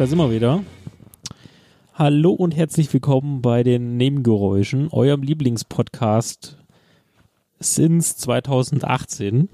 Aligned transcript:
Da 0.00 0.06
sind 0.06 0.16
wir 0.16 0.30
wieder. 0.30 0.64
Hallo 1.92 2.32
und 2.32 2.56
herzlich 2.56 2.90
willkommen 2.90 3.42
bei 3.42 3.62
den 3.62 3.98
Nebengeräuschen, 3.98 4.88
eurem 4.90 5.20
Lieblingspodcast 5.20 6.56
since 7.58 8.16
2018. 8.16 9.50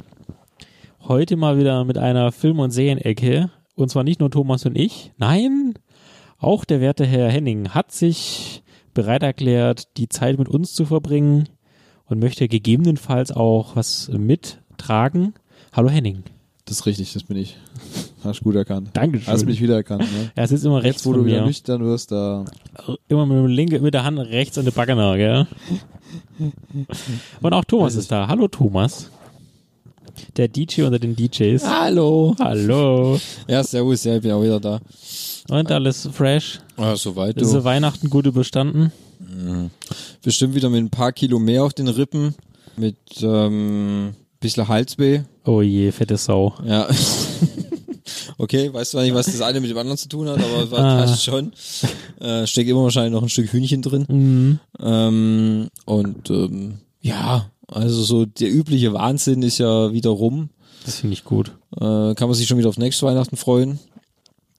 Heute 1.00 1.34
mal 1.34 1.58
wieder 1.58 1.84
mit 1.84 1.98
einer 1.98 2.30
Film- 2.30 2.60
und 2.60 2.70
Serienecke. 2.70 3.50
Und 3.74 3.90
zwar 3.90 4.04
nicht 4.04 4.20
nur 4.20 4.30
Thomas 4.30 4.64
und 4.64 4.78
ich, 4.78 5.10
nein, 5.18 5.74
auch 6.38 6.64
der 6.64 6.80
werte 6.80 7.04
Herr 7.04 7.28
Henning 7.28 7.70
hat 7.70 7.90
sich 7.90 8.62
bereit 8.94 9.24
erklärt, 9.24 9.96
die 9.96 10.08
Zeit 10.08 10.38
mit 10.38 10.48
uns 10.48 10.74
zu 10.74 10.84
verbringen 10.86 11.48
und 12.04 12.20
möchte 12.20 12.46
gegebenenfalls 12.46 13.32
auch 13.32 13.74
was 13.74 14.10
mittragen. 14.10 15.34
Hallo 15.72 15.88
Henning. 15.90 16.22
Das 16.66 16.78
ist 16.80 16.86
richtig, 16.86 17.12
das 17.12 17.22
bin 17.22 17.36
ich. 17.36 17.56
Hast 18.24 18.42
gut 18.42 18.56
erkannt. 18.56 18.90
Dankeschön. 18.92 19.32
Hast 19.32 19.46
mich 19.46 19.60
wiedererkannt, 19.60 20.02
ne? 20.02 20.32
Er 20.34 20.48
sitzt 20.48 20.64
immer 20.64 20.82
rechts 20.82 21.02
Jetzt, 21.02 21.06
wo 21.06 21.12
du 21.12 21.24
wieder 21.24 21.40
mir. 21.40 21.46
nüchtern 21.46 21.84
wirst, 21.84 22.10
da. 22.10 22.44
Immer 23.08 23.24
mit, 23.24 23.36
dem 23.38 23.46
linke, 23.46 23.78
mit 23.80 23.94
der 23.94 24.02
Hand 24.02 24.18
rechts 24.18 24.58
an 24.58 24.64
der 24.64 24.72
Backena, 24.72 25.16
gell? 25.16 25.46
Und 27.40 27.52
auch 27.52 27.64
Thomas 27.64 27.94
ist 27.94 28.10
da. 28.10 28.26
Hallo 28.26 28.48
Thomas. 28.48 29.10
Der 30.36 30.48
DJ 30.48 30.82
unter 30.82 30.98
den 30.98 31.14
DJs. 31.14 31.64
Hallo. 31.64 32.34
Hallo. 32.40 33.20
Ja, 33.46 33.62
servus, 33.62 34.02
ja, 34.04 34.16
ich 34.16 34.22
bin 34.22 34.32
auch 34.32 34.42
wieder 34.42 34.58
da. 34.58 34.80
Und 35.48 35.70
alles 35.70 36.08
fresh. 36.12 36.60
Ah, 36.76 36.96
soweit, 36.96 37.36
Ist. 37.36 37.62
Weihnachten 37.62 38.10
gut 38.10 38.26
überstanden? 38.26 38.90
Bestimmt 40.22 40.54
wieder 40.54 40.68
mit 40.68 40.82
ein 40.82 40.90
paar 40.90 41.12
Kilo 41.12 41.38
mehr 41.38 41.62
auf 41.62 41.74
den 41.74 41.86
Rippen. 41.88 42.34
Mit 42.76 42.96
ähm, 43.22 44.14
bisschen 44.40 44.68
Halsweh. 44.68 45.20
Oh 45.44 45.62
je, 45.62 45.90
fette 45.92 46.16
Sau. 46.16 46.54
Ja. 46.64 46.88
okay, 48.38 48.72
weißt 48.72 48.92
zwar 48.92 49.02
nicht, 49.02 49.14
was 49.14 49.26
das 49.26 49.40
eine 49.40 49.60
mit 49.60 49.70
dem 49.70 49.78
anderen 49.78 49.98
zu 49.98 50.08
tun 50.08 50.28
hat, 50.28 50.38
aber 50.38 50.70
was 50.70 50.78
Ah. 50.78 50.96
passt 51.00 51.24
schon. 51.24 51.52
Äh, 52.20 52.46
steckt 52.46 52.68
immer 52.70 52.82
wahrscheinlich 52.82 53.12
noch 53.12 53.22
ein 53.22 53.28
Stück 53.28 53.52
Hühnchen 53.52 53.82
drin. 53.82 54.06
Mhm. 54.08 54.58
Ähm, 54.80 55.68
und 55.84 56.30
ähm, 56.30 56.78
ja, 57.00 57.50
also 57.68 58.02
so 58.02 58.24
der 58.26 58.50
übliche 58.52 58.92
Wahnsinn 58.92 59.42
ist 59.42 59.58
ja 59.58 59.92
wieder 59.92 60.10
rum. 60.10 60.50
Das 60.84 60.96
finde 61.00 61.14
ich 61.14 61.24
gut. 61.24 61.48
Äh, 61.76 62.14
kann 62.14 62.28
man 62.28 62.34
sich 62.34 62.46
schon 62.46 62.58
wieder 62.58 62.68
auf 62.68 62.78
nächstes 62.78 63.02
Weihnachten 63.02 63.36
freuen. 63.36 63.78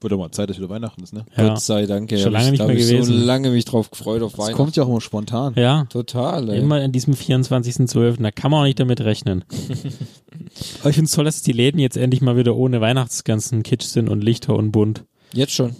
Wird 0.00 0.12
doch 0.12 0.18
mal 0.18 0.30
Zeit, 0.30 0.48
dass 0.48 0.58
wieder 0.58 0.68
Weihnachten 0.68 1.02
ist, 1.02 1.12
ne? 1.12 1.24
Ja. 1.36 1.48
Gott 1.48 1.60
sei 1.60 1.84
Dank. 1.86 2.12
ey. 2.12 2.18
Schon 2.18 2.32
lange 2.32 2.44
ich, 2.46 2.50
nicht 2.52 2.60
da 2.60 2.66
mehr 2.66 2.76
gewesen. 2.76 3.02
so 3.18 3.24
lange 3.26 3.50
mich 3.50 3.64
drauf 3.64 3.90
gefreut 3.90 4.22
auf 4.22 4.32
Das 4.32 4.38
Weihnachten. 4.38 4.56
kommt 4.56 4.76
ja 4.76 4.84
auch 4.84 4.88
immer 4.88 5.00
spontan. 5.00 5.54
Ja. 5.56 5.86
Total, 5.90 6.48
ey. 6.50 6.60
Immer 6.60 6.76
an 6.76 6.92
diesem 6.92 7.14
24.12. 7.14 8.22
Da 8.22 8.30
kann 8.30 8.52
man 8.52 8.60
auch 8.60 8.64
nicht 8.64 8.78
damit 8.78 9.00
rechnen. 9.00 9.44
Aber 10.80 10.90
ich 10.90 10.94
finde 10.96 11.06
es 11.06 11.12
toll, 11.12 11.24
dass 11.24 11.42
die 11.42 11.52
Läden 11.52 11.80
jetzt 11.80 11.96
endlich 11.96 12.20
mal 12.22 12.36
wieder 12.36 12.54
ohne 12.56 12.80
Weihnachtsganzen 12.80 13.62
Kitsch 13.62 13.86
sind 13.86 14.08
und 14.08 14.22
Lichter 14.22 14.54
und 14.54 14.70
bunt. 14.72 15.04
Jetzt 15.32 15.52
schon. 15.52 15.74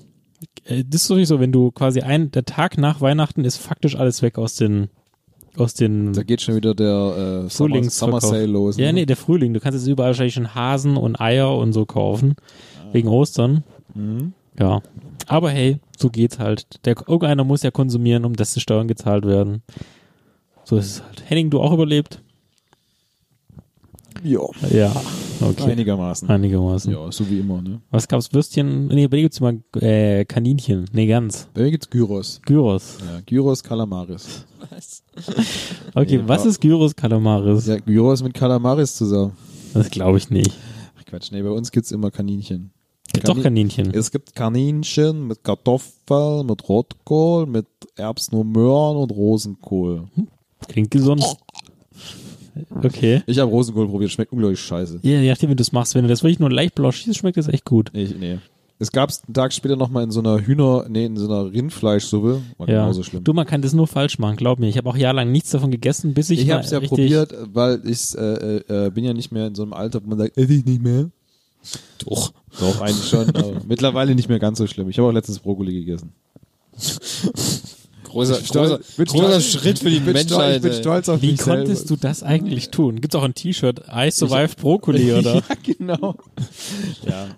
Äh, 0.64 0.84
Das 0.84 1.02
ist 1.02 1.06
sowieso, 1.06 1.39
wenn 1.41 1.52
du 1.52 1.70
quasi 1.70 2.00
ein, 2.00 2.30
der 2.33 2.44
Tag 2.44 2.77
nach 2.78 3.00
Weihnachten 3.00 3.44
ist 3.44 3.56
faktisch 3.58 3.96
alles 3.96 4.20
weg 4.22 4.36
aus 4.39 4.56
den, 4.56 4.89
aus 5.56 5.74
den 5.74 6.12
Da 6.12 6.22
geht 6.24 6.42
schon 6.42 6.56
wieder 6.56 6.74
der 6.74 6.86
äh, 6.86 7.48
Summer, 7.50 7.70
Frühlingsverkauf. 7.70 8.20
Summer 8.22 8.33
Sale 8.34 8.46
los. 8.46 8.77
Ja, 8.78 8.86
ne? 8.86 8.94
nee, 8.94 9.06
der 9.06 9.16
Frühling. 9.16 9.55
Du 9.55 9.61
kannst 9.61 9.78
jetzt 9.78 9.89
überall 9.89 10.08
wahrscheinlich 10.11 10.34
schon 10.34 10.55
Hasen 10.56 10.96
und 10.96 11.20
Eier 11.20 11.56
und 11.56 11.72
so 11.72 11.86
kaufen. 11.86 12.34
Wegen 12.92 13.08
Ostern. 13.08 13.64
Mhm. 13.95 14.33
Ja. 14.59 14.83
Aber 15.27 15.51
hey, 15.51 15.79
so 15.97 16.11
geht's 16.11 16.39
halt. 16.39 16.85
Der, 16.85 16.97
irgendeiner 16.97 17.45
muss 17.45 17.63
ja 17.63 17.71
konsumieren, 17.71 18.25
um 18.25 18.35
dass 18.35 18.55
die 18.55 18.61
Steuern 18.61 18.89
gezahlt 18.89 19.25
werden. 19.25 19.63
So 20.65 20.77
ist 20.77 20.87
es 20.87 21.03
halt. 21.03 21.23
Henning, 21.29 21.51
du 21.51 21.61
auch 21.61 21.73
überlebt? 21.73 22.23
Ja, 24.23 24.41
Ja. 24.71 24.93
Okay. 25.41 25.71
einigermaßen. 25.71 26.29
Einigermaßen. 26.29 26.93
Ja, 26.93 27.13
so 27.13 27.31
wie 27.31 27.39
immer, 27.39 27.63
ne? 27.63 27.81
Was 27.93 28.09
gab's? 28.09 28.33
Würstchen? 28.33 28.89
Nee, 28.89 29.07
bei 29.07 29.19
dir 29.19 29.23
gibt's 29.23 29.39
immer 29.39 29.53
äh, 29.81 30.25
Kaninchen. 30.25 30.87
Nee, 30.93 31.07
ganz. 31.07 31.47
Bei 31.55 31.63
mir 31.63 31.70
gibt's 31.70 31.89
Gyros. 31.89 32.41
Gyros. 32.45 32.99
Ja, 33.07 33.20
Gyros 33.25 33.63
Kalamaris. 33.63 34.45
Okay, 35.95 36.17
Nee, 36.19 36.23
was 36.27 36.45
ist 36.45 36.61
Gyros 36.61 36.97
Kalamaris? 36.97 37.67
Ja, 37.67 37.77
Gyros 37.79 38.23
mit 38.25 38.35
Kalamaris 38.35 38.97
zusammen. 38.97 39.33
Das 39.75 39.89
glaube 39.91 40.19
ich 40.19 40.29
nicht. 40.31 40.53
Ach 40.99 41.05
Quatsch, 41.05 41.31
nee, 41.31 41.43
bei 41.43 41.51
uns 41.51 41.70
gibt's 41.70 41.93
immer 41.93 42.11
Kaninchen. 42.11 42.73
Gibt 43.13 43.27
doch 43.29 43.35
Kanin- 43.35 43.69
Kaninchen. 43.69 43.95
Es 43.95 44.11
gibt 44.11 44.35
Kaninchen 44.35 45.27
mit 45.27 45.42
Kartoffeln, 45.42 46.46
mit 46.46 46.69
Rotkohl, 46.69 47.46
mit 47.46 47.67
Erbsen 47.96 48.36
und 48.39 48.52
Möhren 48.52 48.96
und 48.96 49.11
Rosenkohl. 49.11 50.05
Klingt 50.69 50.91
gesund. 50.91 51.24
Okay. 52.83 53.23
Ich 53.27 53.39
habe 53.39 53.51
Rosenkohl 53.51 53.89
probiert, 53.89 54.11
schmeckt 54.11 54.33
unglaublich 54.33 54.61
scheiße. 54.61 55.01
Ja, 55.02 55.20
je 55.20 55.30
nachdem, 55.30 55.51
wie 55.51 55.55
du 55.57 55.63
es 55.63 55.73
machst. 55.73 55.95
Wenn 55.95 56.02
du 56.02 56.08
das 56.08 56.23
wirklich 56.23 56.41
nur 56.41 56.51
leicht 56.51 56.74
blau 56.74 56.91
schießt, 56.91 57.17
schmeckt 57.17 57.36
das 57.36 57.48
echt 57.48 57.64
gut. 57.64 57.91
Ich, 57.95 58.14
nee. 58.19 58.39
Es 58.80 58.92
gab's 58.92 59.23
einen 59.27 59.35
Tag 59.35 59.52
später 59.52 59.75
nochmal 59.77 60.05
in 60.05 60.11
so 60.13 60.20
einer 60.20 60.39
Hühner, 60.40 60.86
nee, 60.89 61.07
in 61.07 61.17
so 61.17 61.27
einer 61.27 61.52
Rindfleischsuppe. 61.52 62.40
War 62.58 62.69
Ja. 62.69 62.83
genauso 62.83 63.02
schlimm. 63.02 63.25
Du, 63.25 63.33
man 63.33 63.46
kann 63.46 63.61
das 63.63 63.73
nur 63.73 63.86
falsch 63.89 64.19
machen, 64.20 64.36
glaub 64.36 64.58
mir. 64.61 64.69
Ich 64.69 64.77
habe 64.77 64.89
auch 64.89 64.96
jahrelang 64.96 65.33
nichts 65.33 65.51
davon 65.51 65.70
gegessen, 65.73 66.14
bis 66.14 66.30
ich, 66.30 66.40
ich 66.42 66.51
habe 66.51 66.63
es 66.63 66.70
ja 66.70 66.79
probiert, 66.80 67.35
weil 67.52 67.80
ich 67.85 68.17
äh, 68.17 68.58
äh, 68.58 68.86
äh, 68.86 68.90
bin 68.90 69.05
ja 69.05 69.14
nicht 69.14 69.33
mehr 69.33 69.48
in 69.48 69.55
so 69.57 69.63
einem 69.63 69.73
Alter, 69.73 70.01
wo 70.05 70.08
man 70.08 70.19
sagt, 70.19 70.36
esse 70.36 70.52
ich 70.55 70.64
nicht 70.64 70.83
mehr. 70.83 71.11
Doch. 72.07 72.33
Doch, 72.58 72.80
eigentlich 72.80 73.08
schon. 73.08 73.29
aber 73.35 73.61
mittlerweile 73.67 74.14
nicht 74.14 74.29
mehr 74.29 74.39
ganz 74.39 74.58
so 74.58 74.67
schlimm. 74.67 74.89
Ich 74.89 74.98
habe 74.98 75.08
auch 75.08 75.13
letztens 75.13 75.39
Brokkoli 75.41 75.73
gegessen. 75.74 76.13
Großer, 78.05 78.41
großer, 78.41 78.80
großer 79.05 79.41
Schritt 79.41 79.79
für 79.80 79.91
die 79.91 79.96
Ich 79.98 80.05
bin, 80.05 80.17
stolz, 80.17 80.30
Menschheit. 80.30 80.57
ich 80.57 80.63
bin 80.63 80.73
stolz 80.73 81.08
auf 81.11 81.20
Wie 81.23 81.33
mich 81.33 81.41
konntest 81.41 81.89
selber. 81.89 82.01
du 82.01 82.08
das 82.08 82.23
eigentlich 82.23 82.70
tun? 82.70 83.01
Gibt's 83.01 83.14
auch 83.14 83.23
ein 83.23 83.35
T-Shirt, 83.35 83.83
I 83.95 84.11
survived 84.11 84.57
Brokkoli, 84.58 85.13
oder? 85.19 85.35
ja, 85.35 85.42
genau. 85.63 86.14
Ja. 87.07 87.29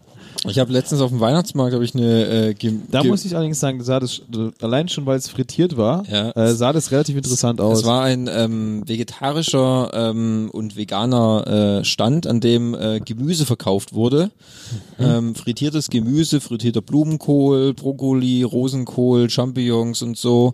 Ich 0.49 0.59
habe 0.59 0.73
letztens 0.73 1.03
auf 1.03 1.11
dem 1.11 1.21
Weihnachtsmarkt 1.21 1.75
habe 1.75 1.85
ich 1.85 1.95
eine 1.95 2.49
äh, 2.49 2.55
gem- 2.55 2.83
Da 2.91 3.03
ge- 3.03 3.11
muss 3.11 3.27
ich 3.27 3.35
allerdings 3.37 3.61
sagen, 3.61 3.83
sah 3.85 4.01
das 4.01 4.23
allein 4.63 4.89
schon, 4.89 5.05
weil 5.05 5.19
es 5.19 5.29
frittiert 5.29 5.77
war, 5.77 6.03
Ja. 6.11 6.31
äh, 6.31 6.55
sah 6.55 6.73
das 6.73 6.91
relativ 6.93 7.17
interessant 7.17 7.61
aus. 7.61 7.81
Es 7.81 7.85
war 7.85 8.05
ein 8.05 8.27
ähm, 8.33 8.83
vegetarischer 8.87 9.91
ähm, 9.93 10.49
und 10.51 10.77
veganer 10.77 11.81
äh, 11.81 11.85
Stand, 11.85 12.27
an 12.27 12.41
dem 12.41 12.75
äh, 12.75 13.01
Gemüse 13.01 13.45
verkauft 13.45 13.93
wurde. 13.93 14.31
Mhm. 14.99 15.05
Ähm, 15.05 15.35
frittiertes 15.35 15.91
Gemüse, 15.91 16.41
frittierter 16.41 16.81
Blumenkohl, 16.81 17.75
Brokkoli, 17.75 18.43
Rosenkohl, 18.43 19.29
Champignons 19.29 20.01
und 20.01 20.17
so. 20.17 20.53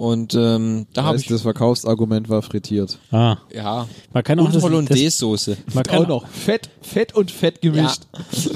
Und 0.00 0.34
ähm, 0.34 0.86
da 0.94 1.04
habe 1.04 1.18
ich 1.18 1.26
das 1.26 1.42
Verkaufsargument 1.42 2.30
war 2.30 2.40
frittiert. 2.40 2.98
Ah, 3.10 3.36
ja 3.52 3.86
man 4.14 4.22
kann 4.22 4.40
auch 4.40 4.46
und 4.46 4.54
das, 4.54 4.62
Hollandaise-Soße. 4.62 5.58
man 5.74 5.84
kann 5.84 6.04
auch 6.04 6.08
noch 6.08 6.26
Fett, 6.26 6.70
Fett 6.80 7.14
und 7.14 7.30
Fett 7.30 7.60
gemischt. 7.60 8.04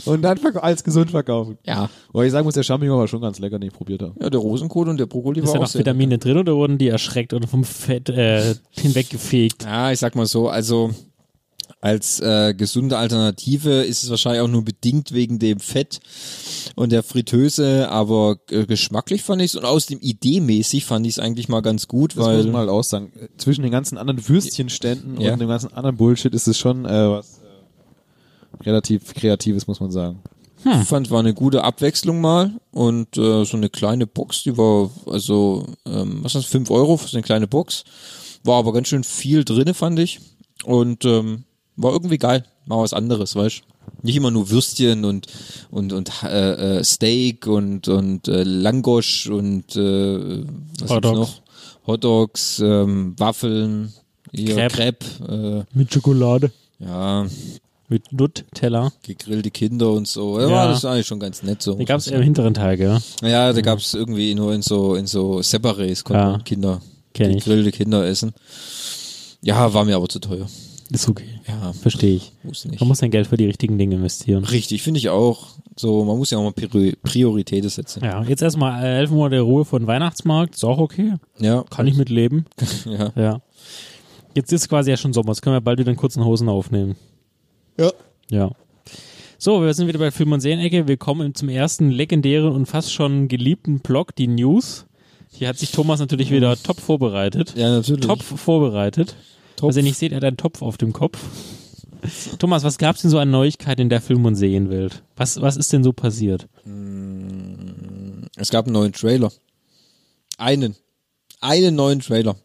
Und 0.06 0.22
dann 0.22 0.38
als 0.56 0.82
gesund 0.82 1.10
verkaufen. 1.10 1.58
Ja. 1.66 1.90
Wobei 2.12 2.24
ich 2.24 2.32
sagen 2.32 2.46
muss, 2.46 2.54
der 2.54 2.62
Champignon 2.62 2.98
war 2.98 3.08
schon 3.08 3.20
ganz 3.20 3.40
lecker, 3.40 3.58
den 3.58 3.68
ich 3.68 3.74
probiert 3.74 4.00
habe. 4.00 4.14
Ja, 4.22 4.30
der 4.30 4.40
Rosenkohl 4.40 4.88
und 4.88 4.98
der 4.98 5.04
Brokkoli 5.04 5.40
Ist 5.40 5.48
war 5.48 5.52
da 5.52 5.58
auch 5.58 5.62
noch 5.64 5.68
sehr 5.68 5.80
Vitamine 5.80 6.16
drin 6.16 6.38
oder 6.38 6.56
wurden 6.56 6.78
die 6.78 6.88
erschreckt 6.88 7.34
oder 7.34 7.46
vom 7.46 7.64
Fett 7.64 8.08
äh, 8.08 8.54
hinweggefegt? 8.70 9.64
Ja, 9.64 9.92
ich 9.92 9.98
sag 9.98 10.14
mal 10.14 10.24
so, 10.24 10.48
also 10.48 10.92
als 11.84 12.18
äh, 12.20 12.54
gesunde 12.54 12.96
Alternative 12.96 13.82
ist 13.82 14.04
es 14.04 14.08
wahrscheinlich 14.08 14.40
auch 14.40 14.48
nur 14.48 14.64
bedingt 14.64 15.12
wegen 15.12 15.38
dem 15.38 15.60
Fett 15.60 16.00
und 16.76 16.92
der 16.92 17.02
Fritteuse, 17.02 17.90
aber 17.90 18.38
äh, 18.50 18.64
geschmacklich 18.64 19.22
fand 19.22 19.42
ich 19.42 19.50
es 19.50 19.54
und 19.56 19.66
außerdem 19.66 19.98
ideemäßig 20.00 20.86
fand 20.86 21.06
ich 21.06 21.12
es 21.12 21.18
eigentlich 21.18 21.50
mal 21.50 21.60
ganz 21.60 21.86
gut, 21.86 22.12
Das 22.12 22.16
muss 22.16 22.26
weil 22.26 22.42
man 22.44 22.52
mal 22.52 22.68
aussagen. 22.70 23.12
Zwischen 23.36 23.60
den 23.64 23.70
ganzen 23.70 23.98
anderen 23.98 24.26
Würstchenständen 24.26 25.20
Ja. 25.20 25.34
und 25.34 25.40
dem 25.40 25.48
ganzen 25.48 25.74
anderen 25.74 25.98
Bullshit 25.98 26.32
ist 26.34 26.48
es 26.48 26.56
schon 26.56 26.86
äh, 26.86 27.10
was 27.10 27.40
äh, 27.42 28.64
relativ 28.64 29.12
Kreatives, 29.12 29.66
muss 29.66 29.80
man 29.80 29.90
sagen. 29.90 30.20
ich 30.64 30.88
fand, 30.88 31.10
war 31.10 31.20
eine 31.20 31.34
gute 31.34 31.64
Abwechslung 31.64 32.18
mal 32.18 32.52
und 32.70 33.18
äh, 33.18 33.44
so 33.44 33.58
eine 33.58 33.68
kleine 33.68 34.06
Box, 34.06 34.42
die 34.44 34.56
war 34.56 34.88
also, 35.04 35.66
ähm, 35.84 36.20
was 36.22 36.34
ist 36.34 36.44
das, 36.44 36.50
5 36.50 36.70
Euro 36.70 36.96
für 36.96 37.08
so 37.08 37.18
eine 37.18 37.24
kleine 37.24 37.46
Box, 37.46 37.84
war 38.42 38.58
aber 38.58 38.72
ganz 38.72 38.88
schön 38.88 39.04
viel 39.04 39.44
drinne, 39.44 39.74
fand 39.74 39.98
ich 39.98 40.20
und 40.64 41.04
ähm, 41.04 41.44
war 41.76 41.92
irgendwie 41.92 42.18
geil, 42.18 42.44
mal 42.66 42.78
was 42.80 42.92
anderes, 42.92 43.34
weißt 43.36 43.62
nicht 44.02 44.16
immer 44.16 44.30
nur 44.30 44.50
Würstchen 44.50 45.04
und 45.04 45.26
und 45.70 45.92
und 45.92 46.10
äh, 46.24 46.78
äh, 46.78 46.84
Steak 46.84 47.46
und 47.46 47.88
und 47.88 48.28
äh, 48.28 48.42
Langosch 48.42 49.28
und 49.28 49.76
äh, 49.76 50.42
was 50.80 50.90
Hot 50.90 51.02
gibt's 51.02 51.16
Dogs. 51.16 51.18
noch? 51.18 51.42
Hotdogs, 51.86 52.60
ähm, 52.60 53.14
Waffeln, 53.18 53.92
hier, 54.32 54.54
Crepe. 54.68 54.74
Crepe, 55.26 55.66
Mit 55.74 55.92
Schokolade. 55.92 56.50
äh, 56.80 56.84
ja, 56.86 57.26
Mit 57.88 58.10
Nutella. 58.10 58.90
gegrillte 59.02 59.50
Kinder 59.50 59.92
und 59.92 60.08
so. 60.08 60.40
Ja, 60.40 60.48
Ja. 60.48 60.68
das 60.68 60.78
ist 60.78 60.84
eigentlich 60.86 61.06
schon 61.06 61.20
ganz 61.20 61.42
nett 61.42 61.60
so. 61.62 61.74
Die 61.74 61.84
gab's 61.84 62.06
eher 62.06 62.16
im 62.18 62.22
hinteren 62.24 62.54
Teil, 62.54 62.78
gell? 62.78 62.98
Ja, 63.22 63.52
da 63.52 63.60
gab's 63.60 63.92
irgendwie 63.92 64.34
nur 64.34 64.54
in 64.54 64.62
so 64.62 64.94
in 64.94 65.06
so 65.06 65.38
Separés 65.40 66.02
konnten 66.02 66.22
Ja. 66.22 66.38
Kinder 66.38 66.80
gegrillte 67.12 67.70
Kinder 67.70 68.04
essen. 68.06 68.32
Ja, 69.42 69.72
war 69.74 69.84
mir 69.84 69.96
aber 69.96 70.08
zu 70.08 70.18
teuer. 70.20 70.46
Ist 70.90 71.08
okay. 71.08 71.33
Ja, 71.46 71.72
Verstehe 71.74 72.16
ich. 72.16 72.32
muss 72.42 72.64
nicht. 72.64 72.80
Man 72.80 72.88
muss 72.88 72.98
sein 72.98 73.10
Geld 73.10 73.26
für 73.26 73.36
die 73.36 73.44
richtigen 73.46 73.76
Dinge 73.76 73.96
investieren. 73.96 74.44
Richtig, 74.44 74.82
finde 74.82 74.98
ich 74.98 75.10
auch. 75.10 75.48
So, 75.76 76.04
man 76.04 76.16
muss 76.16 76.30
ja 76.30 76.38
auch 76.38 76.42
mal 76.44 76.52
Priori- 76.52 76.96
Prioritäten 77.02 77.68
setzen. 77.68 78.02
Ja, 78.04 78.22
jetzt 78.24 78.40
erstmal 78.42 78.82
elf 78.82 79.10
Monate 79.10 79.40
Ruhe 79.40 79.64
von 79.64 79.86
Weihnachtsmarkt. 79.86 80.54
Ist 80.54 80.64
auch 80.64 80.78
okay. 80.78 81.14
Ja, 81.38 81.64
Kann 81.68 81.86
ich 81.86 81.96
mitleben. 81.96 82.46
ja. 82.86 83.12
Ja. 83.14 83.40
Jetzt 84.34 84.52
ist 84.52 84.68
quasi 84.68 84.90
ja 84.90 84.96
schon 84.96 85.12
Sommer. 85.12 85.30
Jetzt 85.32 85.42
können 85.42 85.56
wir 85.56 85.60
bald 85.60 85.78
wieder 85.78 85.90
in 85.90 85.96
kurzen 85.96 86.24
Hosen 86.24 86.48
aufnehmen. 86.48 86.96
Ja. 87.78 87.90
Ja. 88.30 88.50
So, 89.36 89.60
wir 89.62 89.74
sind 89.74 89.86
wieder 89.88 89.98
bei 89.98 90.10
Film- 90.10 90.32
und 90.32 90.40
Serienecke. 90.40 90.88
Willkommen 90.88 91.34
zum 91.34 91.48
ersten 91.50 91.90
legendären 91.90 92.50
und 92.52 92.66
fast 92.66 92.92
schon 92.92 93.28
geliebten 93.28 93.80
Blog, 93.80 94.14
die 94.16 94.28
News. 94.28 94.86
Hier 95.30 95.48
hat 95.48 95.58
sich 95.58 95.72
Thomas 95.72 96.00
natürlich 96.00 96.30
wieder 96.30 96.56
top 96.56 96.80
vorbereitet. 96.80 97.54
Ja, 97.56 97.68
natürlich. 97.70 98.06
Top 98.06 98.22
vorbereitet. 98.22 99.16
Was 99.60 99.76
ihr 99.76 99.82
nicht 99.82 99.98
seht, 99.98 100.12
er 100.12 100.16
hat 100.16 100.24
einen 100.24 100.36
Topf 100.36 100.62
auf 100.62 100.76
dem 100.76 100.92
Kopf. 100.92 101.18
Thomas, 102.38 102.64
was 102.64 102.78
gab's 102.78 103.02
denn 103.02 103.10
so 103.10 103.18
an 103.18 103.30
Neuigkeiten 103.30 103.82
in 103.82 103.88
der 103.88 104.00
Film- 104.00 104.24
und 104.26 104.34
Serienwelt? 104.34 105.02
Was, 105.16 105.40
was 105.40 105.56
ist 105.56 105.72
denn 105.72 105.82
so 105.82 105.92
passiert? 105.92 106.48
Es 108.36 108.50
gab 108.50 108.66
einen 108.66 108.74
neuen 108.74 108.92
Trailer. 108.92 109.32
Einen. 110.36 110.76
Einen 111.40 111.74
neuen 111.74 112.00
Trailer. 112.00 112.36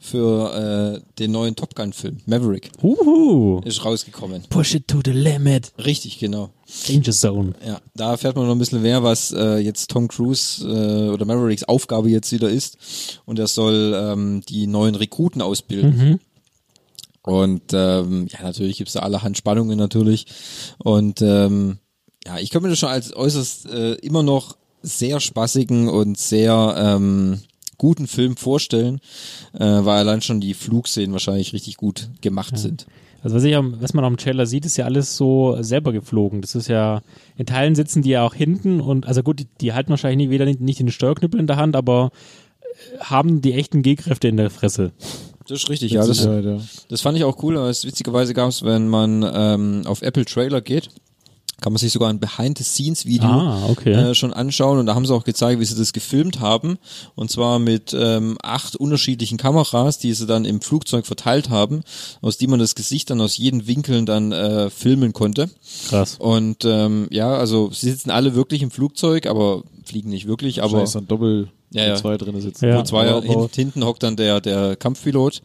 Für 0.00 1.00
äh, 1.00 1.00
den 1.18 1.32
neuen 1.32 1.56
Top 1.56 1.74
Gun-Film. 1.74 2.18
Maverick. 2.26 2.70
Huhu. 2.80 3.60
Ist 3.64 3.84
rausgekommen. 3.84 4.44
Push 4.48 4.76
it 4.76 4.86
to 4.86 5.00
the 5.04 5.10
limit. 5.10 5.72
Richtig, 5.84 6.20
genau. 6.20 6.50
Danger 6.86 7.10
Zone. 7.10 7.54
Ja, 7.66 7.80
da 7.96 8.12
erfährt 8.12 8.36
man 8.36 8.46
noch 8.46 8.54
ein 8.54 8.58
bisschen 8.60 8.80
mehr, 8.82 9.02
was 9.02 9.32
äh, 9.32 9.56
jetzt 9.58 9.90
Tom 9.90 10.06
Cruise 10.06 10.64
äh, 10.64 11.08
oder 11.10 11.24
Mavericks 11.24 11.64
Aufgabe 11.64 12.10
jetzt 12.10 12.30
wieder 12.30 12.48
ist. 12.48 13.20
Und 13.24 13.40
er 13.40 13.48
soll 13.48 13.92
ähm, 13.96 14.42
die 14.48 14.68
neuen 14.68 14.94
Rekruten 14.94 15.42
ausbilden. 15.42 16.20
Und 17.28 17.74
ähm, 17.74 18.26
ja, 18.30 18.42
natürlich 18.42 18.78
gibt's 18.78 18.94
da 18.94 19.00
allerhand 19.00 19.36
Spannungen 19.36 19.76
natürlich. 19.76 20.24
Und 20.78 21.20
ähm, 21.20 21.76
ja, 22.26 22.38
ich 22.38 22.48
kann 22.48 22.62
mir 22.62 22.70
das 22.70 22.78
schon 22.78 22.88
als 22.88 23.14
äußerst 23.14 23.66
äh, 23.66 23.92
immer 23.96 24.22
noch 24.22 24.56
sehr 24.80 25.20
spaßigen 25.20 25.88
und 25.88 26.16
sehr 26.16 26.74
ähm, 26.78 27.40
guten 27.76 28.06
Film 28.06 28.38
vorstellen, 28.38 29.00
äh, 29.52 29.58
weil 29.60 29.98
allein 29.98 30.22
schon 30.22 30.40
die 30.40 30.54
Flugszenen 30.54 31.12
wahrscheinlich 31.12 31.52
richtig 31.52 31.76
gut 31.76 32.08
gemacht 32.22 32.56
sind. 32.56 32.86
Also 33.22 33.36
was, 33.36 33.44
ich, 33.44 33.54
am- 33.54 33.76
was 33.78 33.92
man 33.92 34.04
am 34.06 34.16
Trailer 34.16 34.46
sieht, 34.46 34.64
ist 34.64 34.78
ja 34.78 34.86
alles 34.86 35.16
so 35.16 35.58
selber 35.60 35.92
geflogen. 35.92 36.40
Das 36.40 36.54
ist 36.54 36.68
ja, 36.68 37.02
in 37.36 37.44
Teilen 37.44 37.74
sitzen 37.74 38.00
die 38.00 38.10
ja 38.10 38.24
auch 38.24 38.32
hinten 38.32 38.80
und, 38.80 39.06
also 39.06 39.22
gut, 39.22 39.40
die, 39.40 39.48
die 39.60 39.74
halten 39.74 39.90
wahrscheinlich 39.90 40.28
nie, 40.28 40.32
weder 40.32 40.46
nicht, 40.46 40.60
nicht 40.60 40.80
den 40.80 40.90
Steuerknüppel 40.90 41.38
in 41.38 41.46
der 41.46 41.56
Hand, 41.56 41.76
aber 41.76 42.10
äh, 42.60 43.00
haben 43.00 43.42
die 43.42 43.52
echten 43.52 43.82
G-Kräfte 43.82 44.28
in 44.28 44.38
der 44.38 44.48
Fresse. 44.48 44.92
Das 45.48 45.62
ist 45.62 45.70
richtig, 45.70 45.92
ja. 45.92 46.06
Das, 46.06 46.24
ja. 46.24 46.60
Das 46.88 47.00
fand 47.00 47.16
ich 47.16 47.24
auch 47.24 47.42
cool, 47.42 47.56
aber 47.56 47.68
es 47.70 47.84
witzigerweise 47.84 48.34
gab 48.34 48.50
es, 48.50 48.62
wenn 48.62 48.86
man 48.88 49.28
ähm, 49.34 49.82
auf 49.86 50.02
Apple 50.02 50.24
Trailer 50.26 50.60
geht, 50.60 50.90
kann 51.60 51.72
man 51.72 51.78
sich 51.78 51.92
sogar 51.92 52.08
ein 52.10 52.20
Behind-the-Scenes-Video 52.20 53.28
Ah, 53.28 53.66
okay. 53.68 53.92
äh, 53.92 54.14
schon 54.14 54.32
anschauen 54.32 54.78
und 54.78 54.86
da 54.86 54.94
haben 54.94 55.04
sie 55.06 55.12
auch 55.14 55.24
gezeigt, 55.24 55.58
wie 55.58 55.64
sie 55.64 55.74
das 55.74 55.92
gefilmt 55.92 56.38
haben 56.38 56.78
und 57.16 57.30
zwar 57.32 57.58
mit 57.58 57.96
ähm, 57.98 58.36
acht 58.42 58.76
unterschiedlichen 58.76 59.38
Kameras, 59.38 59.98
die 59.98 60.12
sie 60.12 60.26
dann 60.26 60.44
im 60.44 60.60
Flugzeug 60.60 61.04
verteilt 61.06 61.50
haben, 61.50 61.80
aus 62.20 62.36
die 62.36 62.46
man 62.46 62.60
das 62.60 62.76
Gesicht 62.76 63.10
dann 63.10 63.20
aus 63.20 63.38
jeden 63.38 63.66
Winkeln 63.66 64.06
dann 64.06 64.30
äh, 64.30 64.70
filmen 64.70 65.12
konnte 65.12 65.50
Krass. 65.88 66.16
und 66.20 66.64
ähm, 66.64 67.08
ja, 67.10 67.34
also 67.34 67.70
sie 67.72 67.90
sitzen 67.90 68.10
alle 68.10 68.36
wirklich 68.36 68.62
im 68.62 68.70
Flugzeug, 68.70 69.26
aber 69.26 69.64
fliegen 69.84 70.10
nicht 70.10 70.28
wirklich, 70.28 70.62
aber 70.62 70.84
ist 70.84 70.94
dann 70.94 71.08
doppel 71.08 71.48
Ja, 71.72 71.84
wo 71.84 71.88
ja. 71.88 71.94
zwei 71.96 72.16
drin 72.16 72.40
sitzen. 72.40 72.68
Ja. 72.68 72.78
wo 72.78 72.82
zwei 72.82 73.08
Aber- 73.10 73.22
hin, 73.26 73.48
hinten 73.54 73.84
hockt 73.84 74.02
dann 74.02 74.16
der, 74.16 74.40
der 74.40 74.76
Kampfpilot 74.76 75.42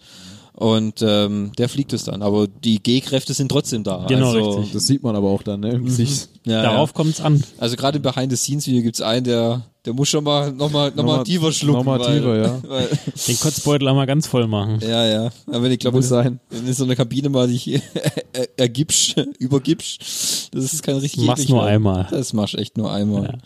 und 0.54 1.02
ähm, 1.02 1.52
der 1.58 1.68
fliegt 1.68 1.94
es 1.94 2.04
dann. 2.04 2.22
Aber 2.22 2.48
die 2.48 2.82
G-Kräfte 2.82 3.34
sind 3.34 3.50
trotzdem 3.50 3.84
da. 3.84 4.06
Genau, 4.08 4.28
also, 4.32 4.50
richtig. 4.52 4.72
Das 4.74 4.86
sieht 4.88 5.02
man 5.04 5.16
aber 5.16 5.30
auch 5.30 5.42
dann, 5.44 5.60
ne, 5.62 5.72
im 5.72 5.86
Gesicht. 5.86 6.30
Ja, 6.46 6.62
Darauf 6.62 6.90
ja. 6.90 6.94
kommt's 6.94 7.22
an. 7.22 7.42
Also 7.58 7.78
gerade 7.78 7.96
im 8.00 8.02
Behind-the-Scenes-Video 8.02 8.82
gibt's 8.84 9.00
einen, 9.00 9.24
der, 9.24 9.62
der 9.86 9.94
muss 9.94 10.10
schon 10.10 10.26
mal 10.26 10.52
nochmal 10.52 10.90
noch 10.90 10.98
mal 10.98 11.04
Nochmal- 11.04 11.24
tiefer 11.24 11.54
schlucken. 11.54 11.78
nochmal 11.78 12.00
weil, 12.02 12.20
tiefer, 12.20 12.36
ja. 12.38 12.60
Weil, 12.68 12.90
Den 13.30 13.40
Kotzbeutel 13.40 13.88
einmal 13.88 14.06
ganz 14.08 14.28
voll 14.28 14.46
machen. 14.48 14.80
ja, 14.82 15.06
ja. 15.08 15.30
Aber 15.50 15.70
ich 15.70 15.80
glaube, 15.80 15.96
Muss 16.00 16.10
sein. 16.10 16.42
wenn 16.50 16.68
in 16.68 16.74
so 16.74 16.84
einer 16.84 16.98
Kabine 16.98 17.30
mal 17.30 17.48
dich 17.48 17.72
er- 18.34 18.50
ergibst, 18.58 19.16
übergibst, 19.40 20.50
das 20.54 20.66
ist 20.74 20.84
kein 20.84 20.98
richtig 20.98 21.26
Mach's 21.26 21.48
nur 21.48 21.64
einmal. 21.64 22.08
Das 22.12 22.34
machst 22.34 22.56
echt 22.56 22.76
nur 22.78 22.92
einmal. 22.92 23.38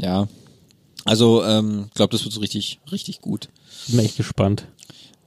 Ja. 0.00 0.28
Also, 1.06 1.42
ähm, 1.44 1.88
glaube, 1.94 2.12
das 2.12 2.24
wird 2.24 2.34
so 2.34 2.40
richtig, 2.40 2.80
richtig 2.92 3.20
gut. 3.20 3.48
Bin 3.88 4.00
echt 4.00 4.16
gespannt. 4.16 4.66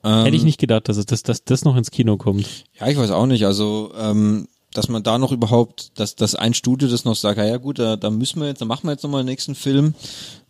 Ähm, 0.04 0.24
Hätte 0.26 0.38
ich 0.38 0.44
nicht 0.44 0.60
gedacht, 0.60 0.88
dass, 0.88 0.98
es, 0.98 1.06
dass, 1.06 1.24
dass 1.24 1.44
das 1.44 1.64
noch 1.66 1.76
ins 1.76 1.92
Kino 1.92 2.18
kommt. 2.18 2.48
Ja, 2.80 2.88
ich 2.88 2.98
weiß 2.98 3.12
auch 3.12 3.26
nicht. 3.26 3.46
Also, 3.46 3.92
ähm, 3.98 4.48
dass 4.74 4.88
man 4.88 5.04
da 5.04 5.18
noch 5.18 5.32
überhaupt, 5.32 5.92
dass, 6.00 6.16
dass 6.16 6.36
ein 6.36 6.54
Studio 6.54 6.88
das 6.88 7.04
noch 7.06 7.16
sagt, 7.16 7.38
ja, 7.40 7.46
ja 7.46 7.58
gut, 7.58 7.80
da, 7.80 7.96
da 7.96 8.10
müssen 8.10 8.40
wir 8.40 8.48
jetzt, 8.48 8.62
da 8.62 8.66
machen 8.66 8.84
wir 8.88 8.92
jetzt 8.92 9.04
nochmal 9.04 9.24
den 9.24 9.28
nächsten 9.30 9.56
Film, 9.56 9.96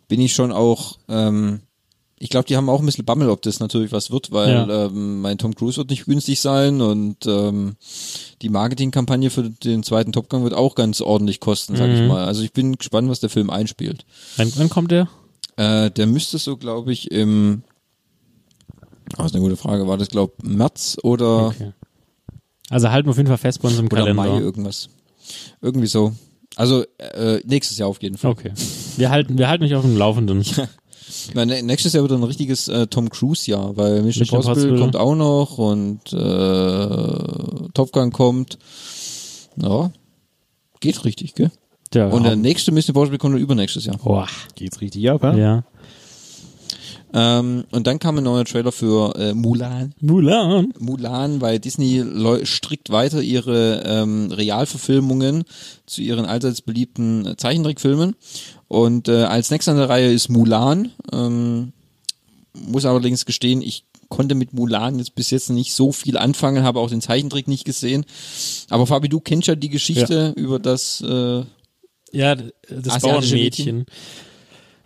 bin 0.08 0.20
ich 0.20 0.34
schon 0.34 0.52
auch, 0.52 0.98
ähm, 1.08 1.60
ich 2.22 2.28
glaube, 2.28 2.46
die 2.46 2.54
haben 2.58 2.68
auch 2.68 2.80
ein 2.80 2.86
bisschen 2.86 3.06
Bammel, 3.06 3.30
ob 3.30 3.40
das 3.40 3.60
natürlich 3.60 3.92
was 3.92 4.10
wird, 4.10 4.30
weil 4.30 4.50
Ja. 4.68 4.86
ähm, 4.86 5.22
mein 5.22 5.38
Tom 5.38 5.54
Cruise 5.54 5.78
wird 5.78 5.88
nicht 5.88 6.04
günstig 6.04 6.38
sein 6.38 6.82
und 6.82 7.24
ähm, 7.26 7.76
die 8.42 8.50
Marketingkampagne 8.50 9.30
für 9.30 9.48
den 9.48 9.82
zweiten 9.82 10.12
Top 10.12 10.28
Gun 10.28 10.44
wird 10.44 10.52
auch 10.52 10.74
ganz 10.74 11.00
ordentlich 11.00 11.40
kosten, 11.40 11.76
sag 11.76 11.90
ich 11.90 12.00
Mhm. 12.02 12.08
mal. 12.08 12.24
Also 12.26 12.42
ich 12.42 12.52
bin 12.52 12.76
gespannt, 12.76 13.08
was 13.08 13.20
der 13.20 13.30
Film 13.30 13.48
einspielt. 13.48 14.04
Wann, 14.36 14.52
wann 14.56 14.68
kommt 14.68 14.90
der? 14.90 15.08
Äh, 15.60 15.90
der 15.90 16.06
müsste 16.06 16.38
so, 16.38 16.56
glaube 16.56 16.90
ich, 16.90 17.10
im, 17.10 17.62
oh, 19.18 19.24
ist 19.24 19.34
eine 19.34 19.42
gute 19.42 19.56
Frage, 19.56 19.86
war 19.86 19.98
das, 19.98 20.08
glaube 20.08 20.32
März 20.42 20.96
oder 21.02 21.48
Okay. 21.48 21.72
Also 22.70 22.90
halten 22.90 23.08
wir 23.08 23.10
auf 23.10 23.16
jeden 23.16 23.28
Fall 23.28 23.36
fest 23.36 23.60
bei 23.60 23.68
uns 23.68 23.78
im 23.78 23.86
oder 23.86 23.96
Kalender. 23.96 24.22
Mai 24.22 24.38
irgendwas. 24.38 24.88
Irgendwie 25.60 25.88
so. 25.88 26.14
Also 26.56 26.84
äh, 26.98 27.40
nächstes 27.44 27.76
Jahr 27.76 27.88
auf 27.88 28.00
jeden 28.00 28.16
Fall. 28.16 28.30
Okay. 28.30 28.52
Wir 28.96 29.10
halten, 29.10 29.36
wir 29.36 29.48
halten 29.48 29.64
mich 29.64 29.74
auf 29.74 29.82
dem 29.82 29.98
Laufenden. 29.98 30.44
Na, 31.34 31.44
nächstes 31.44 31.92
Jahr 31.92 32.04
wird 32.04 32.12
ein 32.12 32.22
richtiges 32.22 32.68
äh, 32.68 32.86
Tom 32.86 33.10
Cruise 33.10 33.50
Jahr, 33.50 33.76
weil 33.76 34.02
Mission 34.02 34.28
Mission 34.32 34.78
kommt 34.78 34.96
auch 34.96 35.16
noch 35.16 35.58
und 35.58 36.12
äh, 36.12 37.68
Top 37.74 37.92
Gun 37.92 38.12
kommt. 38.12 38.58
Ja, 39.56 39.90
geht 40.78 41.04
richtig, 41.04 41.34
gell? 41.34 41.50
Ja, 41.92 42.08
Und 42.08 42.22
der 42.22 42.36
nächste 42.36 42.70
Mission 42.72 42.94
Impossible 42.94 43.18
kommt 43.18 43.34
dann 43.34 43.42
übernächstes 43.42 43.84
Jahr. 43.84 43.98
Boah. 43.98 44.28
Geht's 44.54 44.80
richtig 44.80 45.10
ab, 45.10 45.22
ja? 45.24 45.36
Ja. 45.36 45.64
Ähm, 47.12 47.64
und 47.72 47.86
dann 47.86 47.98
kam 47.98 48.18
ein 48.18 48.24
neuer 48.24 48.44
Trailer 48.44 48.70
für 48.70 49.16
äh, 49.16 49.34
Mulan. 49.34 49.94
Mulan. 50.00 50.72
Mulan, 50.78 51.40
weil 51.40 51.58
Disney 51.58 52.04
strickt 52.44 52.90
weiter 52.90 53.20
ihre 53.20 53.82
ähm, 53.84 54.30
Realverfilmungen 54.30 55.44
zu 55.86 56.02
ihren 56.02 56.24
allseits 56.24 56.62
beliebten 56.62 57.26
äh, 57.26 57.36
Zeichentrickfilmen. 57.36 58.14
Und 58.68 59.08
äh, 59.08 59.24
als 59.24 59.50
nächster 59.50 59.72
an 59.72 59.78
der 59.78 59.88
Reihe 59.88 60.12
ist 60.12 60.28
Mulan. 60.28 60.92
Ähm, 61.12 61.72
muss 62.52 62.84
allerdings 62.84 63.26
gestehen, 63.26 63.62
ich 63.62 63.84
konnte 64.08 64.34
mit 64.34 64.52
Mulan 64.52 64.98
jetzt 64.98 65.14
bis 65.14 65.30
jetzt 65.30 65.50
nicht 65.50 65.72
so 65.72 65.92
viel 65.92 66.16
anfangen, 66.16 66.64
habe 66.64 66.80
auch 66.80 66.90
den 66.90 67.00
Zeichentrick 67.00 67.48
nicht 67.48 67.64
gesehen. 67.64 68.04
Aber 68.68 68.86
Fabi, 68.86 69.08
du 69.08 69.20
kennst 69.20 69.48
ja 69.48 69.54
die 69.54 69.68
Geschichte 69.68 70.32
über 70.36 70.58
das 70.58 71.00
äh, 71.00 71.42
Ja, 72.12 72.34
das 72.34 72.96
Bauernmädchen. 73.02 73.86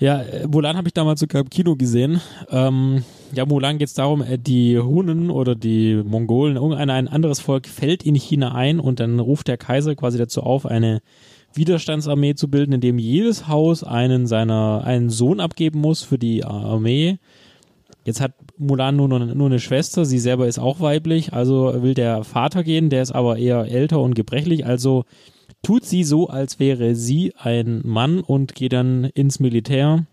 Ja, 0.00 0.20
äh, 0.22 0.46
Mulan 0.46 0.76
habe 0.76 0.88
ich 0.88 0.94
damals 0.94 1.20
sogar 1.20 1.42
im 1.42 1.48
Kino 1.50 1.76
gesehen. 1.76 2.20
Ähm, 2.50 3.04
ja, 3.32 3.46
Mulan 3.46 3.78
geht 3.78 3.88
es 3.88 3.94
darum, 3.94 4.22
äh, 4.22 4.38
die 4.38 4.78
Hunen 4.78 5.30
oder 5.30 5.54
die 5.54 5.94
Mongolen, 6.04 6.56
irgendein 6.56 6.90
ein 6.90 7.08
anderes 7.08 7.40
Volk 7.40 7.66
fällt 7.68 8.02
in 8.04 8.14
China 8.16 8.54
ein 8.54 8.80
und 8.80 9.00
dann 9.00 9.20
ruft 9.20 9.48
der 9.48 9.56
Kaiser 9.56 9.94
quasi 9.94 10.18
dazu 10.18 10.42
auf, 10.42 10.66
eine 10.66 11.00
Widerstandsarmee 11.54 12.34
zu 12.34 12.48
bilden, 12.50 12.72
in 12.72 12.80
dem 12.80 12.98
jedes 12.98 13.46
Haus 13.46 13.84
einen 13.84 14.26
seiner 14.26 14.82
einen 14.84 15.08
Sohn 15.10 15.38
abgeben 15.40 15.80
muss 15.80 16.02
für 16.02 16.18
die 16.18 16.44
Armee. 16.44 17.18
Jetzt 18.04 18.20
hat 18.20 18.32
Mulan 18.58 18.96
nur, 18.96 19.08
noch- 19.08 19.34
nur 19.34 19.46
eine 19.46 19.60
Schwester, 19.60 20.04
sie 20.04 20.18
selber 20.18 20.48
ist 20.48 20.58
auch 20.58 20.80
weiblich, 20.80 21.32
also 21.32 21.72
will 21.82 21.94
der 21.94 22.24
Vater 22.24 22.64
gehen, 22.64 22.90
der 22.90 23.00
ist 23.02 23.12
aber 23.12 23.38
eher 23.38 23.70
älter 23.70 24.00
und 24.00 24.14
gebrechlich, 24.14 24.66
also 24.66 25.04
tut 25.64 25.84
sie 25.84 26.04
so, 26.04 26.28
als 26.28 26.60
wäre 26.60 26.94
sie 26.94 27.34
ein 27.36 27.80
Mann 27.84 28.20
und 28.20 28.54
geht 28.54 28.72
dann 28.72 29.04
ins 29.04 29.40
Militär 29.40 30.06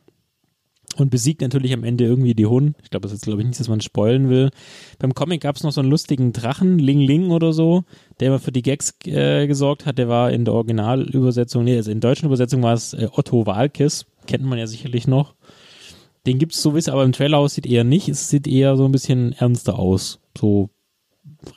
und 0.98 1.10
besiegt 1.10 1.41
natürlich 1.41 1.74
am 1.74 1.84
Ende 1.84 2.03
irgendwie 2.03 2.34
die 2.34 2.46
Hun. 2.46 2.75
Ich 2.84 2.89
glaube, 2.89 3.03
das 3.03 3.13
ist 3.13 3.24
glaube 3.24 3.41
ich 3.41 3.48
nicht, 3.48 3.60
dass 3.60 3.70
man 3.70 3.81
spoilen 3.81 4.29
will. 4.29 4.50
Beim 5.00 5.13
Comic 5.13 5.41
gab 5.41 5.55
es 5.55 5.63
noch 5.63 5.72
so 5.72 5.81
einen 5.81 5.89
lustigen 5.89 6.34
Drachen, 6.34 6.79
Ling 6.79 7.00
Ling 7.00 7.31
oder 7.31 7.53
so, 7.53 7.84
der 8.20 8.29
immer 8.29 8.39
für 8.39 8.51
die 8.51 8.62
Gags 8.62 8.96
äh, 9.05 9.48
gesorgt 9.48 9.86
hat. 9.86 9.98
Der 9.98 10.10
war 10.10 10.31
in 10.31 10.46
der 10.46 10.53
Originalübersetzung, 10.53 11.63
nee, 11.63 11.77
also 11.77 11.91
in 11.91 12.00
der 12.00 12.12
deutschen 12.12 12.25
Übersetzung 12.25 12.62
war 12.63 12.74
es 12.74 12.93
äh, 12.93 13.08
Otto 13.12 13.46
Walkes, 13.46 14.05
kennt 14.27 14.43
man 14.43 14.60
ja 14.60 14.67
sicherlich 14.67 15.08
noch. 15.08 15.36
Den 16.25 16.38
gibt 16.38 16.53
es 16.53 16.62
so, 16.62 16.75
wie 16.75 16.79
es 16.79 16.89
aber 16.89 17.03
im 17.03 17.13
Trailer 17.13 17.39
aussieht, 17.39 17.65
eher 17.65 17.84
nicht. 17.84 18.08
Es 18.08 18.29
sieht 18.29 18.48
eher 18.48 18.77
so 18.77 18.86
ein 18.86 18.91
bisschen 18.91 19.34
ernster 19.34 19.79
aus. 19.79 20.20
So 20.38 20.70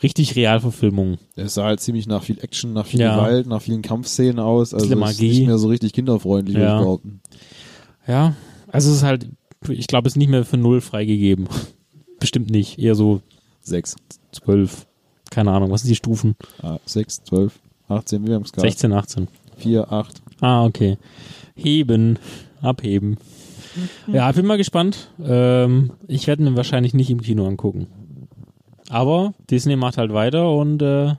richtig 0.02 0.36
Realverfilmung. 0.36 1.18
Es 1.36 1.54
sah 1.54 1.64
halt 1.64 1.80
ziemlich 1.80 2.06
nach 2.06 2.22
viel 2.22 2.38
Action, 2.42 2.72
nach 2.72 2.86
viel 2.86 3.00
Ja. 3.00 3.16
Gewalt, 3.16 3.46
nach 3.46 3.62
vielen 3.62 3.82
Kampfszenen 3.82 4.38
aus. 4.38 4.74
Also 4.74 4.86
es 4.86 5.10
ist 5.10 5.20
nicht 5.20 5.46
mehr 5.46 5.58
so 5.58 5.68
richtig 5.68 5.92
kinderfreundlich, 5.92 6.56
würde 6.56 6.66
Ja. 6.66 6.76
ich 6.78 6.82
behaupten. 6.84 7.20
Ja, 8.06 8.34
also 8.68 8.90
es 8.90 8.96
ist 8.98 9.02
halt, 9.02 9.28
ich 9.68 9.86
glaube, 9.86 10.08
es 10.08 10.12
ist 10.14 10.18
nicht 10.18 10.28
mehr 10.30 10.44
für 10.44 10.56
null 10.56 10.80
freigegeben. 10.80 11.48
Bestimmt 12.20 12.50
nicht. 12.50 12.78
Eher 12.78 12.94
so 12.94 13.20
Sechs. 13.62 13.96
zwölf. 14.32 14.86
Keine 15.30 15.50
Ahnung, 15.52 15.70
was 15.70 15.82
sind 15.82 15.90
die 15.90 15.96
Stufen? 15.96 16.36
Ah, 16.62 16.78
sechs, 16.86 17.22
zwölf, 17.24 17.58
18, 17.88 18.22
wie 18.22 18.28
wir 18.28 18.34
haben 18.36 18.42
es 18.42 18.52
gehabt. 18.52 18.68
16, 18.70 18.92
18. 18.92 19.28
Vier, 19.56 19.90
acht. 19.92 20.22
Ah, 20.40 20.64
okay. 20.64 20.96
Heben, 21.56 22.18
abheben. 22.60 23.16
Ja, 24.06 24.30
ich 24.30 24.36
bin 24.36 24.46
mal 24.46 24.58
gespannt. 24.58 25.10
Ähm, 25.22 25.90
ich 26.06 26.26
werde 26.26 26.44
ihn 26.44 26.56
wahrscheinlich 26.56 26.94
nicht 26.94 27.10
im 27.10 27.20
Kino 27.20 27.46
angucken. 27.46 27.86
Aber 28.88 29.34
Disney 29.50 29.76
macht 29.76 29.98
halt 29.98 30.12
weiter 30.12 30.50
und 30.50 30.82
äh, 30.82 31.14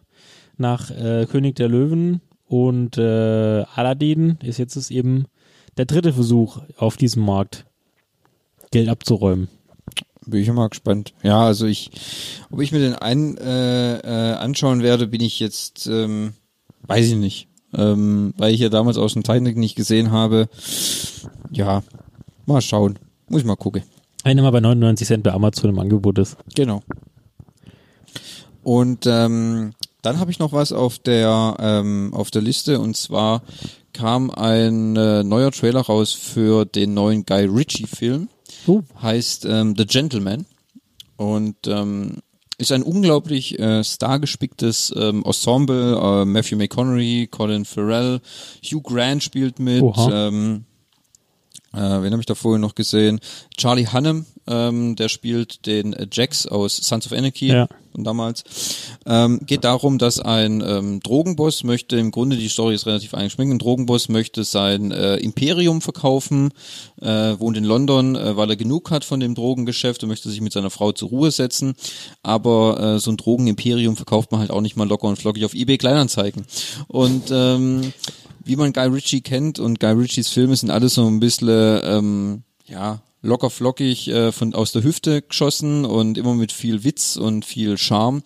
nach 0.57 0.91
äh, 0.91 1.25
König 1.29 1.55
der 1.55 1.67
Löwen 1.67 2.21
Und 2.47 2.97
äh, 2.97 3.63
Aladdin 3.75 4.37
ist 4.43 4.59
jetzt 4.59 4.75
ist 4.75 4.91
eben 4.91 5.25
der 5.77 5.85
dritte 5.85 6.13
Versuch 6.13 6.59
auf 6.77 6.95
diesem 6.97 7.23
Markt, 7.23 7.65
Geld 8.71 8.87
abzuräumen. 8.89 9.49
Bin 10.25 10.41
ich 10.41 10.51
mal 10.51 10.69
gespannt. 10.69 11.13
Ja, 11.21 11.45
also 11.45 11.65
ich, 11.65 11.91
ob 12.49 12.61
ich 12.61 12.71
mir 12.71 12.79
den 12.79 12.95
einen 12.95 13.37
äh, 13.37 13.97
äh, 13.97 14.35
anschauen 14.35 14.81
werde, 14.81 15.07
bin 15.07 15.21
ich 15.21 15.39
jetzt, 15.39 15.87
ähm, 15.87 16.33
weiß 16.83 17.07
ich 17.07 17.15
nicht. 17.15 17.47
Ähm, 17.75 18.33
weil 18.37 18.53
ich 18.53 18.59
ja 18.61 18.69
damals 18.69 18.97
aus 18.97 19.13
dem 19.13 19.23
Titanic 19.23 19.57
nicht 19.57 19.75
gesehen 19.75 20.11
habe. 20.11 20.47
Ja, 21.51 21.83
mal 22.45 22.61
schauen. 22.61 22.97
Muss 23.27 23.41
ich 23.41 23.47
mal 23.47 23.55
gucken. 23.55 23.83
Eine 24.23 24.41
mal 24.41 24.51
bei 24.51 24.61
99 24.61 25.07
Cent 25.07 25.23
bei 25.23 25.33
Amazon 25.33 25.71
im 25.71 25.79
Angebot 25.79 26.17
ist. 26.17 26.37
Genau. 26.55 26.81
Und 28.65 29.05
ähm, 29.05 29.75
dann 30.01 30.19
habe 30.19 30.31
ich 30.31 30.39
noch 30.39 30.51
was 30.51 30.71
auf 30.71 30.97
der 30.97 31.55
ähm, 31.59 32.11
auf 32.15 32.31
der 32.31 32.41
Liste 32.41 32.79
und 32.79 32.97
zwar 32.97 33.43
kam 33.93 34.31
ein 34.31 34.95
äh, 34.95 35.23
neuer 35.23 35.51
Trailer 35.51 35.81
raus 35.81 36.13
für 36.13 36.65
den 36.65 36.95
neuen 36.95 37.27
Guy 37.27 37.45
Ritchie 37.45 37.85
Film. 37.85 38.27
Oh. 38.65 38.81
Heißt 38.99 39.45
ähm, 39.45 39.75
The 39.77 39.85
Gentleman 39.85 40.47
und 41.15 41.55
ähm, 41.67 42.17
ist 42.57 42.71
ein 42.71 42.81
unglaublich 42.81 43.59
äh, 43.59 43.83
stargespicktes 43.83 44.91
ähm, 44.97 45.23
Ensemble. 45.23 45.95
Äh, 45.95 46.25
Matthew 46.25 46.57
McConaughey, 46.57 47.27
Colin 47.27 47.65
Farrell, 47.65 48.19
Hugh 48.63 48.81
Grant 48.81 49.21
spielt 49.21 49.59
mit. 49.59 49.83
Oha. 49.83 50.27
Ähm, 50.27 50.65
äh, 51.71 51.77
wen 51.77 52.11
habe 52.11 52.21
ich 52.21 52.25
da 52.25 52.33
vorher 52.33 52.59
noch 52.59 52.73
gesehen? 52.73 53.19
Charlie 53.55 53.85
Hunnam, 53.85 54.25
ähm, 54.47 54.95
der 54.95 55.09
spielt 55.09 55.65
den 55.65 55.95
Jax 56.11 56.45
aus 56.47 56.77
Sons 56.77 57.05
of 57.05 57.13
Anarchy 57.13 57.47
Ja. 57.47 57.67
von 57.91 58.03
damals. 58.03 58.43
Ähm, 59.05 59.39
geht 59.45 59.63
darum, 59.63 59.97
dass 59.97 60.19
ein 60.19 60.61
ähm, 60.65 60.99
Drogenboss 61.01 61.63
möchte, 61.63 61.97
im 61.97 62.11
Grunde 62.11 62.37
die 62.37 62.49
Story 62.49 62.75
ist 62.75 62.85
relativ 62.85 63.13
eingeschminkt, 63.13 63.53
ein 63.53 63.59
Drogenboss 63.59 64.09
möchte 64.09 64.43
sein 64.43 64.91
äh, 64.91 65.15
Imperium 65.17 65.81
verkaufen, 65.81 66.51
äh, 67.01 67.07
wohnt 67.39 67.57
in 67.57 67.63
London, 67.63 68.15
äh, 68.15 68.37
weil 68.37 68.49
er 68.49 68.55
genug 68.55 68.91
hat 68.91 69.03
von 69.05 69.19
dem 69.19 69.35
Drogengeschäft 69.35 70.03
und 70.03 70.09
möchte 70.09 70.29
sich 70.29 70.41
mit 70.41 70.53
seiner 70.53 70.69
Frau 70.69 70.91
zur 70.91 71.09
Ruhe 71.09 71.31
setzen. 71.31 71.73
Aber 72.23 72.79
äh, 72.95 72.99
so 72.99 73.11
ein 73.11 73.17
Drogenimperium 73.17 73.95
verkauft 73.95 74.31
man 74.31 74.41
halt 74.41 74.51
auch 74.51 74.61
nicht 74.61 74.75
mal 74.75 74.87
locker 74.87 75.07
und 75.07 75.17
flockig 75.17 75.45
auf 75.45 75.53
eBay 75.53 75.77
Kleinanzeigen. 75.77 76.45
Und 76.87 77.29
ähm, 77.31 77.93
wie 78.43 78.55
man 78.55 78.73
Guy 78.73 78.87
Ritchie 78.87 79.21
kennt 79.21 79.57
und 79.59 79.79
Guy 79.79 79.93
Ritchies 79.93 80.29
Filme 80.29 80.55
sind 80.55 80.69
alles 80.69 80.93
so 80.93 81.07
ein 81.07 81.19
bisschen, 81.19 81.79
ähm, 81.83 82.43
ja, 82.67 83.01
locker 83.25 83.49
flockig 83.49 84.07
äh, 84.07 84.31
von 84.31 84.53
aus 84.53 84.71
der 84.71 84.83
Hüfte 84.83 85.21
geschossen 85.21 85.83
und 85.85 86.17
immer 86.17 86.35
mit 86.35 86.51
viel 86.51 86.83
Witz 86.83 87.17
und 87.17 87.43
viel 87.43 87.77
Charme 87.77 88.21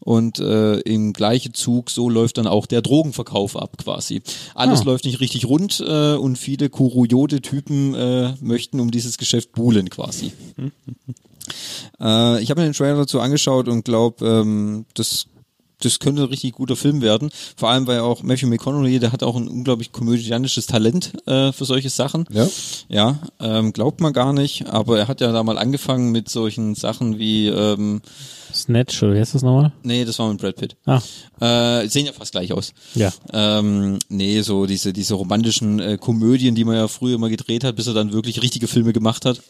und 0.00 0.38
äh, 0.38 0.78
im 0.80 1.12
gleichen 1.12 1.54
Zug 1.54 1.90
so 1.90 2.08
läuft 2.08 2.38
dann 2.38 2.46
auch 2.46 2.66
der 2.66 2.80
Drogenverkauf 2.82 3.56
ab 3.56 3.76
quasi. 3.76 4.22
Alles 4.54 4.80
Ah. 4.80 4.84
läuft 4.84 5.04
nicht 5.04 5.20
richtig 5.20 5.46
rund 5.46 5.80
äh, 5.86 6.14
und 6.14 6.36
viele 6.38 6.70
kuriode 6.70 7.42
Typen 7.42 7.94
äh, 7.94 8.34
möchten 8.40 8.80
um 8.80 8.90
dieses 8.90 9.18
Geschäft 9.18 9.52
buhlen 9.52 9.90
quasi. 9.90 10.32
Äh, 12.00 12.42
ich 12.42 12.50
habe 12.50 12.60
mir 12.60 12.68
den 12.68 12.72
Trailer 12.72 12.96
dazu 12.96 13.20
angeschaut 13.20 13.68
und 13.68 13.84
glaube, 13.84 14.26
ähm, 14.26 14.86
das 14.94 15.26
das 15.84 15.98
könnte 15.98 16.22
ein 16.22 16.28
richtig 16.28 16.52
guter 16.52 16.76
Film 16.76 17.00
werden. 17.02 17.30
Vor 17.56 17.70
allem, 17.70 17.86
weil 17.86 18.00
auch 18.00 18.22
Matthew 18.22 18.46
McConaughey, 18.48 18.98
der 18.98 19.12
hat 19.12 19.22
auch 19.22 19.36
ein 19.36 19.48
unglaublich 19.48 19.92
komödiantisches 19.92 20.66
Talent 20.66 21.12
äh, 21.26 21.52
für 21.52 21.64
solche 21.64 21.90
Sachen. 21.90 22.26
Ja. 22.30 22.48
Ja, 22.88 23.18
ähm, 23.40 23.72
glaubt 23.72 24.00
man 24.00 24.12
gar 24.12 24.32
nicht, 24.32 24.66
aber 24.68 24.98
er 24.98 25.08
hat 25.08 25.20
ja 25.20 25.32
da 25.32 25.42
mal 25.42 25.58
angefangen 25.58 26.10
mit 26.12 26.28
solchen 26.28 26.74
Sachen 26.74 27.18
wie, 27.18 27.48
ähm, 27.48 28.00
Snatch, 28.52 29.02
oder 29.02 29.14
wie 29.14 29.18
heißt 29.18 29.34
das 29.34 29.42
nochmal? 29.42 29.72
nee, 29.82 30.04
das 30.04 30.16
war 30.20 30.28
mit 30.28 30.40
Brad 30.40 30.54
Pitt. 30.54 30.76
Ah, 30.86 31.00
Äh, 31.40 31.88
sehen 31.88 32.06
ja 32.06 32.12
fast 32.12 32.30
gleich 32.30 32.52
aus. 32.52 32.72
ja. 32.94 33.12
Ähm, 33.32 33.98
nee, 34.08 34.40
so 34.42 34.66
diese, 34.66 34.92
diese 34.92 35.14
romantischen 35.14 35.80
äh, 35.80 35.98
Komödien, 35.98 36.54
die 36.54 36.64
man 36.64 36.76
ja 36.76 36.86
früher 36.86 37.16
immer 37.16 37.28
gedreht 37.28 37.64
hat, 37.64 37.74
bis 37.74 37.88
er 37.88 37.94
dann 37.94 38.12
wirklich 38.12 38.40
richtige 38.42 38.68
Filme 38.68 38.92
gemacht 38.92 39.24
hat. 39.24 39.40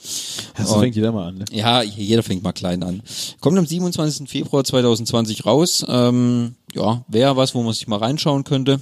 So 0.65 0.75
Und- 0.77 0.81
fängt 0.81 0.97
jeder 0.97 1.13
mal 1.13 1.29
an. 1.29 1.37
Ne? 1.39 1.45
ja, 1.53 1.83
jeder 1.83 2.23
fängt 2.23 2.43
mal 2.43 2.53
klein 2.53 2.83
an. 2.83 3.03
Kommt 3.41 3.59
am 3.59 3.67
27. 3.67 4.27
Februar 4.29 4.65
2020 4.65 5.45
raus. 5.45 5.85
Ähm, 5.87 6.24
ja, 6.73 7.05
wäre 7.09 7.37
was, 7.37 7.55
wo 7.55 7.63
man 7.63 7.73
sich 7.73 7.87
mal 7.87 7.99
reinschauen 7.99 8.45
könnte. 8.45 8.81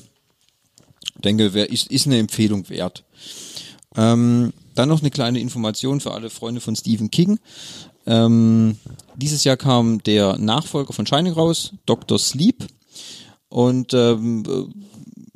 Denke, 1.17 1.55
wär, 1.55 1.71
ist, 1.71 1.91
ist 1.91 2.07
eine 2.07 2.19
Empfehlung 2.19 2.69
wert. 2.69 3.05
Ähm, 3.97 4.53
dann 4.75 4.89
noch 4.89 5.01
eine 5.01 5.11
kleine 5.11 5.41
Information 5.41 6.01
für 6.01 6.13
alle 6.13 6.31
Freunde 6.31 6.61
von 6.61 6.75
Stephen 6.77 7.11
King. 7.11 7.39
Ähm, 8.07 8.77
dieses 9.17 9.45
Jahr 9.45 9.57
kam 9.57 10.03
der 10.03 10.39
Nachfolger 10.39 10.93
von 10.93 11.07
Shining 11.07 11.33
raus, 11.33 11.73
Dr. 11.87 12.19
Sleep. 12.19 12.67
Und 13.49 13.93
ähm, 13.93 14.45
äh, 14.49 14.92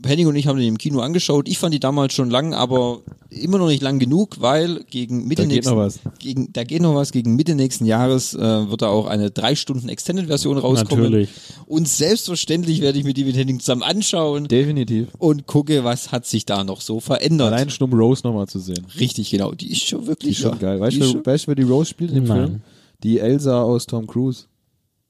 Henning 0.07 0.27
und 0.27 0.37
ich 0.37 0.47
haben 0.47 0.59
den 0.59 0.69
im 0.69 0.79
Kino 0.79 1.01
angeschaut. 1.01 1.49
Ich 1.49 1.59
fand 1.59 1.75
die 1.75 1.81
damals 1.81 2.15
schon 2.15 2.31
lang, 2.31 2.55
aber 2.55 3.01
immer 3.31 3.59
noch 3.59 3.69
nicht 3.69 3.83
lang 3.83 3.99
genug, 3.99 4.41
weil 4.41 4.85
gegen 4.91 5.27
Mitte 5.27 5.43
Da 5.43 5.49
geht 5.49 5.55
nächsten, 5.57 5.75
noch 5.75 5.81
was. 5.81 5.99
Gegen, 6.19 6.53
da 6.53 6.65
geht 6.65 6.83
noch 6.83 6.95
was. 6.95 7.13
Gegen 7.13 7.37
Mitte 7.37 7.55
nächsten 7.55 7.85
Jahres 7.85 8.35
äh, 8.35 8.71
wird 8.71 8.83
da 8.83 8.89
auch 8.89 9.07
eine 9.07 9.31
drei 9.31 9.55
Stunden 9.55 9.89
Extended-Version 9.89 10.59
rauskommen. 10.59 11.05
Natürlich. 11.05 11.31
Und 11.67 11.89
selbstverständlich 11.89 12.81
werde 12.81 12.99
ich 12.99 13.05
mir 13.05 13.15
die 13.15 13.25
mit 13.25 13.37
Henning 13.37 13.61
zusammen 13.61 13.83
anschauen 13.83 14.49
Definitiv. 14.49 15.09
und 15.19 15.47
gucke, 15.47 15.85
was 15.85 16.13
hat 16.13 16.27
sich 16.27 16.47
da 16.47 16.65
noch 16.65 16.81
so 16.81 17.01
verändert. 17.01 17.53
Allein 17.53 17.71
schon 17.71 17.91
um 17.93 17.99
Rose 17.99 18.23
nochmal 18.25 18.47
zu 18.49 18.59
sehen. 18.59 18.87
Richtig, 18.99 19.31
genau. 19.31 19.53
Die 19.53 19.71
ist 19.73 19.87
schon 19.87 20.03
Die 20.03 20.07
wirklich 20.07 20.31
ist 20.33 20.39
schon 20.43 20.53
ja, 20.53 20.59
geil. 20.59 20.81
Weißt 20.81 20.97
die 20.97 21.01
du, 21.01 21.07
schon- 21.07 21.27
weißt 21.27 21.45
du, 21.45 21.49
wer 21.49 21.55
die 21.57 21.63
Rose 21.63 21.91
spielt 21.91 22.11
in 22.11 22.17
dem 22.17 22.25
Nein. 22.25 22.37
Film? 22.47 22.61
Die 23.03 23.19
Elsa 23.19 23.63
aus 23.63 23.87
Tom 23.87 24.07
Cruise. 24.07 24.45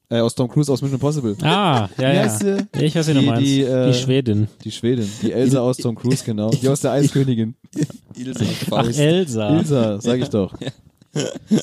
Äh, 0.09 0.19
aus 0.21 0.35
Tom 0.35 0.47
Cruise 0.47 0.71
aus 0.71 0.81
Mission 0.81 0.95
Impossible. 0.95 1.35
Ah, 1.41 1.89
ja, 1.97 2.13
ja. 2.13 2.29
sie? 2.29 2.57
ja. 2.75 2.81
Ich 2.81 2.95
weiß, 2.95 3.07
wie 3.09 3.13
du 3.13 3.19
Die- 3.19 3.25
meinst. 3.25 3.41
die, 3.41 3.55
Die, 3.55 3.61
äh, 3.63 3.93
Schwedin. 3.93 4.47
Die 4.63 4.71
Schwedin. 4.71 5.09
Die 5.21 5.33
Elsa 5.33 5.59
aus 5.59 5.77
Tom 5.77 5.95
Cruise, 5.95 6.23
genau. 6.25 6.49
Die 6.49 6.67
aus 6.69 6.79
der 6.79 6.91
Eiskönigin. 6.91 7.55
Ilse 8.15 8.45
Ach, 8.45 8.67
Faust. 8.69 8.99
Elsa. 8.99 9.49
Ilsa, 9.57 9.99
sag 10.01 10.19
ich 10.21 10.29
doch. 10.29 10.53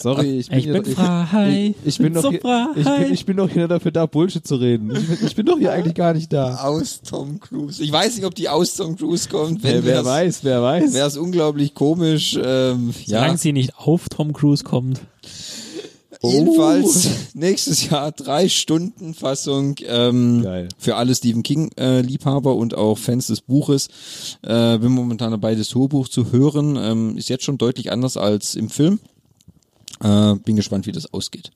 Sorry, 0.00 0.40
ich 0.40 0.48
bin, 0.48 0.58
Ich 0.58 0.64
hier- 0.64 0.72
bin 0.82 0.84
frei. 0.94 1.74
Ich, 1.84 1.86
ich, 1.88 1.98
bin 1.98 2.12
doch 2.12 2.22
so 2.22 2.30
hier, 2.30 2.40
frei. 2.40 2.66
ich, 2.76 2.84
bin, 2.84 3.12
ich 3.14 3.26
bin 3.26 3.36
doch 3.36 3.48
hier 3.48 3.68
dafür 3.68 3.92
da, 3.92 4.04
Bullshit 4.06 4.44
zu 4.46 4.56
reden. 4.56 4.90
Ich 4.94 5.06
bin, 5.06 5.26
ich 5.26 5.36
bin 5.36 5.46
doch 5.46 5.58
hier 5.58 5.72
eigentlich 5.72 5.94
gar 5.94 6.12
nicht 6.12 6.32
da. 6.32 6.56
aus 6.56 7.00
Tom 7.02 7.38
Cruise. 7.40 7.82
Ich 7.82 7.92
weiß 7.92 8.16
nicht, 8.16 8.24
ob 8.26 8.34
die 8.34 8.48
aus 8.48 8.74
Tom 8.74 8.96
Cruise 8.96 9.28
kommt. 9.28 9.62
Wenn 9.62 9.74
Wer, 9.74 9.84
wer 9.84 9.94
wär's- 9.96 10.04
weiß, 10.06 10.38
wer 10.44 10.60
weiß. 10.62 10.92
Wäre 10.92 11.06
es 11.06 11.16
unglaublich 11.16 11.72
komisch. 11.74 12.34
Ähm, 12.42 12.92
Solange 13.06 13.28
ja, 13.32 13.36
sie 13.36 13.52
nicht 13.52 13.76
auf 13.78 14.08
Tom 14.08 14.32
Cruise 14.32 14.64
kommt. 14.64 15.00
Jedenfalls 16.30 17.08
nächstes 17.34 17.88
Jahr 17.88 18.12
drei 18.12 18.48
Stunden 18.48 19.14
Fassung 19.14 19.76
ähm, 19.86 20.46
für 20.78 20.96
alle 20.96 21.14
Stephen 21.14 21.42
King 21.42 21.70
äh, 21.76 22.00
Liebhaber 22.00 22.54
und 22.56 22.74
auch 22.74 22.98
Fans 22.98 23.26
des 23.28 23.40
Buches. 23.40 23.88
Äh, 24.42 24.78
bin 24.78 24.92
momentan 24.92 25.30
dabei, 25.30 25.54
das 25.54 25.74
Hörbuch 25.74 26.08
zu 26.08 26.32
hören. 26.32 26.76
Ähm, 26.76 27.16
ist 27.16 27.28
jetzt 27.28 27.44
schon 27.44 27.58
deutlich 27.58 27.92
anders 27.92 28.16
als 28.16 28.54
im 28.54 28.68
Film. 28.68 29.00
Äh, 30.02 30.34
bin 30.44 30.56
gespannt, 30.56 30.86
wie 30.86 30.92
das 30.92 31.12
ausgeht. 31.12 31.50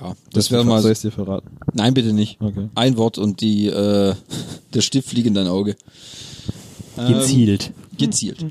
Ja, 0.00 0.14
das 0.32 0.50
wäre 0.50 0.64
mal. 0.64 0.82
Soll 0.82 0.92
ich 0.92 1.00
dir 1.00 1.12
verraten? 1.12 1.50
Nein, 1.72 1.94
bitte 1.94 2.12
nicht. 2.12 2.40
Okay. 2.40 2.68
Ein 2.74 2.96
Wort 2.96 3.18
und 3.18 3.40
die 3.40 3.66
äh, 3.66 4.14
der 4.74 4.80
Stift 4.80 5.08
fliegt 5.08 5.26
in 5.26 5.34
dein 5.34 5.46
Auge. 5.46 5.76
Ähm, 6.98 7.14
Gezielt. 7.14 7.72
Gezielt. 8.00 8.44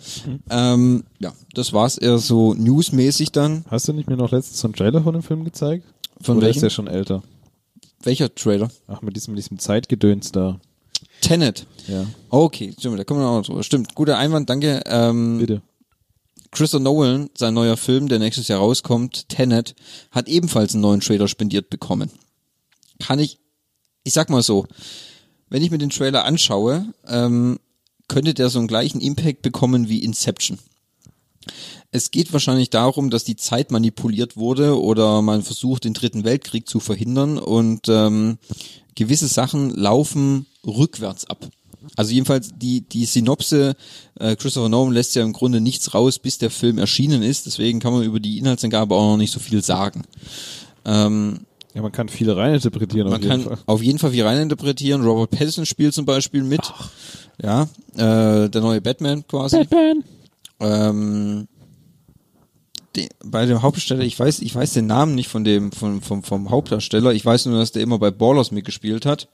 ähm, 0.50 1.04
ja, 1.20 1.34
das 1.54 1.74
war's 1.74 1.98
eher 1.98 2.18
so 2.18 2.54
newsmäßig 2.54 3.32
dann. 3.32 3.66
Hast 3.70 3.88
du 3.88 3.94
nicht 3.94 4.10
mir 4.10 4.18
noch 4.18 4.32
letztens 4.32 4.60
so 4.60 4.68
einen 4.68 4.76
Trailer 4.76 5.04
von 5.04 5.14
dem 5.14 5.24
Film 5.24 5.44
gezeigt? 5.44 5.86
Von 6.22 6.38
Oder 6.38 6.48
welchem? 6.48 6.58
ist 6.58 6.62
der 6.64 6.70
schon 6.70 6.88
älter? 6.88 7.24
Welcher 8.04 8.34
Trailer? 8.34 8.70
Ach, 8.88 9.02
mit 9.02 9.16
diesem, 9.16 9.34
mit 9.34 9.44
diesem 9.44 9.60
Zeitgedöns 9.60 10.32
da. 10.32 10.60
Tenet. 11.22 11.66
Ja, 11.88 12.06
Okay, 12.30 12.74
stimmt, 12.78 12.98
da 13.00 13.04
kommen 13.04 13.20
wir 13.20 13.26
noch 13.38 13.46
drüber. 13.46 13.64
Stimmt, 13.64 13.94
guter 13.96 14.18
Einwand, 14.18 14.50
danke. 14.50 14.82
Ähm, 14.86 15.40
bitte. 15.40 15.62
Christopher 16.52 16.82
Nolan, 16.84 17.30
sein 17.38 17.54
neuer 17.54 17.78
Film, 17.78 18.08
der 18.08 18.20
nächstes 18.20 18.48
Jahr 18.48 18.60
rauskommt, 18.60 19.30
Tenet, 19.30 19.76
hat 20.12 20.28
ebenfalls 20.28 20.74
einen 20.74 20.82
neuen 20.82 21.00
Trailer 21.02 21.28
spendiert 21.28 21.70
bekommen. 21.70 22.10
Kann 23.00 23.20
ich, 23.20 23.38
ich 24.04 24.14
sag 24.14 24.30
mal 24.30 24.42
so, 24.42 24.66
wenn 25.50 25.62
ich 25.62 25.70
mir 25.72 25.78
den 25.78 25.90
Trailer 25.92 26.26
anschaue, 26.26 26.86
ähm, 27.08 27.60
könnte 28.10 28.34
der 28.34 28.50
so 28.50 28.60
einen 28.60 28.68
gleichen 28.68 29.00
Impact 29.00 29.42
bekommen 29.42 29.88
wie 29.88 30.04
Inception. 30.04 30.60
Es 31.92 32.12
geht 32.12 32.32
wahrscheinlich 32.34 32.70
darum, 32.70 33.10
dass 33.10 33.24
die 33.24 33.36
Zeit 33.38 33.72
manipuliert 33.72 34.38
wurde 34.38 34.80
oder 34.80 35.22
man 35.22 35.42
versucht, 35.42 35.86
den 35.86 35.94
Dritten 35.94 36.24
Weltkrieg 36.24 36.68
zu 36.68 36.80
verhindern 36.80 37.38
und 37.40 37.88
ähm, 37.88 38.38
gewisse 38.96 39.28
Sachen 39.28 39.72
laufen 39.72 40.46
rückwärts 40.68 41.26
ab. 41.26 41.48
Also 41.96 42.12
jedenfalls 42.12 42.52
die, 42.56 42.82
die 42.82 43.06
Synopse, 43.06 43.76
äh, 44.20 44.36
Christopher 44.36 44.70
Nolan 44.70 44.94
lässt 44.94 45.16
ja 45.16 45.24
im 45.24 45.34
Grunde 45.34 45.62
nichts 45.62 45.94
raus, 45.94 46.20
bis 46.20 46.38
der 46.38 46.52
Film 46.52 46.78
erschienen 46.78 47.24
ist, 47.24 47.46
deswegen 47.46 47.80
kann 47.80 47.94
man 47.94 48.04
über 48.04 48.20
die 48.20 48.38
Inhaltsangabe 48.38 48.94
auch 48.94 49.12
noch 49.12 49.18
nicht 49.18 49.32
so 49.32 49.40
viel 49.40 49.64
sagen. 49.64 50.04
Ähm, 50.86 51.40
Ja, 51.74 51.82
man 51.82 51.92
kann 51.92 52.10
viele 52.10 52.36
reininterpretieren 52.36 53.08
auf 53.08 53.14
man 53.14 53.22
jeden 53.22 53.32
kann 53.32 53.42
Fall. 53.44 53.58
auf 53.66 53.82
jeden 53.82 53.98
Fall 53.98 54.12
viel 54.12 54.26
reininterpretieren. 54.26 55.04
Robert 55.04 55.32
Pattinson 55.32 55.66
spielt 55.66 55.94
zum 55.94 56.06
Beispiel 56.06 56.44
mit. 56.44 56.62
Ja, 57.42 57.64
äh, 57.96 58.50
der 58.50 58.62
neue 58.62 58.82
Batman 58.82 59.26
quasi. 59.28 59.58
Batman. 59.60 60.04
Ähm, 60.60 61.48
die, 62.96 63.08
bei 63.24 63.46
dem 63.46 63.62
Hauptdarsteller, 63.62 64.04
ich 64.04 64.20
weiß, 64.20 64.40
ich 64.40 64.54
weiß 64.54 64.74
den 64.74 64.88
Namen 64.88 65.16
nicht 65.16 65.30
von 65.30 65.44
dem, 65.44 65.72
vom, 65.72 66.02
vom, 66.02 66.24
vom 66.24 66.50
Hauptdarsteller. 66.50 67.14
Ich 67.14 67.26
weiß 67.26 67.46
nur, 67.46 67.60
dass 67.60 67.72
der 67.72 67.84
immer 67.84 68.00
bei 68.00 68.12
Ballers 68.12 68.52
mitgespielt 68.52 69.06
hat. 69.06 69.30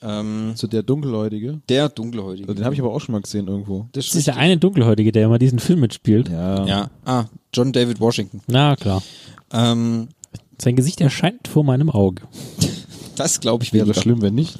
Ähm, 0.00 0.52
So 0.54 0.66
der 0.66 0.82
Dunkelhäutige. 0.82 1.60
der 1.68 1.88
Dunkelhäutige. 1.88 2.54
Den 2.54 2.64
habe 2.64 2.74
ich 2.74 2.80
aber 2.80 2.92
auch 2.92 3.00
schon 3.00 3.12
mal 3.14 3.22
gesehen 3.22 3.48
irgendwo. 3.48 3.88
Das 3.92 4.06
Das 4.06 4.14
ist 4.14 4.26
der 4.26 4.36
eine 4.36 4.56
Dunkelhäutige, 4.56 5.12
der 5.12 5.24
immer 5.26 5.38
diesen 5.38 5.58
Film 5.58 5.80
mitspielt. 5.80 6.28
Ja. 6.28 6.64
Ja, 6.66 6.90
ah, 7.04 7.24
John 7.52 7.72
David 7.72 8.00
Washington. 8.00 8.40
Na 8.46 8.76
klar. 8.76 9.02
Ähm, 9.52 10.08
Sein 10.60 10.76
Gesicht 10.76 11.00
erscheint 11.00 11.48
vor 11.48 11.64
meinem 11.64 11.90
Auge. 11.90 12.22
das 13.16 13.40
glaube 13.40 13.64
ich 13.64 13.72
Wäre 13.72 13.94
schlimm, 13.94 14.22
wenn 14.22 14.34
nicht. 14.34 14.58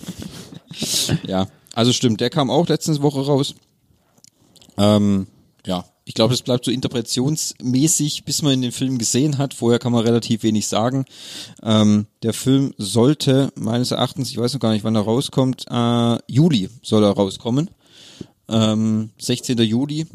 Ja, 1.26 1.46
also 1.74 1.92
stimmt, 1.92 2.20
der 2.20 2.30
kam 2.30 2.50
auch 2.50 2.68
letzte 2.68 3.02
Woche 3.02 3.20
raus. 3.26 3.54
Ähm, 4.78 5.26
ja, 5.66 5.84
ich 6.04 6.14
glaube, 6.14 6.32
das 6.32 6.42
bleibt 6.42 6.64
so 6.64 6.70
interpretationsmäßig, 6.70 8.24
bis 8.24 8.42
man 8.42 8.52
in 8.52 8.62
den 8.62 8.72
Film 8.72 8.98
gesehen 8.98 9.38
hat. 9.38 9.54
Vorher 9.54 9.78
kann 9.78 9.92
man 9.92 10.04
relativ 10.04 10.42
wenig 10.42 10.68
sagen. 10.68 11.06
Ähm, 11.62 12.06
der 12.22 12.34
Film 12.34 12.74
sollte 12.76 13.52
meines 13.54 13.90
Erachtens, 13.90 14.30
ich 14.30 14.36
weiß 14.36 14.52
noch 14.52 14.60
gar 14.60 14.72
nicht, 14.72 14.84
wann 14.84 14.94
er 14.94 15.02
rauskommt, 15.02 15.64
äh, 15.70 16.18
Juli 16.30 16.68
soll 16.82 17.02
er 17.04 17.10
rauskommen. 17.10 17.70
Ähm, 18.46 19.10
16. 19.16 19.56
Juli. 19.58 20.06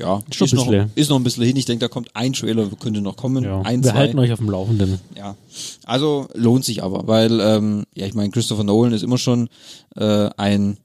Ja, 0.00 0.20
Schon 0.32 0.46
ist, 0.46 0.54
noch, 0.54 0.72
ist 0.96 1.10
noch 1.10 1.16
ein 1.16 1.22
bisschen 1.22 1.44
hin. 1.44 1.56
Ich 1.56 1.64
denke, 1.64 1.84
da 1.84 1.88
kommt 1.88 2.10
ein 2.14 2.32
Trailer, 2.32 2.68
könnte 2.80 3.00
noch 3.00 3.16
kommen. 3.16 3.44
Ja. 3.44 3.62
Ein, 3.62 3.84
Wir 3.84 3.92
zwei. 3.92 3.98
halten 3.98 4.18
euch 4.18 4.32
auf 4.32 4.40
dem 4.40 4.50
Laufenden. 4.50 4.98
Ja, 5.16 5.36
also 5.84 6.26
lohnt 6.34 6.64
sich 6.64 6.82
aber, 6.82 7.06
weil 7.06 7.38
ähm, 7.40 7.84
ja, 7.94 8.06
ich 8.06 8.14
meine, 8.14 8.30
Christopher 8.30 8.64
Nolan 8.64 8.92
ist 8.92 9.04
immer 9.04 9.18
schon 9.18 9.48
äh, 9.94 10.28
ein 10.36 10.78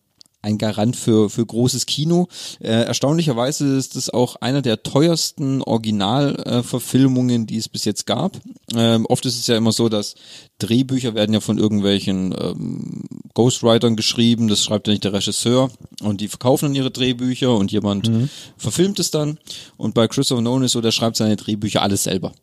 ein 0.43 0.57
Garant 0.57 0.95
für 0.95 1.29
für 1.29 1.45
großes 1.45 1.85
Kino. 1.85 2.27
Äh, 2.59 2.83
erstaunlicherweise 2.83 3.75
ist 3.77 3.95
das 3.95 4.09
auch 4.09 4.35
einer 4.35 4.62
der 4.62 4.83
teuersten 4.83 5.62
Originalverfilmungen, 5.62 7.43
äh, 7.43 7.45
die 7.45 7.57
es 7.57 7.69
bis 7.69 7.85
jetzt 7.85 8.05
gab. 8.05 8.39
Ähm, 8.75 9.05
oft 9.07 9.25
ist 9.25 9.39
es 9.39 9.47
ja 9.47 9.57
immer 9.57 9.71
so, 9.71 9.89
dass 9.89 10.15
Drehbücher 10.59 11.15
werden 11.15 11.33
ja 11.33 11.39
von 11.39 11.57
irgendwelchen 11.57 12.35
ähm, 12.38 13.03
Ghostwritern 13.33 13.95
geschrieben. 13.95 14.50
Das 14.50 14.63
schreibt 14.63 14.88
ja 14.88 14.91
nicht 14.91 15.05
der 15.05 15.13
Regisseur 15.13 15.71
und 16.01 16.21
die 16.21 16.27
verkaufen 16.27 16.65
dann 16.65 16.75
ihre 16.75 16.91
Drehbücher 16.91 17.55
und 17.55 17.71
jemand 17.71 18.12
verfilmt 18.57 19.00
es 19.00 19.12
dann. 19.12 19.39
Und 19.77 19.93
bei 19.93 20.07
Christopher 20.07 20.41
Nolan 20.41 20.65
ist 20.65 20.73
so, 20.73 20.81
der 20.81 20.91
schreibt 20.91 21.15
seine 21.17 21.35
Drehbücher 21.35 21.81
alles 21.81 22.03
selber. 22.03 22.33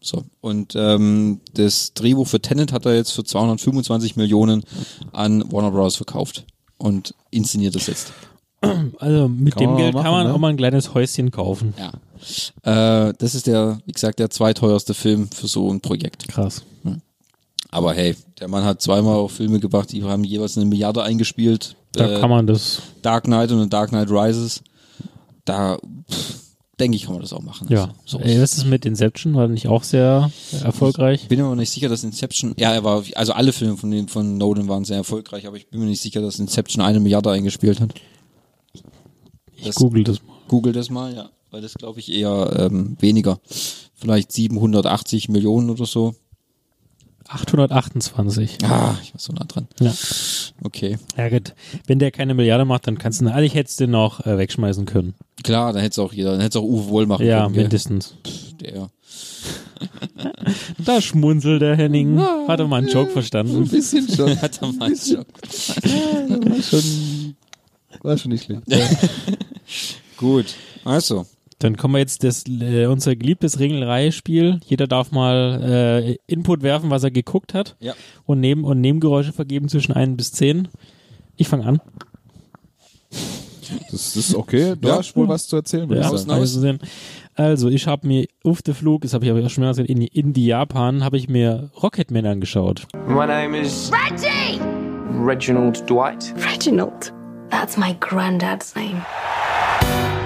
So. 0.00 0.24
Und 0.40 0.74
ähm, 0.76 1.40
das 1.54 1.94
Drehbuch 1.94 2.28
für 2.28 2.40
Tenet 2.40 2.72
hat 2.72 2.86
er 2.86 2.94
jetzt 2.94 3.12
für 3.12 3.24
225 3.24 4.16
Millionen 4.16 4.62
an 5.12 5.50
Warner 5.50 5.70
Bros. 5.70 5.96
verkauft 5.96 6.44
und 6.78 7.14
inszeniert 7.30 7.74
das 7.74 7.86
jetzt. 7.86 8.12
Also 8.98 9.28
mit 9.28 9.54
Kann 9.54 9.64
dem 9.64 9.76
Geld 9.76 9.94
mal 9.94 10.02
kann 10.02 10.10
machen, 10.12 10.18
man 10.18 10.26
ne? 10.28 10.34
auch 10.34 10.38
mal 10.38 10.48
ein 10.48 10.56
kleines 10.56 10.94
Häuschen 10.94 11.30
kaufen. 11.30 11.74
Ja. 11.78 13.08
Äh, 13.08 13.12
das 13.18 13.34
ist 13.34 13.46
der, 13.46 13.78
wie 13.84 13.92
gesagt, 13.92 14.18
der 14.18 14.30
zweiteuerste 14.30 14.94
Film 14.94 15.28
für 15.30 15.46
so 15.46 15.70
ein 15.70 15.80
Projekt. 15.80 16.26
Krass. 16.28 16.62
Aber 17.70 17.92
hey, 17.92 18.16
der 18.40 18.48
Mann 18.48 18.64
hat 18.64 18.80
zweimal 18.80 19.16
auch 19.16 19.30
Filme 19.30 19.60
gebracht, 19.60 19.92
die 19.92 20.02
haben 20.02 20.24
jeweils 20.24 20.56
eine 20.56 20.66
Milliarde 20.66 21.02
eingespielt. 21.02 21.76
Da 21.92 22.16
Äh, 22.16 22.20
kann 22.20 22.30
man 22.30 22.46
das, 22.46 22.80
Dark 23.02 23.24
Knight 23.24 23.50
und 23.52 23.70
Dark 23.72 23.90
Knight 23.90 24.08
Rises. 24.10 24.62
Da 25.44 25.76
pff, 26.10 26.34
denke 26.78 26.96
ich, 26.96 27.04
kann 27.04 27.12
man 27.14 27.22
das 27.22 27.32
auch 27.32 27.40
machen. 27.42 27.66
ja. 27.70 27.84
Also, 27.84 28.18
so. 28.18 28.20
Ey, 28.20 28.40
was 28.40 28.56
ist 28.58 28.66
mit 28.66 28.84
Inception? 28.84 29.34
War 29.34 29.48
nicht 29.48 29.66
auch 29.68 29.82
sehr 29.82 30.30
erfolgreich? 30.62 31.22
Ich 31.22 31.28
bin 31.28 31.38
mir 31.38 31.46
aber 31.46 31.56
nicht 31.56 31.70
sicher, 31.70 31.88
dass 31.88 32.04
Inception, 32.04 32.54
ja, 32.58 32.72
er 32.72 32.84
war, 32.84 33.02
also 33.14 33.32
alle 33.32 33.52
Filme 33.52 33.76
von 33.76 33.90
den, 33.90 34.08
von 34.08 34.36
Nolan 34.36 34.68
waren 34.68 34.84
sehr 34.84 34.98
erfolgreich, 34.98 35.46
aber 35.46 35.56
ich 35.56 35.68
bin 35.68 35.80
mir 35.80 35.86
nicht 35.86 36.02
sicher, 36.02 36.20
dass 36.20 36.38
Inception 36.38 36.84
eine 36.84 37.00
Milliarde 37.00 37.30
eingespielt 37.30 37.80
hat. 37.80 37.94
Ich 39.56 39.64
Das- 39.64 39.76
google 39.76 40.04
das 40.04 40.22
mal. 40.22 40.34
Google 40.48 40.72
das 40.72 40.90
mal, 40.90 41.14
ja. 41.14 41.30
Weil 41.50 41.62
das 41.62 41.74
glaube 41.74 42.00
ich 42.00 42.12
eher 42.12 42.68
ähm, 42.70 42.96
weniger. 43.00 43.40
Vielleicht 43.94 44.30
780 44.32 45.28
Millionen 45.28 45.70
oder 45.70 45.86
so. 45.86 46.14
828. 47.28 48.58
Ah, 48.64 48.96
ich 49.02 49.12
war 49.14 49.20
so 49.20 49.32
nah 49.32 49.44
dran. 49.44 49.66
Ja. 49.80 49.92
Okay. 50.62 50.98
Ja 51.16 51.28
gut. 51.28 51.54
Wenn 51.86 51.98
der 51.98 52.10
keine 52.10 52.34
Milliarde 52.34 52.64
macht, 52.64 52.86
dann 52.86 52.98
kannst 52.98 53.20
du 53.20 53.24
ihn, 53.24 53.28
eigentlich 53.28 53.54
hättest 53.54 53.80
du 53.80 53.84
den 53.84 53.90
noch 53.92 54.24
äh, 54.26 54.38
wegschmeißen 54.38 54.84
können. 54.86 55.14
Klar, 55.42 55.72
dann 55.72 55.82
hätte 55.82 55.92
es 55.92 55.98
auch 55.98 56.12
jeder, 56.12 56.32
dann 56.32 56.40
hätte 56.40 56.58
es 56.58 56.62
auch 56.62 56.66
Uwe 56.68 56.88
Wohl 56.88 57.06
machen 57.06 57.26
Ja, 57.26 57.42
können. 57.42 57.54
gell? 57.54 57.62
mindestens. 57.64 58.14
Der. 58.60 58.88
Da 60.78 61.00
schmunzelt 61.02 61.60
der 61.62 61.76
Henning. 61.76 62.18
Hat 62.48 62.60
er 62.60 62.66
mal 62.68 62.78
einen 62.78 62.88
Joke 62.88 63.10
verstanden? 63.10 63.68
bisschen 63.68 64.08
schon. 64.08 64.40
Hat 64.40 64.62
er 64.62 64.72
mal 64.72 64.94
schon. 64.96 65.24
War 66.48 66.62
schon, 66.62 67.36
war 68.02 68.18
schon 68.18 68.30
nicht 68.32 68.44
schlecht. 68.44 68.62
Gut. 70.16 70.46
Also. 70.84 71.26
Dann 71.58 71.76
kommen 71.78 71.94
wir 71.94 72.00
jetzt 72.00 72.22
das, 72.22 72.44
äh, 72.46 72.84
unser 72.86 73.16
geliebtes 73.16 73.58
Ringelreihe-Spiel. 73.58 74.60
Jeder 74.66 74.86
darf 74.86 75.10
mal 75.10 75.62
äh, 75.62 76.16
Input 76.26 76.62
werfen, 76.62 76.90
was 76.90 77.02
er 77.02 77.10
geguckt 77.10 77.54
hat. 77.54 77.76
Ja. 77.80 77.94
Und, 78.26 78.40
neben, 78.40 78.64
und 78.64 78.80
Nebengeräusche 78.82 79.32
vergeben 79.32 79.68
zwischen 79.68 79.92
1 79.92 80.16
bis 80.18 80.32
10. 80.32 80.68
Ich 81.36 81.48
fange 81.48 81.64
an. 81.64 81.80
Das, 83.90 84.16
ist 84.16 84.34
okay. 84.34 84.74
Du 84.80 84.88
Ja. 84.88 84.98
hast 84.98 85.16
wohl 85.16 85.28
was 85.28 85.48
zu 85.48 85.56
erzählen, 85.56 85.90
Ja, 85.90 86.00
ich 86.00 86.06
sagen. 86.20 86.30
also, 86.30 86.60
sehen. 86.60 86.78
also 87.34 87.68
ich 87.68 87.86
habe 87.86 88.06
mir 88.06 88.26
auf 88.44 88.62
der 88.62 88.74
Flug, 88.74 89.02
das 89.02 89.12
habe 89.14 89.24
ich 89.24 89.30
aber 89.30 89.44
auch 89.44 89.50
schon 89.50 89.62
mehrmals 89.62 89.78
gesagt, 89.78 89.90
in, 89.90 90.02
in 90.02 90.32
die 90.32 90.46
Japan, 90.46 91.02
habe 91.02 91.16
ich 91.16 91.28
mir 91.28 91.70
Rocketman 91.82 92.26
angeschaut. 92.26 92.86
My 93.08 93.26
name 93.26 93.58
is 93.58 93.90
Reggie! 93.92 94.60
Reginald 95.24 95.88
Dwight. 95.88 96.32
Reginald. 96.52 97.12
That's 97.50 97.76
my 97.76 97.96
granddad's 97.98 98.74
name. 98.76 99.02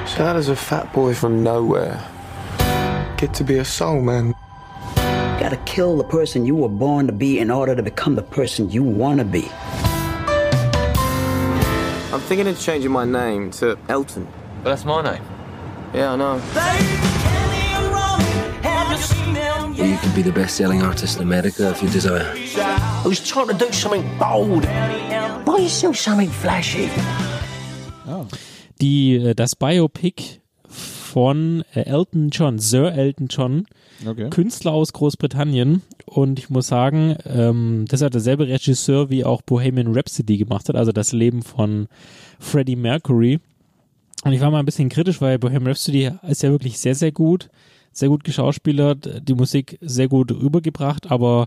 So 0.07 0.25
how 0.25 0.33
does 0.33 0.49
a 0.49 0.57
fat 0.57 0.93
boy 0.93 1.15
from 1.15 1.43
nowhere 1.43 2.05
get 3.17 3.33
to 3.35 3.45
be 3.45 3.59
a 3.59 3.65
soul 3.65 4.01
man? 4.01 4.35
gotta 5.41 5.57
kill 5.65 5.97
the 5.97 6.05
person 6.05 6.45
you 6.45 6.55
were 6.55 6.69
born 6.69 7.07
to 7.07 7.13
be 7.13 7.39
in 7.39 7.51
order 7.51 7.75
to 7.75 7.83
become 7.83 8.15
the 8.15 8.23
person 8.23 8.71
you 8.71 8.83
wanna 8.83 9.25
be. 9.25 9.49
I'm 12.13 12.21
thinking 12.21 12.47
of 12.47 12.61
changing 12.61 12.93
my 12.93 13.07
name 13.07 13.51
to 13.53 13.79
Elton. 13.89 14.29
But 14.63 14.71
that's 14.71 14.85
my 14.85 15.03
name. 15.03 15.23
Yeah, 15.95 16.13
I 16.13 16.17
know. 16.17 16.43
Well, 19.79 19.89
you 19.89 19.97
could 19.97 20.15
be 20.15 20.23
the 20.23 20.33
best 20.33 20.57
selling 20.57 20.83
artist 20.83 21.17
in 21.17 21.23
America 21.23 21.71
if 21.71 21.83
you 21.83 21.89
desire. 21.89 22.35
I 22.37 23.03
was 23.07 23.27
trying 23.27 23.49
to 23.49 23.55
do 23.55 23.73
something 23.73 24.19
bold. 24.19 24.67
Why 25.47 25.59
you 25.59 25.69
still 25.71 25.95
something 25.95 26.29
flashy? 26.29 26.91
Die, 28.81 29.17
äh, 29.17 29.35
das 29.35 29.57
Biopic 29.57 30.41
von 30.69 31.65
äh, 31.75 31.83
Elton 31.83 32.31
John, 32.31 32.59
Sir 32.59 32.93
Elton 32.93 33.29
John, 33.29 33.67
Okay. 34.07 34.31
Künstler 34.31 34.73
aus 34.73 34.93
Großbritannien. 34.93 35.83
Und 36.07 36.39
ich 36.39 36.51
muss 36.51 36.69
sagen, 36.69 37.17
ähm, 37.27 37.85
das 37.89 38.03
hat 38.03 38.15
derselbe 38.15 38.49
Regisseur 38.49 39.11
wie 39.11 39.25
auch 39.25 39.43
Bohemian 39.43 39.95
Rhapsody 39.95 40.39
gemacht 40.39 40.69
hat, 40.69 40.77
also 40.77 40.93
das 40.93 41.13
Leben 41.13 41.43
von 41.43 41.89
Freddie 42.39 42.77
Mercury. 42.77 43.41
Und 44.25 44.33
ich 44.33 44.41
war 44.41 44.51
mal 44.51 44.59
ein 44.59 44.67
bisschen 44.67 44.89
kritisch, 44.89 45.21
weil 45.21 45.39
Bohemian 45.39 45.67
Rhapsody 45.69 46.11
ist 46.29 46.43
ja 46.43 46.51
wirklich 46.51 46.79
sehr, 46.79 46.95
sehr 46.95 47.13
gut, 47.13 47.51
sehr 47.93 48.09
gut 48.09 48.25
geschauspielert, 48.25 49.29
die 49.29 49.35
Musik 49.35 49.79
sehr 49.81 50.09
gut 50.09 50.33
rübergebracht, 50.33 51.11
aber 51.11 51.47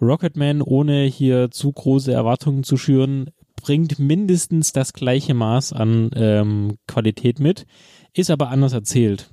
Rocketman, 0.00 0.62
ohne 0.62 1.04
hier 1.04 1.50
zu 1.50 1.70
große 1.70 2.12
Erwartungen 2.12 2.64
zu 2.64 2.76
schüren, 2.76 3.30
bringt 3.60 3.98
mindestens 3.98 4.72
das 4.72 4.92
gleiche 4.92 5.34
Maß 5.34 5.72
an 5.72 6.10
ähm, 6.14 6.76
Qualität 6.86 7.40
mit, 7.40 7.66
ist 8.14 8.30
aber 8.30 8.48
anders 8.48 8.72
erzählt. 8.72 9.30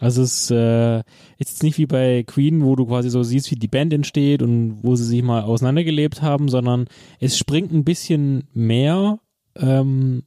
Also 0.00 0.22
es 0.22 0.44
ist 0.44 0.50
äh, 0.50 1.02
jetzt 1.36 1.62
nicht 1.62 1.76
wie 1.76 1.86
bei 1.86 2.24
Queen, 2.26 2.64
wo 2.64 2.74
du 2.74 2.86
quasi 2.86 3.10
so 3.10 3.22
siehst, 3.22 3.50
wie 3.50 3.56
die 3.56 3.68
Band 3.68 3.92
entsteht 3.92 4.42
und 4.42 4.78
wo 4.82 4.96
sie 4.96 5.04
sich 5.04 5.22
mal 5.22 5.42
auseinandergelebt 5.42 6.22
haben, 6.22 6.48
sondern 6.48 6.86
es 7.18 7.36
springt 7.36 7.70
ein 7.72 7.84
bisschen 7.84 8.44
mehr 8.54 9.18
ähm, 9.56 10.22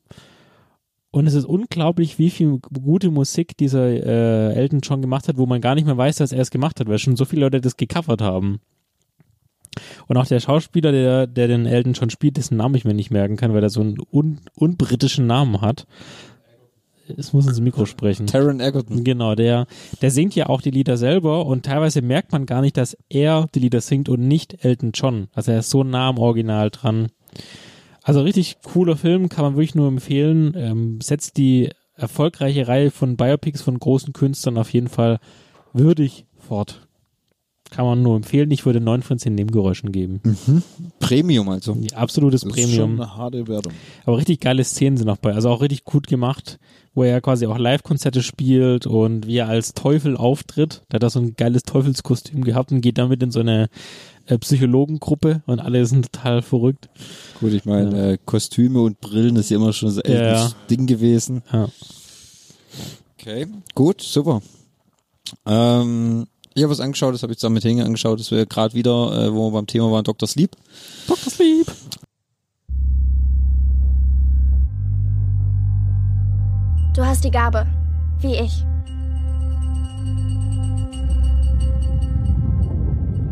und 1.12 1.28
es 1.28 1.36
ist 1.36 1.46
unglaublich, 1.46 2.18
wie 2.18 2.32
viel 2.32 2.60
gute 2.60 3.12
Musik 3.12 3.58
dieser 3.58 3.86
äh, 3.86 4.54
Elton 4.56 4.80
John 4.82 5.02
gemacht 5.02 5.28
hat, 5.28 5.38
wo 5.38 5.46
man 5.46 5.62
gar 5.62 5.76
nicht 5.76 5.86
mehr 5.86 5.98
weiß, 5.98 6.18
dass 6.18 6.32
er 6.32 6.42
es 6.42 6.50
gemacht 6.50 6.80
hat, 6.80 6.88
weil 6.88 6.98
schon 6.98 7.16
so 7.16 7.26
viele 7.26 7.42
Leute 7.42 7.62
das 7.62 7.78
gecovert 7.78 8.22
haben. 8.22 8.62
Und 10.08 10.18
auch 10.18 10.28
der 10.28 10.40
Schauspieler, 10.40 10.92
der, 10.92 11.28
der 11.28 11.48
den 11.48 11.66
Elton 11.66 11.94
John 11.94 12.10
spielt, 12.10 12.38
dessen 12.38 12.58
Namen 12.58 12.76
ich 12.76 12.86
mir 12.86 12.94
nicht 12.94 13.12
merken 13.12 13.38
kann, 13.38 13.54
weil 13.54 13.64
er 13.64 13.70
so 13.70 13.82
einen 13.82 13.98
un 14.12 14.40
unbritischen 14.56 15.28
Namen 15.28 15.62
hat. 15.62 15.86
Es 17.18 17.34
muss 17.34 17.48
ins 17.48 17.60
Mikro 17.60 17.86
sprechen. 17.86 18.28
Taron 18.28 18.62
Egerton. 18.62 19.04
Genau, 19.04 19.36
der, 19.36 19.68
der 20.02 20.12
singt 20.12 20.36
ja 20.36 20.48
auch 20.48 20.62
die 20.62 20.72
Lieder 20.72 20.96
selber 20.98 21.46
und 21.46 21.66
teilweise 21.66 22.02
merkt 22.02 22.32
man 22.32 22.46
gar 22.46 22.62
nicht, 22.62 22.78
dass 22.78 22.98
er 23.10 23.48
die 23.54 23.60
Lieder 23.60 23.82
singt 23.82 24.08
und 24.08 24.22
nicht 24.22 24.64
Elton 24.64 24.92
John. 24.94 25.28
Also 25.34 25.52
er 25.52 25.60
ist 25.60 25.70
so 25.70 25.84
nah 25.84 26.10
am 26.10 26.18
Original 26.18 26.70
dran. 26.70 27.10
Also 28.04 28.22
richtig 28.22 28.58
cooler 28.64 28.96
Film, 28.96 29.30
kann 29.30 29.44
man 29.44 29.56
wirklich 29.56 29.76
nur 29.76 29.88
empfehlen. 29.88 30.54
Ähm, 30.56 31.02
setzt 31.02 31.38
die 31.38 31.72
erfolgreiche 31.96 32.68
Reihe 32.68 32.92
von 32.92 33.18
Biopics 33.18 33.62
von 33.62 33.78
großen 33.78 34.14
Künstlern 34.14 34.58
auf 34.58 34.72
jeden 34.72 34.90
Fall 34.90 35.20
würdig 35.74 36.26
fort. 36.38 36.88
Kann 37.76 37.86
man 37.86 38.04
nur 38.04 38.16
empfehlen. 38.16 38.52
Ich 38.52 38.66
würde 38.68 38.80
9 38.80 39.02
von 39.02 39.18
10 39.18 39.34
Nebengeräuschen 39.34 39.92
geben. 39.92 40.22
Premium 41.00 41.50
also. 41.50 41.74
Die 41.74 41.94
absolutes 41.96 42.42
Das 42.42 42.50
ist 42.50 42.56
Premium. 42.56 42.76
schon 42.98 43.02
eine 43.02 43.16
harte 43.18 43.48
Wertung. 43.48 43.74
Aber 44.06 44.18
richtig 44.18 44.42
geile 44.42 44.64
Szenen 44.64 44.98
sind 44.98 45.10
auch 45.10 45.18
bei. 45.18 45.34
Also 45.34 45.50
auch 45.50 45.62
richtig 45.62 45.84
gut 45.84 46.06
gemacht, 46.08 46.60
wo 46.94 47.04
er 47.04 47.20
quasi 47.20 47.48
auch 47.48 47.58
Live-Konzerte 47.58 48.22
spielt 48.22 48.86
und 48.86 49.26
wie 49.26 49.38
er 49.38 49.48
als 49.48 49.74
Teufel 49.74 50.16
auftritt. 50.18 50.84
Da 50.90 50.98
hat 50.98 51.04
er 51.04 51.10
so 51.10 51.20
ein 51.20 51.36
geiles 51.36 51.64
Teufelskostüm 51.64 52.44
gehabt 52.44 52.72
und 52.72 52.82
geht 52.82 53.00
damit 53.00 53.24
in 53.24 53.32
so 53.32 53.40
eine 53.40 53.70
äh, 54.28 54.38
Psychologengruppe 54.38 55.42
und 55.48 55.60
alle 55.60 55.84
sind 55.88 56.12
total 56.12 56.44
verrückt. 56.44 56.90
Gut, 57.40 57.54
ich 57.54 57.66
meine, 57.66 58.12
äh, 58.14 58.18
Kostüme 58.24 58.82
und 58.82 59.02
Brillen 59.02 59.36
ist 59.36 59.50
ja 59.50 59.58
immer 59.58 59.74
schon 59.74 59.90
so 59.90 60.02
ein 60.04 60.12
Ja, 60.12 60.22
ja. 60.34 60.52
Ding 60.70 60.86
gewesen. 60.86 61.42
Ja. 61.52 61.70
Okay, 63.20 63.48
gut, 63.74 64.02
super. 64.02 64.42
Ähm, 65.48 66.28
ich 66.56 66.64
habe 66.64 66.72
was 66.72 66.80
angeschaut, 66.80 67.14
das 67.14 67.24
habe 67.24 67.34
ich 67.34 67.40
zusammen 67.40 67.56
mit 67.56 67.64
Hinge 67.64 67.86
angeschaut, 67.86 68.20
das 68.20 68.32
wir 68.32 68.46
gerade 68.46 68.74
wieder, 68.74 68.92
äh, 68.92 69.34
wo 69.34 69.48
wir 69.48 69.54
beim 69.54 69.68
Thema 69.68 69.92
waren, 69.92 70.04
Dr. 70.04 70.28
Sleep. 70.28 70.56
Dr. 71.08 71.32
Sleep. 71.32 71.68
Du 76.96 77.04
hast 77.04 77.24
die 77.24 77.32
Gabe, 77.32 77.66
wie 78.20 78.36
ich. 78.36 78.64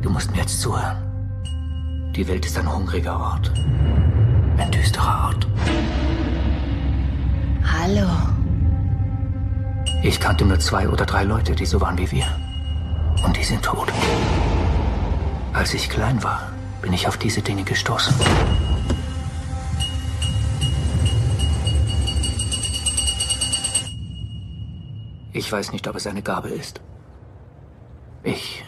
Du 0.02 0.10
musst 0.10 0.32
mir 0.32 0.38
jetzt 0.38 0.60
zuhören. 0.60 0.98
Die 2.16 2.28
Welt 2.28 2.44
ist 2.44 2.58
ein 2.58 2.72
hungriger 2.72 3.20
Ort. 3.20 3.52
Ein 4.58 4.72
düsterer 4.72 5.28
Ort. 5.28 5.48
Hallo. 7.64 8.08
Ich 10.04 10.20
kannte 10.20 10.44
nur 10.44 10.60
zwei 10.60 10.90
oder 10.90 11.06
drei 11.06 11.24
Leute, 11.24 11.54
die 11.54 11.66
so 11.68 11.80
waren 11.80 12.00
wie 12.00 12.12
wir. 12.12 12.26
Und 13.24 13.38
die 13.38 13.44
sind 13.44 13.64
tot. 13.64 13.92
Als 15.54 15.74
ich 15.74 15.90
klein 15.90 16.22
war, 16.24 16.52
bin 16.82 16.94
ich 16.94 17.08
auf 17.08 17.18
diese 17.18 17.42
Dinge 17.42 17.64
gestoßen. 17.64 18.14
Ich 25.34 25.52
weiß 25.52 25.72
nicht, 25.72 25.88
ob 25.88 25.96
es 25.96 26.08
eine 26.08 26.22
Gabe 26.22 26.50
ist. 26.50 26.82
Ich 28.24 28.64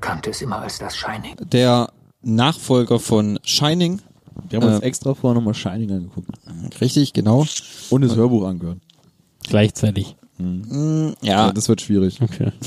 kannte 0.00 0.30
es 0.30 0.42
immer 0.42 0.60
als 0.60 0.78
das 0.78 0.96
Shining. 0.96 1.36
Der 1.40 1.90
Nachfolger 2.22 2.98
von 2.98 3.38
Shining. 3.44 4.00
Wir 4.48 4.60
haben 4.60 4.66
uns 4.72 4.82
Äh, 4.82 4.86
extra 4.86 5.14
vorher 5.14 5.34
nochmal 5.34 5.54
Shining 5.54 5.90
angeguckt. 5.92 6.28
Richtig, 6.80 7.12
genau. 7.12 7.46
Und 7.90 8.02
das 8.02 8.16
Hörbuch 8.16 8.44
angehört. 8.46 8.78
Gleichzeitig. 9.44 10.16
Mm, 10.38 11.10
ja, 11.22 11.52
Das 11.52 11.68
wird 11.68 11.80
schwierig. 11.80 12.20
Okay. 12.20 12.52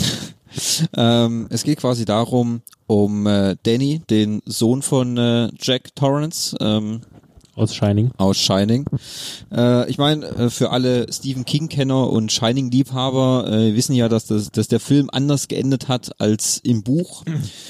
ähm, 0.96 1.48
es 1.50 1.64
geht 1.64 1.80
quasi 1.80 2.06
darum, 2.06 2.62
um 2.88 3.26
äh, 3.28 3.56
Danny, 3.64 4.02
den 4.10 4.42
Sohn 4.46 4.82
von 4.82 5.18
äh, 5.18 5.50
Jack 5.62 5.96
Torrance, 5.96 6.56
ähm, 6.60 7.02
Aus 7.56 7.74
Shining. 7.74 8.12
aus 8.18 8.38
Shining. 8.38 8.86
Äh, 9.52 9.90
ich 9.90 9.98
meine, 9.98 10.26
äh, 10.26 10.50
für 10.50 10.72
alle 10.72 11.12
Stephen 11.12 11.46
King-Kenner 11.46 12.10
und 12.10 12.32
Shining-Liebhaber 12.32 13.48
äh, 13.50 13.76
wissen 13.76 13.94
ja, 13.96 14.10
dass, 14.10 14.26
das, 14.28 14.52
dass 14.52 14.68
der 14.68 14.80
Film 14.80 15.10
anders 15.12 15.48
geendet 15.48 15.88
hat 15.88 16.20
als 16.20 16.60
im 16.64 16.84
Buch. 16.84 17.24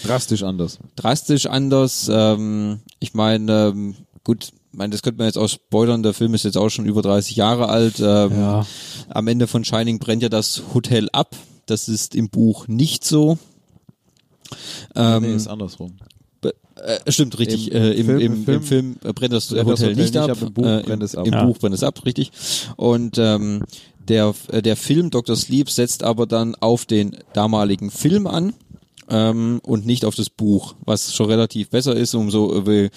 Drastisch 0.04 0.44
anders. 0.44 0.80
Drastisch 0.96 1.46
anders. 1.46 2.10
Ähm, 2.12 2.80
ich 3.00 3.14
meine, 3.14 3.68
ähm, 3.70 3.96
gut, 4.24 4.46
ich 4.72 4.78
meine, 4.78 4.92
das 4.92 5.04
könnte 5.04 5.20
man 5.20 5.28
jetzt 5.28 5.38
auch 5.38 5.48
spoilern. 5.48 6.04
Der 6.04 6.14
Film 6.14 6.34
ist 6.34 6.44
jetzt 6.44 6.58
auch 6.58 6.70
schon 6.70 6.86
über 6.86 7.02
30 7.02 7.36
Jahre 7.38 7.70
alt. 7.70 8.00
Ähm, 8.00 8.32
Ja. 8.40 8.66
Am 9.10 9.28
Ende 9.28 9.48
von 9.48 9.64
Shining 9.64 10.00
brennt 10.00 10.22
ja 10.24 10.30
das 10.30 10.64
Hotel 10.74 11.08
ab. 11.14 11.36
Das 11.66 11.88
ist 11.90 12.16
im 12.16 12.30
Buch 12.30 12.68
nicht 12.68 13.04
so. 13.04 13.38
Ähm, 14.96 15.24
nee, 15.24 15.34
ist 15.36 15.48
andersrum. 15.48 15.94
äh, 16.44 17.12
stimmt, 17.12 17.40
richtig. 17.40 17.72
Im 17.72 17.82
äh, 17.82 17.92
im, 17.94 18.06
Film- 18.06 18.20
im, 18.20 18.22
im 18.22 18.34
im, 18.38 18.44
Film 18.46 18.62
Film 18.64 18.96
brennt 19.16 19.34
das, 19.34 19.48
brennt 19.48 19.70
das 19.70 19.80
Hotel, 19.82 19.90
Hotel 19.92 19.96
nicht 19.96 20.14
nicht 20.14 20.18
ab. 20.18 20.30
ab, 20.32 20.38
im 20.42 20.54
Buch 20.54 20.66
äh, 20.66 20.84
brennt 20.84 21.04
es 21.04 21.16
ab. 21.16 21.26
Im 21.28 21.34
Ja. 21.34 21.46
Buch 21.46 21.58
brennt 21.58 21.76
es 21.76 21.84
ab, 21.84 22.06
richtig. 22.06 22.32
Und 22.76 23.18
ähm, 23.18 23.64
der, 24.08 24.34
äh, 24.52 24.62
der 24.62 24.76
Film 24.76 25.10
Dr. 25.10 25.36
Sleep 25.36 25.70
setzt 25.70 26.04
aber 26.04 26.28
dann 26.28 26.54
auf 26.56 26.86
den 26.86 27.18
damaligen 27.34 27.90
Film 27.90 28.28
an 28.28 28.54
ähm, 29.10 29.60
und 29.64 29.86
nicht 29.88 30.06
auf 30.06 30.14
das 30.16 30.30
Buch, 30.30 30.76
was 30.86 31.14
schon 31.16 31.28
relativ 31.28 31.70
besser 31.72 31.96
ist. 31.96 32.14
Umso 32.14 32.62
äh, 32.70 32.92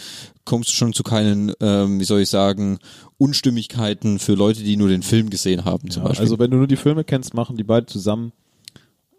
kommst 0.44 0.68
du 0.70 0.74
schon 0.74 0.92
zu 0.92 1.02
keinen, 1.02 1.52
ähm, 1.60 1.98
wie 2.00 2.04
soll 2.04 2.20
ich 2.20 2.28
sagen, 2.28 2.78
Unstimmigkeiten 3.16 4.18
für 4.18 4.34
Leute, 4.34 4.62
die 4.62 4.76
nur 4.76 4.88
den 4.88 5.02
Film 5.02 5.30
gesehen 5.30 5.64
haben, 5.64 5.90
zum 5.90 6.02
Ja, 6.02 6.08
Beispiel. 6.10 6.24
also 6.24 6.38
wenn 6.38 6.50
du 6.50 6.58
nur 6.58 6.66
die 6.66 6.76
Filme 6.76 7.04
kennst, 7.04 7.32
machen 7.34 7.56
die 7.56 7.64
beide 7.64 7.86
zusammen, 7.86 8.32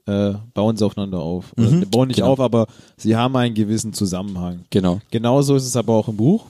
äh, 0.10 0.34
bauen 0.54 0.76
sie 0.78 0.86
aufeinander 0.86 1.20
auf. 1.20 1.54
Oder 1.58 1.70
Mhm, 1.70 1.90
bauen 1.90 2.08
nicht 2.08 2.18
genau. 2.18 2.32
auf, 2.32 2.40
aber 2.40 2.68
sie 2.98 3.16
haben 3.16 3.36
einen 3.36 3.54
gewissen 3.56 3.94
Zusammenhang. 3.94 4.62
genau. 4.70 5.00
Genauso 5.12 5.56
ist 5.56 5.66
es 5.66 5.76
aber 5.76 5.94
auch 5.94 6.08
im 6.08 6.18
Buch. 6.18 6.46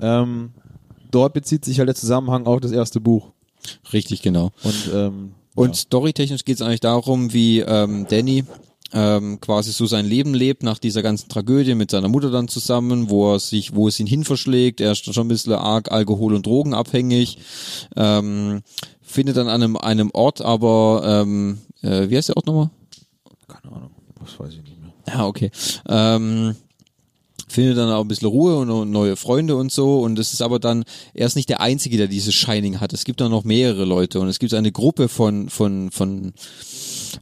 Ähm, 0.00 0.50
dort 1.10 1.34
bezieht 1.34 1.64
sich 1.64 1.78
halt 1.78 1.88
der 1.88 1.94
Zusammenhang 1.96 2.46
auf 2.46 2.60
das 2.60 2.72
erste 2.72 3.00
Buch. 3.00 3.28
Richtig, 3.92 4.22
genau. 4.22 4.50
Und, 4.62 4.90
ähm, 4.92 5.32
Und 5.54 5.68
ja. 5.68 5.74
storytechnisch 5.74 6.44
geht 6.44 6.56
es 6.56 6.62
eigentlich 6.62 6.80
darum, 6.80 7.32
wie 7.32 7.60
ähm, 7.60 8.06
Danny 8.08 8.44
ähm, 8.92 9.40
quasi 9.40 9.72
so 9.72 9.86
sein 9.86 10.06
Leben 10.06 10.34
lebt 10.34 10.62
nach 10.62 10.78
dieser 10.78 11.02
ganzen 11.02 11.28
Tragödie 11.28 11.74
mit 11.74 11.90
seiner 11.90 12.08
Mutter 12.08 12.30
dann 12.30 12.46
zusammen, 12.48 13.10
wo 13.10 13.32
er 13.32 13.40
sich, 13.40 13.74
wo 13.74 13.88
es 13.88 13.98
ihn 13.98 14.06
hin 14.06 14.22
verschlägt. 14.24 14.80
Er 14.80 14.92
ist 14.92 15.04
schon 15.12 15.24
ein 15.26 15.28
bisschen 15.28 15.52
arg 15.54 15.90
alkohol- 15.90 16.34
und 16.34 16.46
drogenabhängig. 16.46 17.38
Ähm, 17.96 18.62
findet 19.14 19.36
dann 19.36 19.48
an 19.48 19.62
einem, 19.62 19.76
einem 19.76 20.10
Ort 20.12 20.42
aber, 20.42 21.02
ähm, 21.22 21.58
äh, 21.82 22.10
wie 22.10 22.16
heißt 22.16 22.28
der 22.28 22.36
Ort 22.36 22.46
nochmal? 22.46 22.70
keine 23.46 23.76
Ahnung, 23.76 23.90
das 24.20 24.38
weiß 24.38 24.50
ich 24.50 24.62
nicht 24.62 24.80
mehr. 24.80 24.92
Ja, 25.08 25.26
okay. 25.26 25.50
Ähm, 25.88 26.56
findet 27.48 27.78
dann 27.78 27.90
auch 27.92 28.00
ein 28.00 28.08
bisschen 28.08 28.28
Ruhe 28.28 28.56
und, 28.56 28.90
neue 28.90 29.16
Freunde 29.16 29.56
und 29.56 29.70
so. 29.70 30.00
Und 30.00 30.18
es 30.18 30.32
ist 30.32 30.42
aber 30.42 30.58
dann, 30.58 30.84
er 31.12 31.26
ist 31.26 31.36
nicht 31.36 31.48
der 31.48 31.60
Einzige, 31.60 31.96
der 31.96 32.08
dieses 32.08 32.34
Shining 32.34 32.80
hat. 32.80 32.92
Es 32.92 33.04
gibt 33.04 33.20
da 33.20 33.28
noch 33.28 33.44
mehrere 33.44 33.84
Leute 33.84 34.18
und 34.18 34.28
es 34.28 34.38
gibt 34.38 34.52
eine 34.54 34.72
Gruppe 34.72 35.08
von, 35.08 35.48
von, 35.48 35.90
von, 35.92 36.32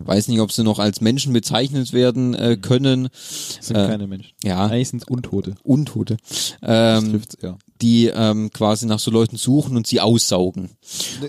weiß 0.00 0.28
nicht, 0.28 0.40
ob 0.40 0.52
sie 0.52 0.62
noch 0.64 0.78
als 0.78 1.00
Menschen 1.00 1.32
bezeichnet 1.32 1.92
werden 1.92 2.34
äh, 2.34 2.56
können. 2.60 3.04
Das 3.04 3.58
sind 3.66 3.76
Äh, 3.76 3.86
keine 3.86 4.06
Menschen. 4.06 4.32
Ja, 4.44 4.66
Eigentlich 4.66 4.88
sind 4.90 5.02
es 5.02 5.08
Untote. 5.08 5.54
Untote. 5.62 6.16
Das 6.28 6.56
Ähm, 6.62 7.10
trifft's 7.10 7.36
ja. 7.42 7.56
die 7.80 8.06
ähm, 8.06 8.50
quasi 8.52 8.86
nach 8.86 8.98
so 8.98 9.10
Leuten 9.10 9.36
suchen 9.36 9.76
und 9.76 9.86
sie 9.86 10.00
aussaugen. 10.00 10.70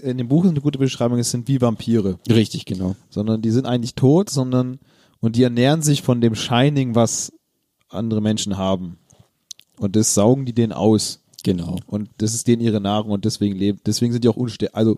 In 0.03 0.17
dem 0.17 0.27
Buch 0.27 0.43
ist 0.45 0.51
eine 0.51 0.61
gute 0.61 0.79
Beschreibung, 0.79 1.19
es 1.19 1.31
sind 1.31 1.47
wie 1.47 1.61
Vampire. 1.61 2.19
Richtig, 2.29 2.65
genau. 2.65 2.95
Sondern 3.09 3.41
die 3.41 3.51
sind 3.51 3.65
eigentlich 3.65 3.95
tot, 3.95 4.29
sondern 4.29 4.79
und 5.19 5.35
die 5.35 5.43
ernähren 5.43 5.81
sich 5.81 6.01
von 6.01 6.19
dem 6.21 6.35
Shining, 6.35 6.95
was 6.95 7.31
andere 7.89 8.21
Menschen 8.21 8.57
haben. 8.57 8.97
Und 9.77 9.95
das 9.95 10.13
saugen 10.13 10.45
die 10.45 10.53
denen 10.53 10.73
aus. 10.73 11.21
Genau. 11.43 11.77
Und 11.87 12.09
das 12.17 12.33
ist 12.33 12.47
denen 12.47 12.61
ihre 12.61 12.79
Nahrung 12.81 13.11
und 13.11 13.25
deswegen 13.25 13.55
leben, 13.57 13.79
deswegen 13.85 14.11
sind 14.13 14.23
die 14.23 14.29
auch 14.29 14.35
unster 14.37 14.67
also 14.73 14.97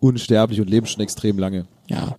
unsterblich 0.00 0.60
und 0.60 0.70
leben 0.70 0.86
schon 0.86 1.02
extrem 1.02 1.38
lange. 1.38 1.66
Ja. 1.88 2.16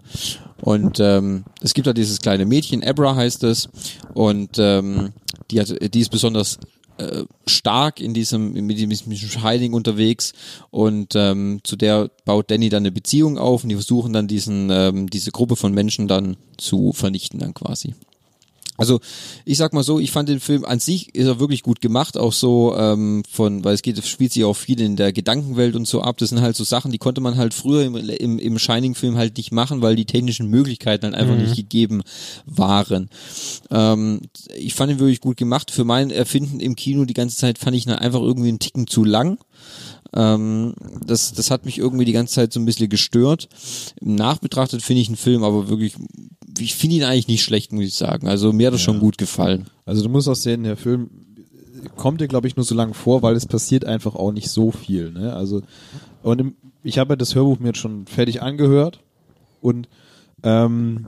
Und 0.62 1.00
ähm, 1.00 1.46
es 1.62 1.74
gibt 1.74 1.88
da 1.88 1.94
dieses 1.94 2.20
kleine 2.20 2.46
Mädchen, 2.46 2.84
Abra 2.84 3.16
heißt 3.16 3.44
es, 3.44 3.70
und 4.14 4.58
ähm, 4.60 5.14
die 5.52 5.60
hat, 5.60 5.74
die 5.94 6.00
ist 6.00 6.10
besonders 6.10 6.60
äh, 7.00 7.24
stark 7.48 8.02
in 8.02 8.14
diesem 8.14 8.52
mit 8.52 8.78
diesem 8.78 8.92
Shining 8.92 9.74
unterwegs. 9.74 10.34
Und 10.70 11.16
ähm, 11.16 11.62
zu 11.64 11.76
der 11.76 12.12
baut 12.26 12.52
Danny 12.52 12.68
dann 12.68 12.84
eine 12.84 12.92
Beziehung 12.92 13.38
auf. 13.38 13.64
Und 13.64 13.70
die 13.70 13.76
versuchen 13.76 14.12
dann 14.12 14.28
diesen 14.28 14.70
ähm, 14.70 15.10
diese 15.10 15.32
Gruppe 15.32 15.56
von 15.56 15.74
Menschen 15.74 16.08
dann 16.08 16.36
zu 16.58 16.92
vernichten 16.92 17.40
dann 17.40 17.54
quasi. 17.54 17.96
Also 18.80 19.00
ich 19.46 19.58
sag 19.58 19.74
mal 19.74 19.84
so, 19.84 20.00
ich 20.00 20.12
fand 20.12 20.30
den 20.30 20.40
Film 20.40 20.66
an 20.66 20.80
sich 20.80 21.14
ist 21.14 21.28
er 21.28 21.40
wirklich 21.40 21.64
gut 21.64 21.82
gemacht, 21.82 22.18
auch 22.18 22.34
so 22.34 22.76
ähm, 22.76 23.24
von, 23.30 23.64
weil 23.64 23.76
es 23.76 23.82
geht, 23.82 24.04
spielt 24.06 24.32
sich 24.32 24.46
auch 24.46 24.56
viel 24.56 24.80
in 24.80 24.96
der 24.96 25.12
Gedankenwelt 25.12 25.76
und 25.76 25.88
so 25.88 26.02
ab. 26.02 26.18
Das 26.18 26.30
sind 26.30 26.42
halt 26.42 26.56
so 26.56 26.64
Sachen, 26.64 26.92
die 26.92 26.98
konnte 26.98 27.22
man 27.22 27.38
halt 27.38 27.54
früher 27.54 27.84
im, 27.84 27.96
im, 27.96 28.40
im 28.40 28.58
Shining-Film 28.58 29.18
halt 29.18 29.38
nicht 29.38 29.52
machen, 29.52 29.82
weil 29.82 29.96
die 29.96 30.06
technischen 30.06 30.48
Möglichkeiten 30.48 31.06
halt 31.06 31.16
einfach 31.16 31.36
nicht 31.36 31.56
gegeben 31.56 32.02
waren. 32.46 33.10
Ähm, 33.70 34.22
ich 34.56 34.74
fand 34.74 34.92
ihn 34.92 35.00
wirklich 35.00 35.22
gut 35.22 35.38
gemacht. 35.38 35.72
Für 35.72 35.84
mein 35.84 36.10
Erfinden 36.10 36.60
im 36.60 36.76
Kino 36.76 37.06
die 37.06 37.14
ganze 37.14 37.38
Zeit 37.38 37.58
fand 37.58 37.76
ich 37.76 37.86
ihn 37.86 37.92
einfach 37.92 38.22
irgendwie 38.22 38.50
einen 38.50 38.60
Ticken 38.60 38.88
zu 38.88 39.04
lang. 39.04 39.38
Ähm, 40.16 40.74
das, 41.06 41.34
das 41.34 41.52
hat 41.52 41.66
mich 41.66 41.78
irgendwie 41.78 42.06
die 42.06 42.14
ganze 42.14 42.36
Zeit 42.36 42.54
so 42.54 42.60
ein 42.60 42.66
bisschen 42.66 42.90
gestört. 42.90 43.48
Nachbetrachtet 44.02 44.82
finde 44.82 45.02
ich 45.02 45.08
einen 45.08 45.18
Film 45.18 45.44
aber 45.44 45.70
wirklich, 45.70 45.94
ich 46.58 46.76
finde 46.76 46.98
ihn 46.98 47.04
eigentlich 47.04 47.28
nicht 47.28 47.44
schlecht, 47.44 47.72
muss 47.72 47.86
ich 47.86 47.96
sagen. 47.96 48.28
Also 48.28 48.52
mir 48.52 48.68
hat 48.68 48.74
das 48.74 48.82
schon 48.82 49.00
gut 49.00 49.18
gefallen. 49.18 49.68
Also 49.86 50.04
du 50.04 50.10
musst 50.10 50.28
auch 50.28 50.36
sehen, 50.36 50.64
der 50.64 50.78
Film 50.78 51.10
kommt 51.96 52.22
dir, 52.22 52.28
glaube 52.28 52.48
ich, 52.48 52.56
nur 52.56 52.66
so 52.66 52.76
lange 52.76 52.94
vor, 52.94 53.22
weil 53.22 53.36
es 53.36 53.46
passiert 53.46 53.86
einfach 53.86 54.16
auch 54.16 54.32
nicht 54.32 54.50
so 54.50 54.72
viel. 54.72 55.12
Ne? 55.12 55.34
Also 55.34 55.62
und 56.24 56.42
im, 56.42 56.56
ich 56.84 56.98
habe 56.98 57.14
ja 57.14 57.16
das 57.16 57.36
Hörbuch 57.36 57.60
mir 57.60 57.68
jetzt 57.68 57.80
schon 57.80 58.06
fertig 58.08 58.42
angehört 58.42 59.00
und 59.62 59.88
ähm, 60.44 61.08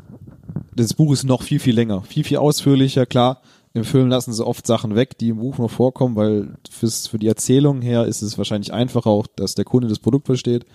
das 0.76 0.94
Buch 0.94 1.14
ist 1.14 1.24
noch 1.24 1.44
viel, 1.44 1.60
viel 1.60 1.76
länger, 1.76 2.02
viel, 2.02 2.24
viel 2.24 2.38
ausführlicher. 2.38 3.06
Klar, 3.06 3.42
im 3.74 3.84
Film 3.84 4.10
lassen 4.10 4.34
sie 4.34 4.46
oft 4.46 4.68
Sachen 4.68 4.96
weg, 4.96 5.18
die 5.18 5.30
im 5.30 5.38
Buch 5.38 5.58
noch 5.58 5.72
vorkommen, 5.72 6.16
weil 6.16 6.56
fürs, 6.70 7.08
für 7.08 7.20
die 7.20 7.28
Erzählung 7.28 7.82
her 7.82 8.06
ist 8.06 8.22
es 8.22 8.38
wahrscheinlich 8.38 8.74
einfacher 8.74 9.10
auch, 9.10 9.28
dass 9.28 9.56
der 9.56 9.66
Kunde 9.66 9.88
das 9.88 10.00
Produkt 10.00 10.26
versteht, 10.26 10.66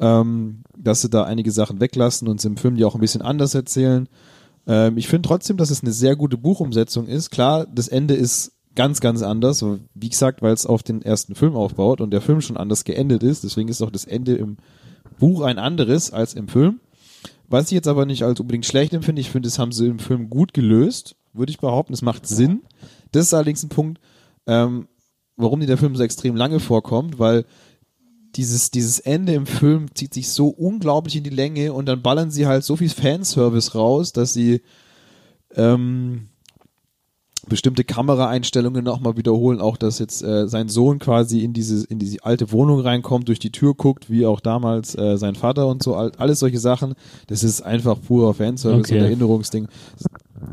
ähm, 0.00 0.62
dass 0.76 1.02
sie 1.02 1.10
da 1.10 1.24
einige 1.24 1.52
Sachen 1.52 1.80
weglassen 1.80 2.26
und 2.28 2.40
sie 2.40 2.48
im 2.48 2.56
Film 2.56 2.76
die 2.76 2.84
auch 2.84 2.94
ein 2.94 3.00
bisschen 3.00 3.22
anders 3.22 3.54
erzählen. 3.54 4.08
Ähm, 4.66 4.96
ich 4.98 5.08
finde 5.08 5.28
trotzdem, 5.28 5.56
dass 5.56 5.70
es 5.70 5.82
eine 5.82 5.92
sehr 5.92 6.16
gute 6.16 6.36
Buchumsetzung 6.36 7.06
ist. 7.06 7.30
Klar, 7.30 7.66
das 7.66 7.88
Ende 7.88 8.14
ist 8.14 8.52
ganz, 8.74 9.00
ganz 9.00 9.22
anders, 9.22 9.64
wie 9.94 10.08
gesagt, 10.08 10.42
weil 10.42 10.54
es 10.54 10.66
auf 10.66 10.82
den 10.82 11.02
ersten 11.02 11.34
Film 11.34 11.54
aufbaut 11.54 12.00
und 12.00 12.10
der 12.10 12.22
Film 12.22 12.40
schon 12.40 12.56
anders 12.56 12.84
geendet 12.84 13.22
ist. 13.22 13.44
Deswegen 13.44 13.68
ist 13.68 13.82
auch 13.82 13.90
das 13.90 14.04
Ende 14.04 14.34
im 14.34 14.56
Buch 15.18 15.42
ein 15.42 15.58
anderes 15.58 16.12
als 16.12 16.34
im 16.34 16.48
Film. 16.48 16.80
Was 17.48 17.66
ich 17.66 17.72
jetzt 17.72 17.88
aber 17.88 18.06
nicht 18.06 18.24
als 18.24 18.40
unbedingt 18.40 18.64
schlecht 18.64 18.94
empfinde, 18.94 19.20
ich 19.20 19.30
finde, 19.30 19.46
das 19.46 19.58
haben 19.58 19.72
sie 19.72 19.86
im 19.86 19.98
Film 19.98 20.30
gut 20.30 20.54
gelöst. 20.54 21.16
Würde 21.32 21.50
ich 21.50 21.58
behaupten. 21.58 21.92
Es 21.92 22.02
macht 22.02 22.26
Sinn. 22.26 22.62
Das 23.12 23.26
ist 23.26 23.34
allerdings 23.34 23.62
ein 23.62 23.68
Punkt, 23.68 24.00
ähm, 24.46 24.88
warum 25.36 25.60
dir 25.60 25.66
der 25.66 25.78
Film 25.78 25.96
so 25.96 26.02
extrem 26.02 26.36
lange 26.36 26.60
vorkommt, 26.60 27.18
weil 27.18 27.44
dieses, 28.36 28.70
dieses 28.70 28.98
Ende 28.98 29.34
im 29.34 29.44
Film 29.46 29.94
zieht 29.94 30.14
sich 30.14 30.30
so 30.30 30.48
unglaublich 30.48 31.16
in 31.16 31.24
die 31.24 31.30
Länge 31.30 31.72
und 31.74 31.86
dann 31.86 32.00
ballern 32.02 32.30
sie 32.30 32.46
halt 32.46 32.64
so 32.64 32.76
viel 32.76 32.88
Fanservice 32.88 33.74
raus, 33.74 34.12
dass 34.12 34.32
sie 34.32 34.62
ähm, 35.54 36.28
bestimmte 37.48 37.84
Kameraeinstellungen 37.84 38.84
nochmal 38.84 39.16
wiederholen, 39.16 39.60
auch 39.60 39.76
dass 39.76 39.98
jetzt 39.98 40.22
äh, 40.22 40.48
sein 40.48 40.68
Sohn 40.68 40.98
quasi 40.98 41.40
in 41.40 41.52
diese, 41.52 41.84
in 41.86 41.98
diese 41.98 42.24
alte 42.24 42.52
Wohnung 42.52 42.80
reinkommt, 42.80 43.28
durch 43.28 43.40
die 43.40 43.50
Tür 43.52 43.74
guckt, 43.74 44.08
wie 44.08 44.24
auch 44.24 44.40
damals 44.40 44.94
äh, 44.96 45.18
sein 45.18 45.34
Vater 45.34 45.66
und 45.66 45.82
so, 45.82 45.94
all- 45.96 46.12
alles 46.16 46.38
solche 46.38 46.60
Sachen. 46.60 46.94
Das 47.26 47.42
ist 47.42 47.60
einfach 47.60 48.00
purer 48.00 48.32
Fanservice 48.32 48.86
Okay. 48.90 48.98
und 48.98 49.04
Erinnerungsding. 49.04 49.68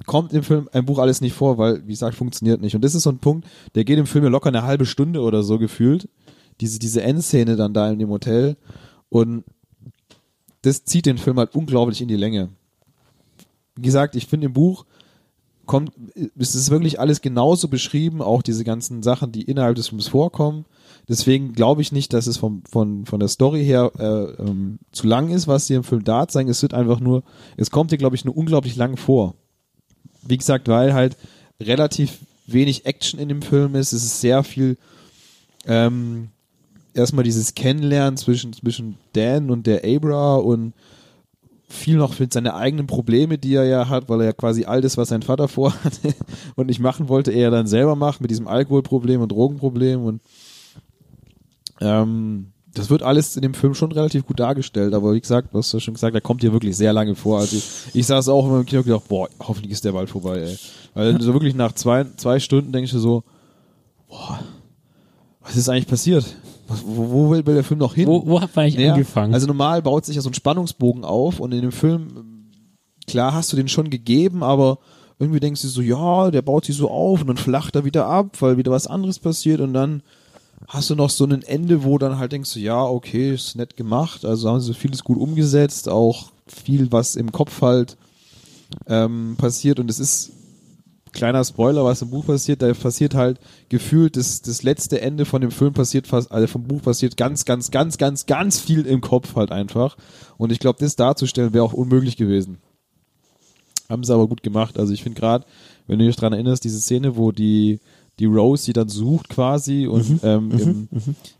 Kommt 0.05 0.33
im 0.33 0.43
Film, 0.43 0.69
im 0.73 0.85
Buch 0.85 0.99
alles 0.99 1.21
nicht 1.21 1.33
vor, 1.33 1.57
weil, 1.57 1.85
wie 1.85 1.91
gesagt, 1.91 2.15
funktioniert 2.15 2.61
nicht. 2.61 2.75
Und 2.75 2.83
das 2.83 2.95
ist 2.95 3.03
so 3.03 3.09
ein 3.09 3.19
Punkt, 3.19 3.47
der 3.75 3.83
geht 3.83 3.97
im 3.97 4.05
Film 4.05 4.23
ja 4.23 4.29
locker 4.29 4.49
eine 4.49 4.63
halbe 4.63 4.85
Stunde 4.85 5.21
oder 5.21 5.43
so 5.43 5.57
gefühlt. 5.59 6.07
Diese, 6.61 6.79
diese 6.79 7.01
Endszene 7.01 7.55
dann 7.55 7.73
da 7.73 7.89
in 7.89 7.99
dem 7.99 8.09
Hotel. 8.09 8.57
Und 9.09 9.43
das 10.61 10.83
zieht 10.83 11.05
den 11.05 11.17
Film 11.17 11.37
halt 11.37 11.55
unglaublich 11.55 12.01
in 12.01 12.07
die 12.07 12.17
Länge. 12.17 12.49
Wie 13.75 13.81
gesagt, 13.81 14.15
ich 14.15 14.27
finde 14.27 14.47
im 14.47 14.53
Buch 14.53 14.85
kommt, 15.65 15.91
es 16.35 16.55
ist 16.55 16.71
wirklich 16.71 16.99
alles 16.99 17.21
genauso 17.21 17.67
beschrieben, 17.67 18.23
auch 18.23 18.41
diese 18.41 18.63
ganzen 18.63 19.03
Sachen, 19.03 19.31
die 19.31 19.43
innerhalb 19.43 19.75
des 19.75 19.89
Films 19.89 20.07
vorkommen. 20.07 20.65
Deswegen 21.07 21.53
glaube 21.53 21.83
ich 21.83 21.91
nicht, 21.91 22.11
dass 22.13 22.25
es 22.25 22.37
vom, 22.37 22.63
von, 22.69 23.05
von 23.05 23.19
der 23.19 23.29
Story 23.29 23.63
her 23.63 23.91
äh, 23.99 24.41
ähm, 24.41 24.79
zu 24.91 25.05
lang 25.05 25.29
ist, 25.29 25.47
was 25.47 25.67
sie 25.67 25.75
im 25.75 25.83
Film 25.83 26.03
da 26.03 26.27
zeigen. 26.27 26.49
Es 26.49 26.63
wird 26.63 26.73
einfach 26.73 26.99
nur, 26.99 27.23
es 27.55 27.69
kommt 27.69 27.91
dir, 27.91 27.97
glaube 27.97 28.15
ich, 28.15 28.25
nur 28.25 28.35
unglaublich 28.35 28.75
lang 28.75 28.97
vor. 28.97 29.35
Wie 30.21 30.37
gesagt, 30.37 30.67
weil 30.67 30.93
halt 30.93 31.17
relativ 31.61 32.19
wenig 32.47 32.85
Action 32.85 33.19
in 33.19 33.29
dem 33.29 33.41
Film 33.41 33.75
ist. 33.75 33.93
Es 33.93 34.03
ist 34.03 34.21
sehr 34.21 34.43
viel 34.43 34.77
ähm, 35.65 36.29
erstmal 36.93 37.23
dieses 37.23 37.53
Kennenlernen 37.55 38.17
zwischen, 38.17 38.53
zwischen 38.53 38.97
Dan 39.13 39.49
und 39.49 39.67
der 39.67 39.83
Abra 39.83 40.35
und 40.35 40.73
viel 41.67 41.97
noch 41.97 42.17
mit 42.17 42.33
seine 42.33 42.55
eigenen 42.55 42.87
Probleme, 42.87 43.37
die 43.37 43.53
er 43.53 43.65
ja 43.65 43.89
hat, 43.89 44.09
weil 44.09 44.21
er 44.21 44.27
ja 44.27 44.33
quasi 44.33 44.65
all 44.65 44.81
das, 44.81 44.97
was 44.97 45.09
sein 45.09 45.21
Vater 45.21 45.47
vorhatte 45.47 46.13
und 46.55 46.67
nicht 46.67 46.79
machen 46.79 47.09
wollte, 47.09 47.31
er 47.31 47.51
dann 47.51 47.67
selber 47.67 47.95
macht 47.95 48.21
mit 48.21 48.31
diesem 48.31 48.47
Alkoholproblem 48.47 49.21
und 49.21 49.31
Drogenproblem 49.31 50.03
und 50.03 50.21
ähm, 51.81 52.51
das 52.79 52.89
wird 52.89 53.03
alles 53.03 53.35
in 53.35 53.41
dem 53.41 53.53
Film 53.53 53.75
schon 53.75 53.91
relativ 53.91 54.25
gut 54.25 54.39
dargestellt, 54.39 54.93
aber 54.93 55.13
wie 55.13 55.19
gesagt, 55.19 55.53
du 55.53 55.57
hast 55.57 55.73
ja 55.73 55.79
schon 55.79 55.93
gesagt, 55.95 56.15
da 56.15 56.21
kommt 56.21 56.41
dir 56.41 56.53
wirklich 56.53 56.77
sehr 56.77 56.93
lange 56.93 57.13
vor. 57.13 57.39
Also 57.39 57.57
ich, 57.57 57.65
ich 57.93 58.07
saß 58.07 58.29
auch 58.29 58.45
immer 58.45 58.59
im 58.59 58.65
Kino 58.65 58.79
und 58.79 58.85
gedacht, 58.85 59.07
boah, 59.09 59.27
hoffentlich 59.39 59.73
ist 59.73 59.83
der 59.83 59.91
bald 59.91 60.09
vorbei, 60.09 60.39
ey. 60.39 60.57
Weil 60.93 61.21
so 61.21 61.33
wirklich 61.33 61.55
nach 61.55 61.73
zwei, 61.73 62.05
zwei 62.15 62.39
Stunden 62.39 62.71
denkst 62.71 62.91
du 62.91 62.99
so, 62.99 63.23
boah, 64.07 64.39
was 65.41 65.57
ist 65.57 65.67
eigentlich 65.67 65.87
passiert? 65.87 66.25
Wo, 66.67 67.09
wo 67.09 67.29
will, 67.31 67.43
der 67.43 67.63
Film 67.63 67.79
noch 67.79 67.95
hin? 67.95 68.07
Wo, 68.07 68.25
wo 68.25 68.39
hat 68.39 68.55
man 68.55 68.65
eigentlich 68.65 68.85
Ja, 68.85 68.93
angefangen? 68.93 69.33
Also 69.33 69.47
normal 69.47 69.81
baut 69.81 70.05
sich 70.05 70.15
ja 70.15 70.21
so 70.21 70.29
ein 70.29 70.33
Spannungsbogen 70.33 71.03
auf 71.03 71.39
und 71.39 71.51
in 71.51 71.61
dem 71.61 71.71
Film, 71.71 72.47
klar 73.07 73.33
hast 73.33 73.51
du 73.51 73.57
den 73.57 73.67
schon 73.67 73.89
gegeben, 73.89 74.41
aber 74.41 74.77
irgendwie 75.17 75.41
denkst 75.41 75.63
du 75.63 75.67
so, 75.67 75.81
ja, 75.81 76.31
der 76.31 76.43
baut 76.43 76.65
sich 76.65 76.77
so 76.77 76.89
auf 76.89 77.21
und 77.21 77.27
dann 77.27 77.37
flacht 77.37 77.75
er 77.75 77.83
wieder 77.83 78.05
ab, 78.05 78.37
weil 78.39 78.57
wieder 78.57 78.71
was 78.71 78.87
anderes 78.87 79.19
passiert 79.19 79.59
und 79.59 79.73
dann 79.73 80.01
hast 80.67 80.89
du 80.89 80.95
noch 80.95 81.09
so 81.09 81.25
ein 81.25 81.41
Ende, 81.41 81.83
wo 81.83 81.97
dann 81.97 82.17
halt 82.17 82.31
denkst 82.31 82.53
du, 82.53 82.59
ja, 82.59 82.81
okay, 82.83 83.33
ist 83.33 83.55
nett 83.55 83.75
gemacht, 83.77 84.25
also 84.25 84.49
haben 84.49 84.59
sie 84.59 84.73
vieles 84.73 85.03
gut 85.03 85.17
umgesetzt, 85.17 85.89
auch 85.89 86.31
viel, 86.47 86.91
was 86.91 87.15
im 87.15 87.31
Kopf 87.31 87.61
halt 87.61 87.97
ähm, 88.87 89.35
passiert 89.37 89.79
und 89.79 89.89
es 89.89 89.99
ist 89.99 90.31
kleiner 91.11 91.43
Spoiler, 91.43 91.83
was 91.83 92.01
im 92.01 92.09
Buch 92.09 92.25
passiert, 92.25 92.61
da 92.61 92.73
passiert 92.73 93.15
halt 93.15 93.39
gefühlt 93.69 94.15
das, 94.15 94.41
das 94.41 94.63
letzte 94.63 95.01
Ende 95.01 95.25
von 95.25 95.41
dem 95.41 95.51
Film 95.51 95.73
passiert 95.73 96.07
fast, 96.07 96.31
also 96.31 96.47
vom 96.47 96.63
Buch 96.63 96.81
passiert 96.81 97.17
ganz, 97.17 97.45
ganz, 97.45 97.71
ganz, 97.71 97.97
ganz, 97.97 98.25
ganz 98.25 98.59
viel 98.59 98.85
im 98.85 99.01
Kopf 99.01 99.35
halt 99.35 99.51
einfach. 99.51 99.97
Und 100.37 100.51
ich 100.51 100.59
glaube, 100.59 100.79
das 100.79 100.95
darzustellen 100.95 101.53
wäre 101.53 101.63
auch 101.63 101.73
unmöglich 101.73 102.17
gewesen. 102.17 102.59
Haben 103.89 104.03
sie 104.03 104.13
aber 104.13 104.27
gut 104.27 104.43
gemacht. 104.43 104.77
Also 104.77 104.93
ich 104.93 105.01
finde 105.01 105.19
gerade, 105.19 105.45
wenn 105.87 105.97
du 105.99 106.05
dich 106.05 106.15
dran 106.15 106.33
erinnerst, 106.33 106.63
diese 106.63 106.79
Szene, 106.79 107.15
wo 107.15 107.31
die, 107.31 107.79
die 108.19 108.25
Rose 108.25 108.63
sie 108.63 108.73
dann 108.73 108.89
sucht 108.89 109.29
quasi 109.29 109.87
und 109.87 110.19
ähm, 110.23 110.51
im, 110.51 110.87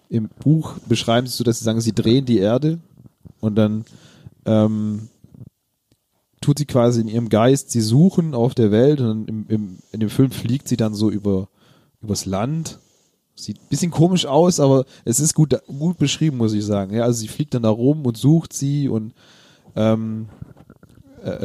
im 0.10 0.30
Buch 0.42 0.76
beschreiben 0.88 1.28
sie 1.28 1.34
so, 1.36 1.44
dass 1.44 1.60
sie 1.60 1.66
sagen, 1.66 1.82
sie 1.82 1.94
drehen 1.94 2.26
die 2.26 2.40
Erde 2.40 2.80
und 3.40 3.56
dann 3.56 3.86
ähm, 4.46 5.10
tut 6.42 6.58
sie 6.58 6.66
quasi 6.66 7.02
in 7.02 7.08
ihrem 7.08 7.30
Geist 7.30 7.72
sie 7.72 7.82
suchen 7.82 8.34
auf 8.34 8.56
der 8.56 8.72
Welt 8.72 9.02
und 9.02 9.30
im, 9.30 9.46
im, 9.50 9.78
in 9.92 10.00
dem 10.00 10.10
Film 10.10 10.32
fliegt 10.32 10.68
sie 10.68 10.78
dann 10.78 10.94
so 10.94 11.10
über 11.10 11.50
übers 12.02 12.26
Land. 12.26 12.80
Sieht 13.36 13.58
ein 13.58 13.70
bisschen 13.70 13.92
komisch 13.92 14.26
aus, 14.26 14.60
aber 14.60 14.86
es 15.06 15.20
ist 15.20 15.34
gut, 15.34 15.56
gut 15.68 15.98
beschrieben, 15.98 16.38
muss 16.38 16.54
ich 16.54 16.66
sagen. 16.66 16.94
Ja, 16.94 17.04
also 17.04 17.20
sie 17.20 17.28
fliegt 17.28 17.54
dann 17.54 17.64
da 17.64 17.70
rum 17.70 18.06
und 18.06 18.18
sucht 18.18 18.52
sie 18.52 18.90
und 18.90 19.14
ähm, 19.76 20.28
äh, 20.30 20.39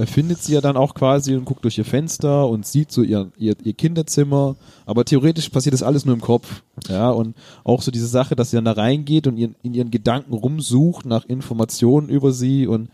findet 0.06 0.42
sie 0.42 0.54
ja 0.54 0.60
dann 0.60 0.76
auch 0.76 0.94
quasi 0.94 1.34
und 1.34 1.44
guckt 1.44 1.64
durch 1.64 1.78
ihr 1.78 1.84
Fenster 1.84 2.48
und 2.48 2.66
sieht 2.66 2.92
so 2.92 3.02
ihr, 3.02 3.30
ihr, 3.36 3.54
ihr 3.64 3.72
Kinderzimmer. 3.72 4.56
Aber 4.86 5.04
theoretisch 5.04 5.48
passiert 5.48 5.72
das 5.74 5.82
alles 5.82 6.04
nur 6.04 6.14
im 6.14 6.20
Kopf. 6.20 6.62
Ja, 6.88 7.10
und 7.10 7.34
auch 7.64 7.82
so 7.82 7.90
diese 7.90 8.06
Sache, 8.06 8.36
dass 8.36 8.50
sie 8.50 8.56
dann 8.56 8.64
da 8.66 8.72
reingeht 8.72 9.26
und 9.26 9.36
ihren, 9.36 9.56
in 9.62 9.74
ihren 9.74 9.90
Gedanken 9.90 10.32
rumsucht 10.34 11.06
nach 11.06 11.24
Informationen 11.24 12.08
über 12.08 12.32
sie 12.32 12.66
und 12.66 12.88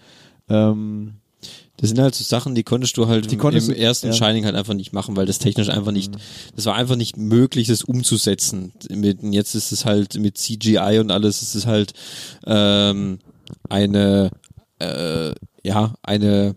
ähm, 0.49 1.15
Das 1.77 1.89
sind 1.91 1.99
halt 1.99 2.15
so 2.15 2.25
Sachen, 2.25 2.55
die 2.55 2.63
konntest 2.63 2.97
du 2.97 3.09
halt 3.09 3.39
konntest 3.39 3.69
im 3.69 3.75
du- 3.75 3.81
ersten 3.81 4.09
ja. 4.09 4.13
Mhm. 4.13 4.17
Shining 4.17 4.45
halt 4.45 4.55
einfach 4.57 4.75
nicht 4.75 4.93
machen, 4.93 5.17
weil 5.17 5.27
das 5.27 5.39
technisch 5.39 5.69
einfach 5.71 5.93
nicht, 5.93 6.13
das 6.57 6.67
war 6.67 6.75
einfach 6.75 6.97
nicht 6.97 7.17
möglich, 7.17 7.69
das 7.69 7.83
umzusetzen. 7.85 8.73
Mit, 8.91 9.23
und 9.23 9.33
jetzt 9.33 9.55
ist 9.55 9.73
es 9.73 9.85
halt 9.85 10.19
mit 10.19 10.37
CGI 10.39 10.99
und 11.01 11.11
alles, 11.11 11.43
ist 11.43 11.55
es 11.55 11.67
halt 11.67 11.93
ähm, 12.47 13.19
eine, 13.69 14.31
äh, 14.79 15.33
ja, 15.63 15.95
eine 16.03 16.55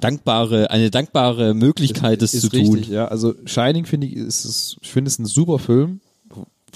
dankbare, 0.00 0.70
eine 0.70 0.90
dankbare 0.90 1.54
Möglichkeit, 1.54 2.22
das 2.22 2.34
ist 2.34 2.42
zu 2.42 2.48
richtig, 2.48 2.86
tun. 2.86 2.92
Ja, 2.92 3.06
also 3.08 3.34
Shining 3.44 3.86
finde 3.86 4.06
ich, 4.06 4.14
ist 4.14 4.44
es, 4.44 4.76
ich 4.80 4.90
finde 4.90 5.08
es 5.08 5.18
ein 5.18 5.26
super 5.26 5.58
Film. 5.58 6.00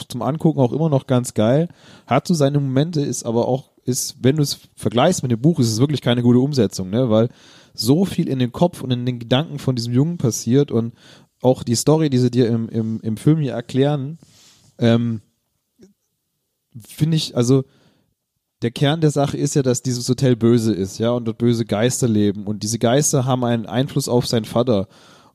Zum 0.08 0.22
Angucken 0.22 0.60
auch 0.60 0.72
immer 0.72 0.88
noch 0.88 1.06
ganz 1.06 1.34
geil. 1.34 1.68
Hat 2.06 2.28
so 2.28 2.34
seine 2.34 2.60
Momente, 2.60 3.00
ist 3.00 3.24
aber 3.24 3.48
auch, 3.48 3.70
ist, 3.84 4.16
wenn 4.22 4.36
du 4.36 4.42
es 4.42 4.60
vergleichst 4.76 5.22
mit 5.22 5.32
dem 5.32 5.40
Buch, 5.40 5.58
ist 5.58 5.72
es 5.72 5.80
wirklich 5.80 6.02
keine 6.02 6.22
gute 6.22 6.38
Umsetzung, 6.38 6.90
ne, 6.90 7.10
weil 7.10 7.28
so 7.74 8.04
viel 8.04 8.28
in 8.28 8.38
den 8.38 8.52
Kopf 8.52 8.82
und 8.82 8.90
in 8.90 9.06
den 9.06 9.18
Gedanken 9.18 9.58
von 9.58 9.76
diesem 9.76 9.92
Jungen 9.92 10.18
passiert 10.18 10.70
und 10.70 10.92
auch 11.40 11.62
die 11.62 11.74
Story, 11.74 12.10
die 12.10 12.18
sie 12.18 12.30
dir 12.30 12.48
im, 12.48 12.68
im, 12.68 13.00
im 13.00 13.16
Film 13.16 13.38
hier 13.38 13.52
erklären, 13.52 14.18
ähm, 14.78 15.20
finde 16.86 17.16
ich, 17.16 17.36
also, 17.36 17.64
der 18.62 18.70
Kern 18.70 19.00
der 19.00 19.10
Sache 19.10 19.36
ist 19.36 19.54
ja, 19.54 19.62
dass 19.62 19.82
dieses 19.82 20.08
Hotel 20.08 20.34
böse 20.34 20.74
ist, 20.74 20.98
ja, 20.98 21.10
und 21.10 21.26
dort 21.26 21.38
böse 21.38 21.64
Geister 21.64 22.08
leben. 22.08 22.46
Und 22.46 22.62
diese 22.62 22.78
Geister 22.78 23.24
haben 23.24 23.44
einen 23.44 23.66
Einfluss 23.66 24.08
auf 24.08 24.26
seinen 24.26 24.46
Vater. 24.46 24.88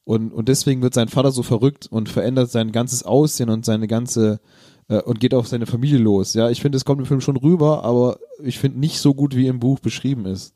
Und, 0.03 0.33
und 0.33 0.49
deswegen 0.49 0.81
wird 0.81 0.93
sein 0.93 1.07
Vater 1.07 1.31
so 1.31 1.43
verrückt 1.43 1.87
und 1.89 2.09
verändert 2.09 2.51
sein 2.51 2.73
ganzes 2.73 3.03
Aussehen 3.03 3.49
und 3.49 3.63
seine 3.63 3.87
ganze, 3.87 4.41
äh, 4.89 5.01
und 5.01 5.21
geht 5.21 5.33
auf 5.33 5.47
seine 5.47 5.65
Familie 5.65 5.99
los. 5.99 6.33
Ja, 6.33 6.49
ich 6.49 6.61
finde, 6.61 6.75
es 6.75 6.83
kommt 6.83 6.99
im 6.99 7.05
Film 7.05 7.21
schon 7.21 7.37
rüber, 7.37 7.85
aber 7.85 8.17
ich 8.41 8.59
finde 8.59 8.79
nicht 8.79 8.99
so 8.99 9.13
gut, 9.13 9.35
wie 9.35 9.47
im 9.47 9.61
Buch 9.61 9.79
beschrieben 9.79 10.25
ist. 10.25 10.53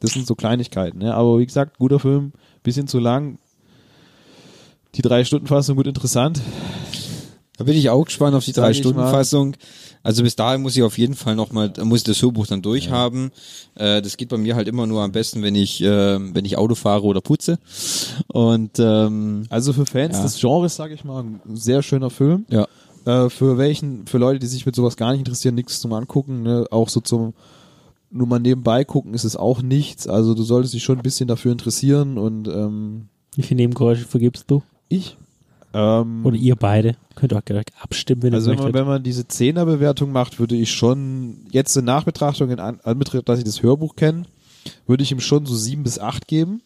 Das 0.00 0.12
sind 0.12 0.26
so 0.26 0.34
Kleinigkeiten, 0.34 1.00
ja. 1.00 1.14
Aber 1.14 1.38
wie 1.38 1.46
gesagt, 1.46 1.78
guter 1.78 1.98
Film, 1.98 2.32
bisschen 2.62 2.86
zu 2.86 2.98
lang. 2.98 3.38
Die 4.94 5.02
drei 5.02 5.24
Stunden 5.24 5.46
Fassung 5.46 5.76
gut 5.76 5.86
interessant. 5.86 6.40
Da 7.56 7.64
bin 7.64 7.76
ich 7.76 7.90
auch 7.90 8.04
gespannt 8.04 8.36
auf 8.36 8.44
die 8.44 8.52
drei 8.52 8.72
Stunden 8.74 9.00
mal. 9.00 9.24
Also 10.02 10.22
bis 10.22 10.36
dahin 10.36 10.62
muss 10.62 10.76
ich 10.76 10.82
auf 10.82 10.96
jeden 10.98 11.14
Fall 11.14 11.34
nochmal, 11.36 11.72
muss 11.82 11.98
ich 12.00 12.04
das 12.04 12.22
Hörbuch 12.22 12.46
dann 12.46 12.62
durchhaben. 12.62 13.30
Äh, 13.74 14.00
das 14.02 14.16
geht 14.16 14.28
bei 14.30 14.38
mir 14.38 14.56
halt 14.56 14.68
immer 14.68 14.86
nur 14.86 15.02
am 15.02 15.12
besten, 15.12 15.42
wenn 15.42 15.54
ich, 15.54 15.82
äh, 15.82 16.18
wenn 16.34 16.44
ich 16.44 16.56
Auto 16.56 16.74
fahre 16.74 17.02
oder 17.04 17.20
putze. 17.20 17.58
Und 18.28 18.78
ähm, 18.78 19.44
Also 19.50 19.72
für 19.72 19.86
Fans 19.86 20.16
Ja. 20.16 20.22
des 20.22 20.38
Genres, 20.40 20.76
sage 20.76 20.94
ich 20.94 21.04
mal, 21.04 21.22
ein 21.24 21.40
sehr 21.56 21.82
schöner 21.82 22.10
Film. 22.10 22.46
ja. 22.50 22.66
Äh, 23.04 23.30
für 23.30 23.56
welchen, 23.58 24.06
für 24.06 24.18
Leute, 24.18 24.38
die 24.38 24.46
sich 24.46 24.66
mit 24.66 24.74
sowas 24.74 24.96
gar 24.96 25.10
nicht 25.12 25.20
interessieren, 25.20 25.54
nichts 25.54 25.80
zum 25.80 25.92
Angucken, 25.92 26.42
ne? 26.42 26.66
auch 26.70 26.88
so 26.88 27.00
zum 27.00 27.32
nur 28.10 28.26
mal 28.26 28.38
nebenbei 28.38 28.84
gucken 28.84 29.12
ist 29.12 29.24
es 29.24 29.36
auch 29.36 29.60
nichts. 29.60 30.06
Also 30.08 30.32
du 30.34 30.42
solltest 30.42 30.72
dich 30.72 30.82
schon 30.82 30.96
ein 30.98 31.02
bisschen 31.02 31.28
dafür 31.28 31.52
interessieren 31.52 32.16
und 32.16 32.48
ähm, 32.48 33.08
Wie 33.34 33.42
viele 33.42 33.58
Nebengeräusche 33.62 34.06
vergibst 34.06 34.44
du? 34.48 34.62
ich. 34.88 35.17
Ähm, 35.74 36.24
Oder 36.24 36.36
ihr 36.36 36.56
beide? 36.56 36.96
Könnt 37.14 37.32
ihr 37.32 37.38
auch 37.38 37.42
direkt 37.42 37.72
abstimmen, 37.82 38.22
wenn 38.22 38.34
also 38.34 38.50
ihr 38.50 38.52
wenn 38.52 38.56
man, 38.56 38.64
möchtet. 38.66 38.80
wenn 38.80 38.86
man 38.88 39.02
diese 39.02 39.28
Zehnerbewertung 39.28 40.10
macht, 40.12 40.38
würde 40.38 40.56
ich 40.56 40.72
schon 40.72 41.46
jetzt 41.50 41.76
in 41.76 41.84
Nachbetrachtung, 41.84 42.50
in 42.50 42.58
An- 42.60 42.80
Anbetracht, 42.84 43.28
dass 43.28 43.38
ich 43.38 43.44
das 43.44 43.62
Hörbuch 43.62 43.94
kenne, 43.96 44.22
würde 44.86 45.02
ich 45.02 45.12
ihm 45.12 45.20
schon 45.20 45.44
so 45.46 45.54
sieben 45.54 45.82
bis 45.82 45.98
acht 45.98 46.26
geben. 46.26 46.62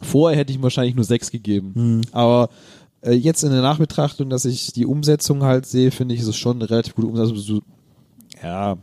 Vorher 0.00 0.38
hätte 0.38 0.50
ich 0.52 0.58
ihm 0.58 0.62
wahrscheinlich 0.62 0.94
nur 0.94 1.04
sechs 1.04 1.30
gegeben. 1.30 2.02
Aber 2.12 2.50
äh, 3.02 3.12
jetzt 3.12 3.42
in 3.42 3.50
der 3.50 3.62
Nachbetrachtung, 3.62 4.28
dass 4.30 4.44
ich 4.44 4.72
die 4.72 4.86
Umsetzung 4.86 5.42
halt 5.42 5.66
sehe, 5.66 5.90
finde 5.90 6.14
ich, 6.14 6.20
ist 6.20 6.28
es 6.28 6.36
schon 6.36 6.56
eine 6.58 6.70
relativ 6.70 6.94
gute 6.94 7.08
Umsetzung. 7.08 7.36
So, 7.36 7.62
ja, 8.42 8.76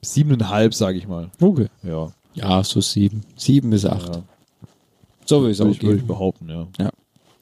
siebeneinhalb, 0.00 0.74
sage 0.74 0.98
ich 0.98 1.06
mal. 1.06 1.30
Okay. 1.40 1.68
Ja. 1.82 2.12
Ja, 2.34 2.64
so 2.64 2.80
sieben. 2.80 3.22
Sieben 3.36 3.70
bis 3.70 3.84
acht. 3.84 4.16
ja. 4.16 4.22
So 5.26 5.40
würde 5.40 5.52
ich 5.52 5.58
es 5.58 5.60
auch 5.64 5.70
ich, 5.70 5.80
würde 5.82 5.94
ich 5.94 6.00
geben. 6.00 6.08
behaupten, 6.08 6.48
ja. 6.48 6.66
Ja. 6.78 6.90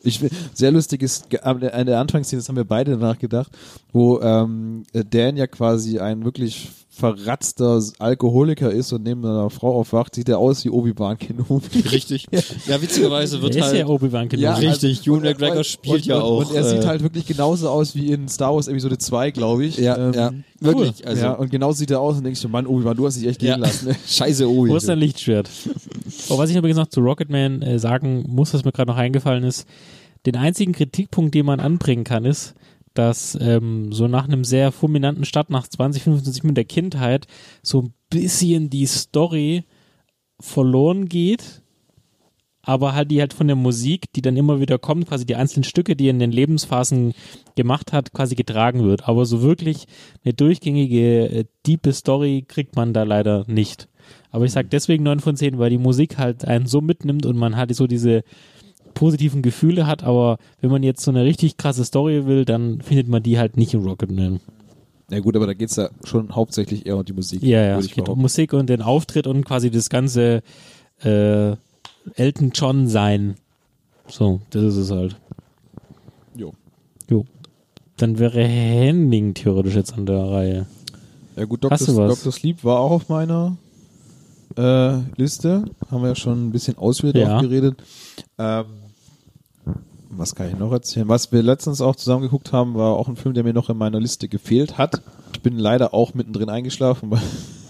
Ich, 0.03 0.21
sehr 0.55 0.71
lustig 0.73 1.03
ist, 1.03 1.43
an 1.45 1.61
der 1.61 1.75
an 1.75 1.87
der 1.87 1.99
Anfangsszene, 1.99 2.41
das 2.41 2.49
haben 2.49 2.57
wir 2.57 2.65
beide 2.65 2.93
danach 2.93 3.19
gedacht, 3.19 3.53
wo 3.93 4.21
ähm, 4.21 4.85
Dan 4.93 5.37
ja 5.37 5.47
quasi 5.47 5.99
ein 5.99 6.25
wirklich 6.25 6.71
verratzter 7.01 7.83
Alkoholiker 7.99 8.71
ist 8.71 8.93
und 8.93 9.03
neben 9.03 9.25
einer 9.25 9.51
Frau 9.51 9.75
aufwacht, 9.79 10.15
sieht 10.15 10.29
er 10.29 10.39
aus 10.39 10.65
wie 10.65 10.71
Obi-Wan 10.71 11.19
Kenobi. 11.19 11.81
Richtig. 11.91 12.27
Ja, 12.67 12.81
witzigerweise 12.81 13.43
wird 13.43 13.55
Der 13.55 13.63
ist 13.63 13.69
halt. 13.69 13.79
ja 13.79 13.87
Obi-Wan 13.87 14.29
Kenobi. 14.29 14.45
Ja, 14.45 14.55
Richtig, 14.55 14.99
also- 15.01 15.11
Ewan 15.13 15.23
McGregor 15.23 15.65
spielt 15.65 15.95
und, 15.97 16.07
ja 16.07 16.17
und, 16.17 16.23
auch, 16.23 16.51
Und 16.51 16.55
er 16.57 16.63
äh, 16.65 16.69
sieht 16.69 16.87
halt 16.87 17.03
wirklich 17.03 17.27
genauso 17.27 17.69
aus 17.69 17.95
wie 17.95 18.13
in 18.13 18.29
Star 18.29 18.55
Wars 18.55 18.69
Episode 18.69 18.99
2, 18.99 19.31
glaube 19.33 19.65
ich. 19.65 19.79
Ja, 19.79 19.97
Ähm, 19.97 20.13
ja, 20.15 20.31
wirklich. 20.61 21.07
Also, 21.07 21.23
ja, 21.23 21.33
und 21.33 21.51
genauso 21.51 21.79
sieht 21.79 21.91
er 21.91 22.01
aus 22.01 22.17
und 22.19 22.25
denkst 22.25 22.41
du, 22.43 22.49
Mann, 22.49 22.67
Obi-Wan, 22.67 22.97
du 22.97 23.07
hast 23.07 23.17
dich 23.19 23.27
echt 23.27 23.41
gehen 23.41 23.49
ja. 23.49 23.57
lassen. 23.57 23.89
ne? 23.89 23.97
Scheiße, 24.07 24.49
Obi. 24.49 24.71
Wo 24.71 24.77
ist 24.77 24.89
dein 24.89 24.99
Lichtschwert? 24.99 25.49
oh, 26.29 26.39
was 26.39 26.51
ich 26.51 26.57
übrigens 26.57 26.79
noch 26.79 26.89
zu 26.89 27.01
Rocketman 27.01 27.63
äh, 27.63 27.79
sagen 27.79 28.25
muss, 28.29 28.55
was 28.55 28.65
mir 28.65 28.73
gerade 28.73 28.91
noch 28.91 28.99
eingefallen 28.99 29.45
ist, 29.45 29.67
den 30.27 30.37
einzigen 30.37 30.73
Kritikpunkt, 30.73 31.35
den 31.35 31.47
man 31.47 31.61
anbringen 31.61 32.05
kann, 32.05 32.25
ist, 32.27 32.55
dass 32.95 33.39
ähm, 33.41 33.93
so 33.93 34.09
nach 34.09 34.25
einem 34.25 34.45
sehr 34.45 34.73
fulminanten 34.73 35.25
Start, 35.25 35.51
nach 35.51 35.69
20, 35.69 36.03
25 36.03 36.43
Minuten 36.43 36.55
der 36.55 36.65
Kindheit, 36.65 37.27
so 37.63 37.83
ein 37.83 37.95
bisschen 38.11 38.71
die 38.71 38.87
Story 38.87 39.65
verloren 40.41 41.09
geht, 41.09 41.63
aber 42.63 42.95
halt 42.95 43.11
die 43.11 43.21
halt 43.21 43.33
von 43.33 43.47
der 43.47 43.57
Musik, 43.57 44.13
die 44.15 44.23
dann 44.23 44.37
immer 44.37 44.61
wieder 44.61 44.79
kommt, 44.79 45.09
quasi 45.09 45.25
die 45.25 45.37
einzelnen 45.37 45.65
Stücke, 45.65 45.97
die 45.97 46.07
er 46.07 46.11
in 46.11 46.19
den 46.19 46.33
Lebensphasen 46.33 47.15
gemacht 47.57 47.93
hat, 47.93 48.13
quasi 48.13 48.35
getragen 48.35 48.85
wird. 48.85 49.09
Aber 49.09 49.25
so 49.25 49.43
wirklich 49.43 49.87
eine 50.25 50.35
durchgängige, 50.35 51.27
äh, 51.31 51.45
diepe 51.67 51.93
Story 51.93 52.45
kriegt 52.47 52.77
man 52.77 52.93
da 52.93 53.05
leider 53.05 53.45
nicht. 53.47 53.89
Aber 54.31 54.45
ich 54.45 54.53
sag 54.53 54.71
deswegen 54.71 55.05
9 55.05 55.21
von 55.21 55.37
10, 55.37 55.59
weil 55.59 55.71
die 55.71 55.79
Musik 55.79 56.19
halt 56.19 56.45
einen 56.45 56.67
so 56.67 56.81
mitnimmt 56.81 57.27
und 57.27 57.37
man 57.37 57.57
halt 57.57 57.75
so 57.75 57.87
diese 57.87 58.23
positiven 59.01 59.41
Gefühle 59.41 59.87
hat, 59.87 60.05
aber 60.05 60.37
wenn 60.61 60.71
man 60.71 60.83
jetzt 60.83 61.03
so 61.03 61.11
eine 61.11 61.25
richtig 61.25 61.57
krasse 61.57 61.85
Story 61.87 62.27
will, 62.27 62.45
dann 62.45 62.83
findet 62.83 63.09
man 63.09 63.23
die 63.23 63.39
halt 63.39 63.57
nicht 63.57 63.73
in 63.73 63.83
Rocketman. 63.83 64.41
Ja 65.11 65.21
gut, 65.21 65.35
aber 65.37 65.47
da 65.47 65.55
geht's 65.55 65.77
ja 65.77 65.89
schon 66.05 66.35
hauptsächlich 66.35 66.85
eher 66.85 66.99
um 66.99 67.05
die 67.05 67.15
Musik. 67.15 67.43
Ja, 67.43 67.63
ja, 67.65 67.79
es 67.79 67.89
geht 67.91 68.09
um. 68.11 68.21
Musik 68.21 68.53
und 68.53 68.69
den 68.69 68.83
Auftritt 68.83 69.27
und 69.27 69.45
quasi 69.45 69.71
das 69.71 69.89
ganze 69.89 70.43
äh, 71.03 71.53
Elton 72.15 72.51
John 72.55 72.89
sein. 72.89 73.37
So, 74.07 74.41
das 74.51 74.63
ist 74.65 74.77
es 74.77 74.91
halt. 74.91 75.17
Jo. 76.37 76.53
Jo. 77.09 77.25
Dann 77.97 78.19
wäre 78.19 78.45
Henning 78.45 79.33
theoretisch 79.33 79.75
jetzt 79.77 79.95
an 79.95 80.05
der 80.05 80.19
Reihe. 80.31 80.67
Ja 81.37 81.47
gut, 81.47 81.65
Dr. 81.65 81.79
Dr. 81.79 82.33
Sleep 82.33 82.63
war 82.65 82.81
auch 82.81 82.91
auf 82.91 83.09
meiner 83.09 83.57
äh, 84.59 84.99
Liste. 85.17 85.65
Haben 85.91 86.03
wir 86.03 86.09
ja 86.11 86.15
schon 86.15 86.49
ein 86.49 86.53
bisschen 86.53 86.77
ausführlich 86.77 87.23
Ja. 87.23 87.41
geredet. 87.41 87.77
Ähm, 88.39 88.65
was 90.11 90.35
kann 90.35 90.49
ich 90.49 90.57
noch 90.57 90.73
erzählen? 90.73 91.09
Was 91.09 91.31
wir 91.33 91.43
letztens 91.43 91.81
auch 91.81 91.95
zusammen 91.97 92.23
geguckt 92.23 92.53
haben, 92.53 92.75
war 92.75 92.97
auch 92.97 93.09
ein 93.09 93.17
Film, 93.17 93.35
der 93.35 93.45
mir 93.45 93.53
noch 93.53 93.71
in 93.71 93.77
meiner 93.77 94.01
Liste 94.01 94.29
gefehlt 94.29 94.77
hat. 94.77 95.03
Ich 95.33 95.43
bin 95.43 95.57
leider 95.57 95.95
auch 95.95 96.15
mittendrin 96.15 96.51
eingeschlafen, 96.51 97.11
weil, 97.11 97.21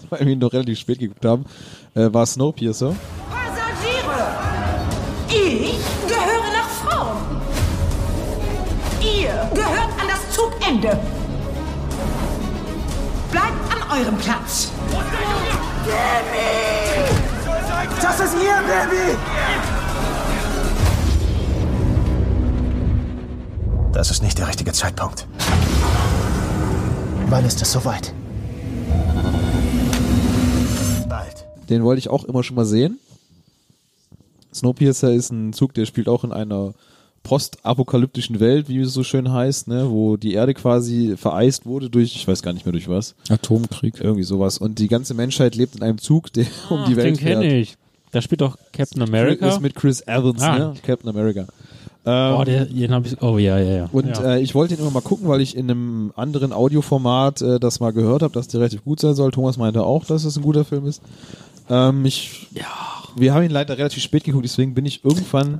weil 0.09 0.21
wir 0.21 0.33
ihn 0.33 0.39
noch 0.39 0.53
relativ 0.53 0.79
spät 0.79 0.99
geguckt 0.99 1.25
haben. 1.25 1.45
Äh, 1.93 2.11
war 2.13 2.25
Snowpiercer. 2.25 2.95
Passagiere! 3.29 4.27
Ich 5.29 5.79
gehöre 6.07 6.51
nach 6.51 6.69
Frauen. 6.69 7.17
Ihr 9.01 9.49
gehört 9.53 9.91
an 9.99 10.07
das 10.07 10.35
Zugende. 10.35 10.99
Bleibt 13.31 13.73
an 13.73 13.99
eurem 13.99 14.17
Platz. 14.17 14.71
Baby! 15.85 17.11
Das 18.01 18.19
ist 18.19 18.35
ihr 18.35 18.61
Baby! 18.67 19.17
Das 24.01 24.09
ist 24.09 24.23
nicht 24.23 24.35
der 24.39 24.47
richtige 24.47 24.71
Zeitpunkt. 24.71 25.27
Wann 27.29 27.45
ist 27.45 27.61
es 27.61 27.71
soweit? 27.71 28.15
Bald. 31.07 31.45
Den 31.69 31.83
wollte 31.83 31.99
ich 31.99 32.09
auch 32.09 32.23
immer 32.23 32.41
schon 32.41 32.55
mal 32.55 32.65
sehen. 32.65 32.97
Snowpiercer 34.55 35.13
ist 35.13 35.29
ein 35.31 35.53
Zug, 35.53 35.75
der 35.75 35.85
spielt 35.85 36.07
auch 36.09 36.23
in 36.23 36.31
einer 36.31 36.73
postapokalyptischen 37.21 38.39
Welt, 38.39 38.69
wie 38.69 38.79
es 38.79 38.91
so 38.91 39.03
schön 39.03 39.31
heißt, 39.31 39.67
ne, 39.67 39.91
wo 39.91 40.17
die 40.17 40.33
Erde 40.33 40.55
quasi 40.55 41.13
vereist 41.15 41.67
wurde 41.67 41.91
durch, 41.91 42.15
ich 42.15 42.27
weiß 42.27 42.41
gar 42.41 42.53
nicht 42.53 42.65
mehr 42.65 42.73
durch 42.73 42.89
was. 42.89 43.13
Atomkrieg. 43.29 43.99
Irgendwie 44.01 44.23
sowas. 44.23 44.57
Und 44.57 44.79
die 44.79 44.87
ganze 44.87 45.13
Menschheit 45.13 45.53
lebt 45.53 45.75
in 45.75 45.83
einem 45.83 45.99
Zug, 45.99 46.33
der 46.33 46.47
um 46.71 46.85
die 46.85 46.95
Welt 46.95 47.05
den 47.05 47.17
kenne 47.17 47.41
fährt. 47.41 47.53
ich. 47.53 47.77
Da 48.09 48.19
spielt 48.23 48.41
doch 48.41 48.57
Captain 48.73 49.03
America. 49.03 49.47
Ist 49.47 49.61
mit 49.61 49.75
Chris 49.75 50.01
Evans, 50.07 50.41
Ah. 50.41 50.57
ne? 50.57 50.73
Captain 50.81 51.07
America. 51.07 51.45
Ähm, 52.03 52.35
oh, 52.39 52.43
der, 52.43 52.65
den 52.65 52.91
hab 52.91 53.05
ich, 53.05 53.21
oh 53.21 53.37
ja, 53.37 53.59
ja, 53.59 53.71
ja. 53.71 53.89
und 53.91 54.07
ja. 54.07 54.33
äh, 54.33 54.41
ich 54.41 54.55
wollte 54.55 54.73
ihn 54.73 54.79
immer 54.79 54.89
mal 54.89 55.01
gucken, 55.01 55.27
weil 55.27 55.39
ich 55.39 55.55
in 55.55 55.69
einem 55.69 56.11
anderen 56.15 56.51
Audioformat 56.51 57.41
äh, 57.41 57.59
das 57.59 57.79
mal 57.79 57.93
gehört 57.93 58.23
habe, 58.23 58.33
dass 58.33 58.47
der 58.47 58.59
relativ 58.59 58.83
gut 58.83 58.99
sein 58.99 59.13
soll. 59.13 59.29
Thomas 59.31 59.57
meinte 59.57 59.83
auch, 59.83 60.05
dass 60.05 60.23
es 60.23 60.35
ein 60.35 60.41
guter 60.41 60.65
Film 60.65 60.87
ist. 60.87 61.03
Ähm, 61.69 62.03
ich, 62.05 62.47
ja. 62.53 62.65
Wir 63.15 63.33
haben 63.33 63.43
ihn 63.43 63.51
leider 63.51 63.77
relativ 63.77 64.01
spät 64.01 64.23
geguckt, 64.23 64.45
deswegen 64.45 64.73
bin 64.73 64.85
ich 64.85 65.03
irgendwann 65.03 65.59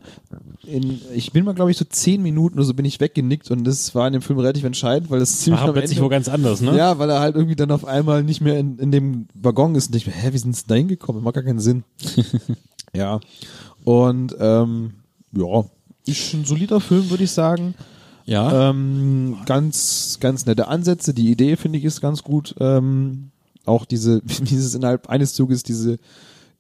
in, 0.66 1.02
ich 1.14 1.34
bin 1.34 1.44
mal 1.44 1.54
glaube 1.54 1.70
ich 1.70 1.78
so 1.78 1.84
zehn 1.84 2.22
Minuten 2.22 2.58
oder 2.58 2.66
so 2.66 2.74
bin 2.74 2.86
ich 2.86 3.02
weggenickt 3.02 3.52
und 3.52 3.66
das 3.66 3.94
war 3.94 4.08
in 4.08 4.14
dem 4.14 4.22
Film 4.22 4.40
relativ 4.40 4.64
entscheidend, 4.64 5.12
weil 5.12 5.20
das 5.20 5.40
ziemlich 5.42 5.62
War 5.62 5.74
plötzlich 5.74 5.98
Ende- 5.98 6.06
wo 6.06 6.10
ganz 6.10 6.30
anders, 6.30 6.62
ne? 6.62 6.78
Ja, 6.78 6.98
weil 6.98 7.10
er 7.10 7.20
halt 7.20 7.36
irgendwie 7.36 7.58
dann 7.58 7.72
auf 7.72 7.84
einmal 7.84 8.24
nicht 8.24 8.40
mehr 8.40 8.58
in, 8.58 8.80
in 8.80 8.92
dem 8.92 9.28
Waggon 9.34 9.76
ist 9.76 9.90
und 9.90 9.96
ich 9.96 10.08
mir, 10.08 10.14
hä, 10.14 10.30
wie 10.32 10.38
sind 10.38 10.56
sie 10.56 10.64
da 10.66 10.76
hingekommen? 10.76 11.24
Macht 11.24 11.36
gar 11.36 11.44
keinen 11.44 11.60
Sinn. 11.60 11.84
ja. 12.96 13.20
Und 13.84 14.36
ähm, 14.40 14.94
ja, 15.34 15.66
ist 16.06 16.34
ein 16.34 16.46
solider 16.46 16.80
Film, 16.80 17.10
würde 17.10 17.24
ich 17.24 17.32
sagen. 17.32 17.76
Ja. 18.26 18.70
Ähm, 18.70 19.38
ganz, 19.46 20.18
ganz 20.20 20.46
nette 20.46 20.68
Ansätze. 20.68 21.14
Die 21.14 21.32
Idee, 21.32 21.56
finde 21.56 21.80
ich, 21.80 21.86
ist 21.86 22.02
ganz 22.02 22.24
gut. 22.24 22.56
Ähm, 22.60 23.32
auch 23.66 23.86
diese, 23.86 24.22
wie 24.26 24.56
es 24.56 24.74
innerhalb 24.76 25.10
eines 25.10 25.34
Zuges 25.34 25.64
diese 25.64 26.00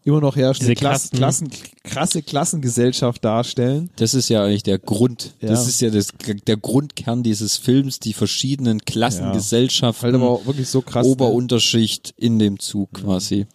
immer 0.03 0.19
noch 0.19 0.35
herrschende 0.35 0.73
Diese 0.73 0.79
Klassen, 0.79 1.15
Klassen. 1.17 1.49
Krasse 1.83 2.21
Klassengesellschaft 2.23 3.23
darstellen. 3.23 3.91
Das 3.97 4.13
ist 4.15 4.29
ja 4.29 4.43
eigentlich 4.43 4.63
der 4.63 4.79
Grund. 4.79 5.35
Ja. 5.41 5.49
Das 5.49 5.67
ist 5.67 5.79
ja 5.79 5.91
das, 5.91 6.07
der 6.47 6.57
Grundkern 6.57 7.21
dieses 7.21 7.57
Films, 7.57 7.99
die 7.99 8.13
verschiedenen 8.13 8.83
Klassengesellschaften, 8.83 10.03
Halt 10.03 10.15
aber 10.15 10.29
auch 10.29 10.45
wirklich 10.45 10.69
so 10.69 10.81
krass. 10.81 11.05
ne? 11.05 11.11
Oberunterschicht 11.11 12.13
in 12.17 12.39
dem 12.39 12.59
Zug 12.59 12.93
quasi. 12.93 13.45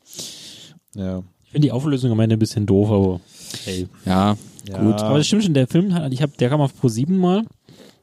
Ja. 0.94 1.22
Ich 1.44 1.50
finde 1.50 1.66
die 1.66 1.72
Auflösung 1.72 2.12
am 2.12 2.20
Ende 2.20 2.36
ein 2.36 2.40
bisschen 2.40 2.66
doof, 2.66 2.90
aber 2.90 3.20
hey. 3.64 3.88
Ja, 4.04 4.36
Ja. 4.68 4.78
gut. 4.82 5.00
Aber 5.00 5.18
das 5.18 5.26
stimmt 5.26 5.44
schon, 5.44 5.54
der 5.54 5.66
Film, 5.66 5.94
hat- 5.94 6.12
ich 6.12 6.22
hab, 6.22 6.36
der 6.38 6.48
kam 6.48 6.60
auf 6.60 6.78
Pro 6.78 6.88
7 6.88 7.16
mal, 7.16 7.44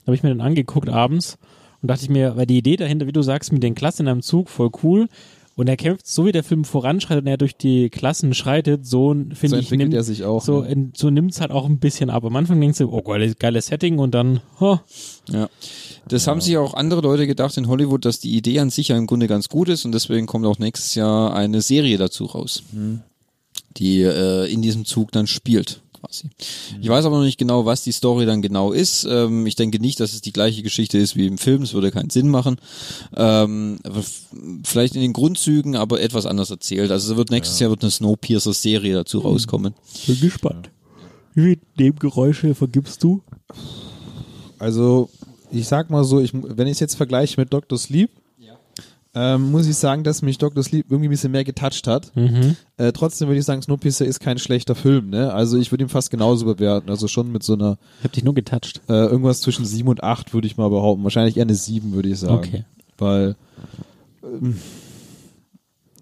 habe 0.06 0.16
ich 0.16 0.24
mir 0.24 0.30
den 0.30 0.42
angeguckt 0.42 0.90
abends 0.90 1.38
und 1.82 1.88
dachte 1.90 2.04
ich 2.04 2.10
mir, 2.10 2.36
weil 2.36 2.46
die 2.46 2.58
Idee 2.58 2.76
dahinter, 2.78 3.08
wie 3.08 3.12
du 3.12 3.22
sagst, 3.22 3.52
mit 3.52 3.64
den 3.64 3.76
Klassen 3.76 4.04
in 4.04 4.08
einem 4.10 4.22
Zug, 4.22 4.50
voll 4.50 4.70
cool. 4.84 5.08
Und 5.56 5.70
er 5.70 5.78
kämpft, 5.78 6.08
so 6.08 6.26
wie 6.26 6.32
der 6.32 6.44
Film 6.44 6.66
voranschreitet 6.66 7.26
und 7.26 7.28
er 7.28 7.38
durch 7.38 7.56
die 7.56 7.92
Klassen 7.92 8.34
schreitet, 8.34 8.88
so 8.88 9.10
finde 9.14 9.50
So 9.50 9.58
ich, 9.58 9.70
nimmt, 9.70 9.94
er 9.94 10.02
sich 10.02 10.24
auch, 10.24 10.42
so, 10.44 10.62
ne? 10.64 10.90
so 10.96 11.12
nimmt's 11.12 11.42
halt 11.42 11.52
auch 11.52 11.68
ein 11.68 11.78
bisschen 11.78 12.10
ab. 12.10 12.26
Am 12.26 12.36
Anfang 12.36 12.60
denkst 12.60 12.80
du, 12.80 12.92
oh, 12.92 13.04
geiles, 13.04 13.36
geiles 13.38 13.68
Setting 13.68 14.00
und 14.00 14.16
dann, 14.16 14.40
oh, 14.60 14.78
Ja. 15.30 15.50
Das 16.08 16.26
haben 16.26 16.42
sich 16.42 16.58
auch 16.58 16.74
andere 16.74 17.02
Leute 17.02 17.28
gedacht 17.28 17.56
in 17.58 17.68
Hollywood, 17.68 18.04
dass 18.04 18.20
die 18.20 18.36
Idee 18.36 18.60
an 18.62 18.72
sich 18.72 18.88
ja 18.88 18.98
im 18.98 19.06
Grunde 19.06 19.28
ganz 19.28 19.48
gut 19.48 19.70
ist 19.70 19.86
und 19.86 19.92
deswegen 19.92 20.26
kommt 20.26 20.48
auch 20.48 20.58
nächstes 20.58 20.96
Jahr 20.96 21.36
eine 21.36 21.62
Serie 21.62 22.00
dazu 22.00 22.26
raus, 22.26 22.64
die 23.78 24.02
äh, 24.02 24.52
in 24.52 24.64
diesem 24.64 24.86
Zug 24.86 25.12
dann 25.12 25.28
spielt. 25.28 25.82
Quasi. 26.04 26.30
Ich 26.82 26.90
weiß 26.90 27.06
aber 27.06 27.18
noch 27.18 27.24
nicht 27.24 27.38
genau, 27.38 27.66
was 27.66 27.84
die 27.84 27.94
Story 27.94 28.26
dann 28.26 28.42
genau 28.42 28.74
ist. 28.74 29.06
Ähm, 29.10 29.46
ich 29.48 29.56
denke 29.56 29.80
nicht, 29.80 30.00
dass 30.00 30.14
es 30.14 30.22
die 30.22 30.34
gleiche 30.34 30.62
Geschichte 30.62 30.98
ist 30.98 31.16
wie 31.16 31.28
im 31.28 31.38
Film. 31.38 31.62
Es 31.62 31.74
würde 31.74 31.92
keinen 31.92 32.10
Sinn 32.10 32.30
machen. 32.30 32.58
Ähm, 33.16 33.80
vielleicht 34.66 34.96
in 34.96 35.02
den 35.02 35.14
Grundzügen, 35.14 35.76
aber 35.76 36.02
etwas 36.02 36.26
anders 36.26 36.52
erzählt. 36.52 36.92
Also 36.92 37.16
wird 37.16 37.32
nächstes 37.32 37.60
Jahr 37.60 37.70
wird 37.70 37.84
eine 37.84 37.92
Snowpiercer-Serie 37.92 38.94
dazu 38.94 39.20
rauskommen. 39.20 39.76
bin 40.06 40.20
gespannt. 40.20 40.70
Wie 41.36 41.42
viele 41.42 41.62
Nebengeräusche 41.78 42.54
vergibst 42.54 43.02
du? 43.04 43.22
Also, 44.60 45.10
ich 45.52 45.68
sag 45.68 45.90
mal 45.90 46.04
so, 46.04 46.20
ich, 46.20 46.32
wenn 46.34 46.68
ich 46.68 46.74
es 46.74 46.80
jetzt 46.80 46.96
vergleiche 46.96 47.40
mit 47.40 47.54
Dr. 47.54 47.78
Sleep, 47.78 48.12
ähm, 49.16 49.52
muss 49.52 49.68
ich 49.68 49.76
sagen, 49.76 50.04
dass 50.04 50.22
mich 50.24 50.38
Dr. 50.40 50.64
Sleep 50.64 50.88
irgendwie 50.90 51.08
ein 51.08 51.12
bisschen 51.12 51.32
mehr 51.32 51.44
getoucht 51.44 51.86
hat. 51.88 52.16
Mhm. 52.16 52.56
Äh, 52.78 52.92
trotzdem 52.94 53.28
würde 53.28 53.40
ich 53.40 53.46
sagen, 53.46 53.62
Snowpiercer 53.62 54.06
ist 54.06 54.20
kein 54.20 54.40
schlechter 54.40 54.74
Film, 54.76 55.10
ne? 55.12 55.32
Also 55.34 55.58
ich 55.60 55.72
würde 55.72 55.84
ihn 55.84 55.90
fast 55.90 56.10
genauso 56.10 56.46
bewerten. 56.46 56.90
Also 56.90 57.08
schon 57.08 57.32
mit 57.32 57.44
so 57.44 57.54
einer 57.54 57.78
Ich 58.00 58.06
hab 58.06 58.12
dich 58.14 58.24
nur 58.24 58.34
getoucht. 58.34 58.82
äh, 58.90 58.94
irgendwas 58.94 59.42
zwischen 59.42 59.66
sieben 59.66 59.90
und 59.90 60.04
acht 60.04 60.34
würde 60.34 60.48
ich 60.48 60.58
mal 60.58 60.70
behaupten. 60.70 61.04
Wahrscheinlich 61.04 61.38
eher 61.38 61.44
eine 61.44 61.56
sieben, 61.56 61.94
würde 61.94 62.10
ich 62.10 62.20
sagen. 62.20 62.36
Okay. 62.36 62.66
Weil 62.98 63.36
ähm, 64.24 64.58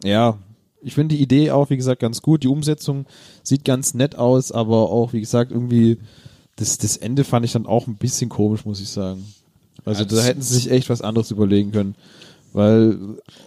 ja, 0.03 0.37
ich 0.81 0.95
finde 0.95 1.15
die 1.15 1.21
Idee 1.21 1.51
auch, 1.51 1.69
wie 1.69 1.77
gesagt, 1.77 2.01
ganz 2.01 2.21
gut. 2.21 2.43
Die 2.43 2.47
Umsetzung 2.47 3.05
sieht 3.43 3.65
ganz 3.65 3.93
nett 3.93 4.15
aus, 4.15 4.51
aber 4.51 4.89
auch, 4.89 5.13
wie 5.13 5.19
gesagt, 5.19 5.51
irgendwie 5.51 5.99
das, 6.55 6.77
das 6.77 6.97
Ende 6.97 7.23
fand 7.23 7.45
ich 7.45 7.51
dann 7.51 7.65
auch 7.65 7.87
ein 7.87 7.95
bisschen 7.97 8.29
komisch, 8.29 8.65
muss 8.65 8.79
ich 8.81 8.89
sagen. 8.89 9.25
Also 9.85 10.03
Ja, 10.03 10.09
da 10.09 10.21
hätten 10.21 10.41
sie 10.41 10.53
sich 10.55 10.71
echt 10.71 10.89
was 10.89 11.01
anderes 11.01 11.31
überlegen 11.31 11.71
können. 11.71 11.95
Weil, 12.53 12.97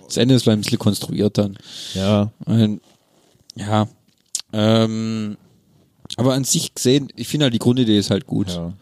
Das 0.06 0.16
Ende 0.16 0.34
ist 0.34 0.42
vielleicht 0.42 0.58
ein 0.58 0.62
bisschen 0.62 0.78
konstruiert 0.78 1.38
dann. 1.38 1.56
ja, 1.94 2.32
Ja. 3.54 3.88
Ähm, 4.52 5.36
Aber 6.16 6.34
an 6.34 6.44
sich 6.44 6.74
gesehen, 6.74 7.08
ich 7.16 7.28
finde 7.28 7.44
halt 7.44 7.54
die 7.54 7.58
Grundidee 7.58 7.98
ist 7.98 8.10
halt 8.10 8.26
gut. 8.26 8.48
Ja. 8.48 8.72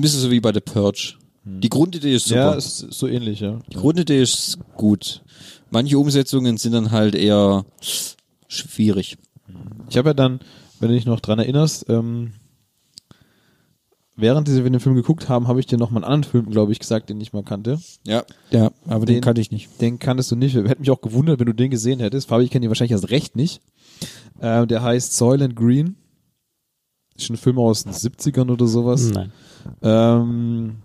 Bisschen 0.00 0.20
so 0.20 0.30
wie 0.30 0.40
bei 0.40 0.52
The 0.52 0.60
Purge. 0.60 1.14
Die 1.44 1.68
Grundidee 1.68 2.14
ist 2.14 2.26
super. 2.28 2.40
Ja, 2.40 2.54
ist 2.54 2.78
so 2.78 3.08
ähnlich, 3.08 3.40
ja. 3.40 3.58
die 3.72 3.76
Grundidee 3.76 4.22
ist 4.22 4.58
gut. 4.76 5.22
Manche 5.70 5.98
Umsetzungen 5.98 6.58
sind 6.58 6.72
dann 6.72 6.90
halt 6.90 7.14
eher 7.14 7.64
schwierig. 8.48 9.16
Ich 9.88 9.96
habe 9.96 10.10
ja 10.10 10.14
dann, 10.14 10.40
wenn 10.78 10.90
du 10.90 10.94
dich 10.94 11.06
noch 11.06 11.20
dran 11.20 11.38
erinnerst, 11.38 11.86
ähm, 11.88 12.32
während 14.20 14.48
wir 14.48 14.62
den 14.62 14.80
Film 14.80 14.94
geguckt 14.94 15.28
haben, 15.28 15.48
habe 15.48 15.60
ich 15.60 15.66
dir 15.66 15.78
noch 15.78 15.90
mal 15.90 15.98
einen 16.02 16.12
anderen 16.12 16.24
Film, 16.30 16.50
glaube 16.50 16.72
ich, 16.72 16.78
gesagt, 16.78 17.10
den 17.10 17.20
ich 17.20 17.32
mal 17.32 17.42
kannte. 17.42 17.78
Ja. 18.06 18.24
Ja, 18.50 18.70
aber 18.86 19.06
den, 19.06 19.16
Den- 19.16 19.22
kannte 19.22 19.40
ich 19.40 19.50
nicht. 19.50 19.80
Den 19.80 19.98
kanntest 19.98 20.30
du 20.30 20.36
nicht. 20.36 20.54
Hätte 20.54 20.78
mich 20.80 20.90
auch 20.90 21.00
gewundert, 21.00 21.38
wenn 21.40 21.46
du 21.46 21.54
den 21.54 21.70
gesehen 21.70 22.00
hättest. 22.00 22.28
Fabi, 22.28 22.44
ich 22.44 22.50
kenne 22.50 22.66
ihn 22.66 22.70
wahrscheinlich 22.70 22.92
erst 22.92 23.10
recht 23.10 23.36
nicht. 23.36 23.60
Ähm, 24.40 24.68
der 24.68 24.82
heißt 24.82 25.16
Soylent 25.16 25.56
Green. 25.56 25.96
Ist 27.16 27.30
ein 27.30 27.36
Film 27.36 27.58
aus 27.58 27.84
den 27.84 27.92
70ern 27.92 28.50
oder 28.50 28.66
sowas. 28.66 29.10
Nein. 29.10 29.32
Ähm, 29.82 30.76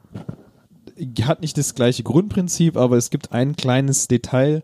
hat 1.24 1.42
nicht 1.42 1.58
das 1.58 1.76
gleiche 1.76 2.04
Grundprinzip, 2.04 2.78
aber 2.78 2.98
es 2.98 3.10
gibt 3.10 3.32
ein 3.32 3.56
kleines 3.56 4.08
Detail, 4.08 4.64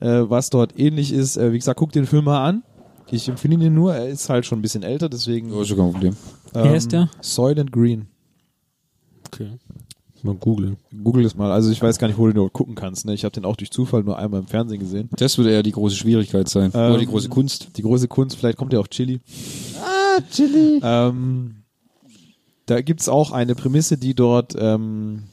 äh, 0.00 0.06
was 0.28 0.50
dort 0.50 0.78
ähnlich 0.78 1.12
ist. 1.12 1.36
Äh, 1.36 1.52
wie 1.52 1.58
gesagt, 1.58 1.78
guck 1.78 1.92
den 1.92 2.06
Film 2.06 2.24
mal 2.24 2.44
an. 2.46 2.62
Ich 3.10 3.28
empfehle 3.28 3.54
ihn 3.54 3.60
dir 3.60 3.70
nur. 3.70 3.94
Er 3.94 4.08
ist 4.08 4.28
halt 4.28 4.46
schon 4.46 4.58
ein 4.58 4.62
bisschen 4.62 4.82
älter, 4.82 5.08
deswegen. 5.08 5.52
Oh, 5.52 5.62
ist 5.62 5.68
sogar 5.68 5.86
ein 5.86 5.92
Problem. 5.92 6.16
Ähm, 6.54 6.64
Wer 6.64 6.76
ist 6.76 6.92
der? 6.92 7.10
Soylent 7.20 7.72
Green. 7.72 8.06
Okay. 9.26 9.58
Mal 10.22 10.34
googeln. 10.34 10.76
Google 11.04 11.24
es 11.24 11.36
mal. 11.36 11.52
Also 11.52 11.70
ich 11.70 11.80
weiß 11.80 11.98
gar 11.98 12.08
nicht, 12.08 12.18
wo 12.18 12.26
du 12.26 12.32
den 12.32 12.36
dort 12.38 12.52
gucken 12.52 12.74
kannst. 12.74 13.06
Ne? 13.06 13.14
Ich 13.14 13.24
habe 13.24 13.32
den 13.32 13.44
auch 13.44 13.56
durch 13.56 13.70
Zufall 13.70 14.02
nur 14.02 14.18
einmal 14.18 14.40
im 14.40 14.46
Fernsehen 14.46 14.80
gesehen. 14.80 15.08
Das 15.16 15.38
würde 15.38 15.52
eher 15.52 15.62
die 15.62 15.70
große 15.70 15.94
Schwierigkeit 15.94 16.48
sein. 16.48 16.72
Ähm, 16.74 16.90
Oder 16.90 16.98
die 16.98 17.06
große 17.06 17.28
Kunst. 17.28 17.76
Die 17.76 17.82
große 17.82 18.08
Kunst, 18.08 18.36
vielleicht 18.36 18.58
kommt 18.58 18.72
er 18.72 18.80
auf 18.80 18.88
Chili. 18.88 19.20
Ah, 19.80 20.20
Chili. 20.30 20.80
Ähm, 20.82 21.62
da 22.66 22.80
gibt's 22.80 23.08
auch 23.08 23.30
eine 23.30 23.54
Prämisse, 23.54 23.96
die 23.96 24.14
dort 24.14 24.56
ähm, 24.58 25.24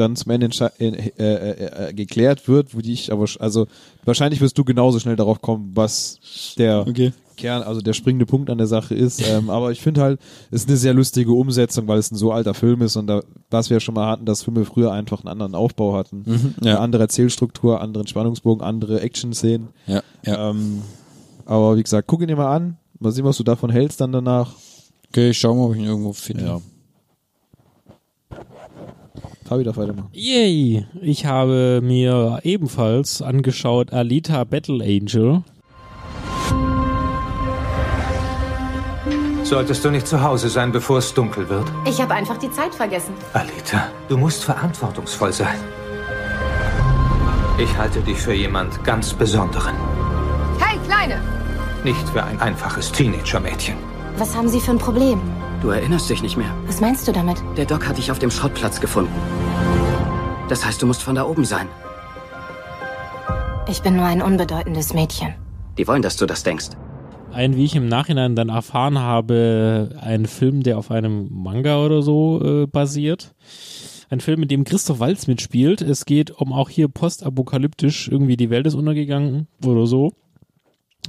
dann 0.00 0.16
zum 0.16 0.30
Ende 0.32 0.46
entsche- 0.48 0.72
äh, 0.80 0.88
äh, 1.18 1.88
äh, 1.88 1.92
geklärt 1.94 2.48
wird, 2.48 2.74
wo 2.74 2.80
die 2.80 2.92
ich 2.92 3.12
aber, 3.12 3.26
also 3.40 3.66
wahrscheinlich 4.04 4.40
wirst 4.40 4.56
du 4.58 4.64
genauso 4.64 4.98
schnell 4.98 5.16
darauf 5.16 5.40
kommen, 5.40 5.72
was 5.74 6.18
der 6.56 6.86
Okay. 6.86 7.12
Kern, 7.36 7.62
also 7.62 7.80
der 7.80 7.92
springende 7.92 8.26
Punkt 8.26 8.50
an 8.50 8.58
der 8.58 8.66
Sache 8.66 8.94
ist. 8.96 9.22
Ähm, 9.28 9.48
aber 9.50 9.70
ich 9.70 9.80
finde 9.80 10.00
halt, 10.00 10.20
es 10.50 10.62
ist 10.62 10.68
eine 10.68 10.76
sehr 10.76 10.92
lustige 10.94 11.32
Umsetzung, 11.32 11.86
weil 11.86 11.98
es 11.98 12.10
ein 12.10 12.16
so 12.16 12.32
alter 12.32 12.54
Film 12.54 12.82
ist 12.82 12.96
und 12.96 13.06
da, 13.06 13.22
was 13.50 13.70
wir 13.70 13.76
ja 13.76 13.80
schon 13.80 13.94
mal 13.94 14.08
hatten, 14.08 14.24
dass 14.24 14.42
Filme 14.42 14.64
früher 14.64 14.90
einfach 14.92 15.20
einen 15.20 15.28
anderen 15.28 15.54
Aufbau 15.54 15.94
hatten. 15.96 16.22
Mhm, 16.26 16.54
ja. 16.62 16.72
Eine 16.72 16.80
andere 16.80 17.02
Erzählstruktur, 17.02 17.80
anderen 17.80 18.06
Spannungsbogen, 18.08 18.64
andere 18.64 19.00
Action-Szenen. 19.02 19.68
Ja, 19.86 20.02
ja. 20.24 20.50
Ähm, 20.50 20.82
aber 21.46 21.76
wie 21.76 21.82
gesagt, 21.82 22.08
guck 22.08 22.22
ihn 22.22 22.28
dir 22.28 22.36
mal 22.36 22.54
an. 22.54 22.76
Mal 22.98 23.12
sehen, 23.12 23.24
was 23.24 23.36
du 23.36 23.44
davon 23.44 23.70
hältst 23.70 24.00
dann 24.00 24.10
danach. 24.12 24.52
Okay, 25.10 25.30
ich 25.30 25.38
schau 25.38 25.54
mal, 25.54 25.64
ob 25.66 25.72
ich 25.74 25.78
ihn 25.78 25.86
irgendwo 25.86 26.12
finde. 26.12 26.44
Ja. 26.44 26.60
Fabi 29.48 29.64
darf 29.64 29.76
weitermachen. 29.78 30.10
Yay! 30.12 30.86
Ich 31.00 31.24
habe 31.24 31.80
mir 31.82 32.40
ebenfalls 32.42 33.22
angeschaut 33.22 33.92
Alita 33.92 34.44
Battle 34.44 34.84
Angel. 34.84 35.42
Solltest 39.42 39.82
du 39.84 39.90
nicht 39.90 40.06
zu 40.06 40.22
Hause 40.22 40.50
sein, 40.50 40.72
bevor 40.72 40.98
es 40.98 41.14
dunkel 41.14 41.48
wird? 41.48 41.64
Ich 41.86 42.00
habe 42.02 42.12
einfach 42.12 42.36
die 42.36 42.50
Zeit 42.50 42.74
vergessen. 42.74 43.14
Alita, 43.32 43.88
du 44.08 44.18
musst 44.18 44.44
verantwortungsvoll 44.44 45.32
sein. 45.32 45.56
Ich 47.56 47.76
halte 47.78 48.00
dich 48.00 48.18
für 48.18 48.34
jemand 48.34 48.84
ganz 48.84 49.14
Besonderen. 49.14 49.74
Hey, 50.58 50.78
Kleine! 50.86 51.20
Nicht 51.84 52.08
für 52.10 52.22
ein 52.22 52.38
einfaches 52.40 52.92
Teenager-Mädchen. 52.92 53.76
Was 54.18 54.36
haben 54.36 54.48
Sie 54.48 54.60
für 54.60 54.72
ein 54.72 54.78
Problem? 54.78 55.20
Du 55.60 55.70
erinnerst 55.70 56.08
dich 56.08 56.22
nicht 56.22 56.36
mehr. 56.36 56.54
Was 56.66 56.80
meinst 56.80 57.08
du 57.08 57.12
damit? 57.12 57.36
Der 57.56 57.64
Doc 57.64 57.88
hat 57.88 57.98
dich 57.98 58.12
auf 58.12 58.20
dem 58.20 58.30
Schrottplatz 58.30 58.80
gefunden. 58.80 59.12
Das 60.48 60.64
heißt, 60.64 60.80
du 60.80 60.86
musst 60.86 61.02
von 61.02 61.16
da 61.16 61.24
oben 61.24 61.44
sein. 61.44 61.66
Ich 63.68 63.82
bin 63.82 63.96
nur 63.96 64.04
ein 64.04 64.22
unbedeutendes 64.22 64.94
Mädchen. 64.94 65.34
Die 65.76 65.88
wollen, 65.88 66.02
dass 66.02 66.16
du 66.16 66.26
das 66.26 66.44
denkst. 66.44 66.70
Ein, 67.32 67.56
wie 67.56 67.64
ich 67.64 67.74
im 67.74 67.88
Nachhinein 67.88 68.36
dann 68.36 68.48
erfahren 68.48 68.98
habe, 69.00 69.90
ein 70.00 70.26
Film, 70.26 70.62
der 70.62 70.78
auf 70.78 70.90
einem 70.92 71.28
Manga 71.30 71.84
oder 71.84 72.02
so 72.02 72.40
äh, 72.42 72.66
basiert. 72.66 73.34
Ein 74.10 74.20
Film, 74.20 74.42
in 74.42 74.48
dem 74.48 74.64
Christoph 74.64 75.00
Waltz 75.00 75.26
mitspielt. 75.26 75.82
Es 75.82 76.06
geht 76.06 76.30
um 76.30 76.52
auch 76.52 76.70
hier 76.70 76.88
postapokalyptisch, 76.88 78.08
irgendwie 78.08 78.36
die 78.36 78.48
Welt 78.48 78.66
ist 78.66 78.74
untergegangen 78.74 79.48
oder 79.64 79.86
so. 79.86 80.12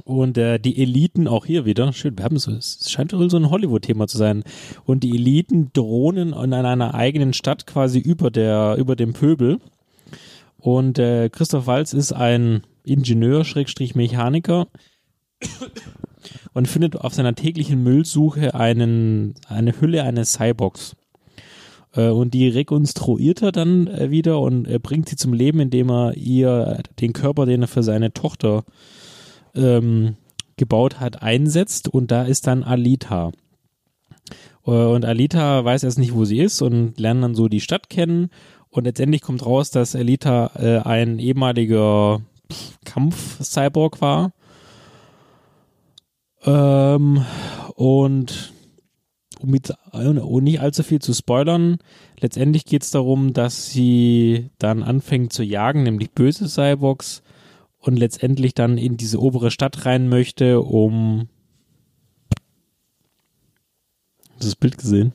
Und 0.04 0.38
äh, 0.38 0.58
die 0.58 0.80
Eliten 0.80 1.28
auch 1.28 1.46
hier 1.46 1.64
wieder, 1.64 1.92
schön, 1.92 2.16
wir 2.16 2.24
haben 2.24 2.38
so, 2.38 2.52
es 2.52 2.90
scheint 2.90 3.12
wohl 3.12 3.30
so 3.30 3.36
ein 3.36 3.50
Hollywood-Thema 3.50 4.06
zu 4.06 4.18
sein. 4.18 4.44
Und 4.84 5.04
die 5.04 5.16
Eliten 5.16 5.70
drohnen 5.72 6.32
in 6.32 6.52
einer 6.52 6.94
eigenen 6.94 7.32
Stadt 7.32 7.66
quasi 7.66 7.98
über 7.98 8.30
der, 8.30 8.76
über 8.78 8.96
dem 8.96 9.12
Pöbel. 9.12 9.58
Und 10.58 10.98
äh, 10.98 11.28
Christoph 11.30 11.66
Waltz 11.66 11.92
ist 11.92 12.12
ein 12.12 12.62
Ingenieur, 12.84 13.44
Schrägstrich 13.44 13.94
Mechaniker 13.94 14.68
und 16.52 16.68
findet 16.68 16.96
auf 16.96 17.14
seiner 17.14 17.34
täglichen 17.34 17.82
Müllsuche 17.82 18.54
einen, 18.54 19.34
eine 19.48 19.80
Hülle 19.80 20.02
eines 20.02 20.32
Cyborgs. 20.32 20.96
Äh, 21.94 22.08
und 22.08 22.34
die 22.34 22.48
rekonstruiert 22.48 23.42
er 23.42 23.52
dann 23.52 23.86
äh, 23.86 24.10
wieder 24.10 24.40
und 24.40 24.66
äh, 24.66 24.78
bringt 24.78 25.08
sie 25.08 25.16
zum 25.16 25.32
Leben, 25.32 25.60
indem 25.60 25.90
er 25.90 26.16
ihr 26.16 26.82
den 27.00 27.12
Körper, 27.12 27.46
den 27.46 27.62
er 27.62 27.68
für 27.68 27.82
seine 27.82 28.12
Tochter 28.12 28.64
ähm, 29.54 30.16
gebaut 30.56 31.00
hat, 31.00 31.22
einsetzt. 31.22 31.88
Und 31.88 32.10
da 32.10 32.22
ist 32.22 32.46
dann 32.46 32.62
Alita. 32.62 33.32
Äh, 34.66 34.70
Und 34.70 35.04
Alita 35.04 35.64
weiß 35.64 35.84
erst 35.84 35.98
nicht, 35.98 36.14
wo 36.14 36.24
sie 36.24 36.40
ist 36.40 36.62
und 36.62 36.98
lernt 36.98 37.22
dann 37.22 37.34
so 37.34 37.48
die 37.48 37.60
Stadt 37.60 37.90
kennen. 37.90 38.30
Und 38.68 38.84
letztendlich 38.84 39.22
kommt 39.22 39.44
raus, 39.44 39.70
dass 39.70 39.96
Alita 39.96 40.52
äh, 40.56 40.78
ein 40.78 41.18
ehemaliger 41.18 42.22
Kampf-Cyborg 42.84 44.00
war. 44.00 44.32
Ähm, 46.44 47.24
und 47.74 48.52
um 49.40 49.50
mit, 49.50 49.74
um 49.92 50.44
nicht 50.44 50.60
allzu 50.60 50.82
viel 50.82 51.00
zu 51.00 51.14
spoilern, 51.14 51.78
letztendlich 52.20 52.64
geht 52.64 52.82
es 52.82 52.90
darum, 52.90 53.32
dass 53.32 53.70
sie 53.70 54.50
dann 54.58 54.82
anfängt 54.82 55.32
zu 55.32 55.42
jagen, 55.42 55.82
nämlich 55.82 56.10
böse 56.10 56.48
Cyborgs 56.48 57.22
und 57.80 57.98
letztendlich 57.98 58.54
dann 58.54 58.78
in 58.78 58.96
diese 58.96 59.20
obere 59.20 59.50
Stadt 59.50 59.86
rein 59.86 60.08
möchte, 60.08 60.60
um 60.60 61.28
Hast 64.40 64.44
du 64.44 64.48
das 64.52 64.56
Bild 64.56 64.78
gesehen? 64.78 65.12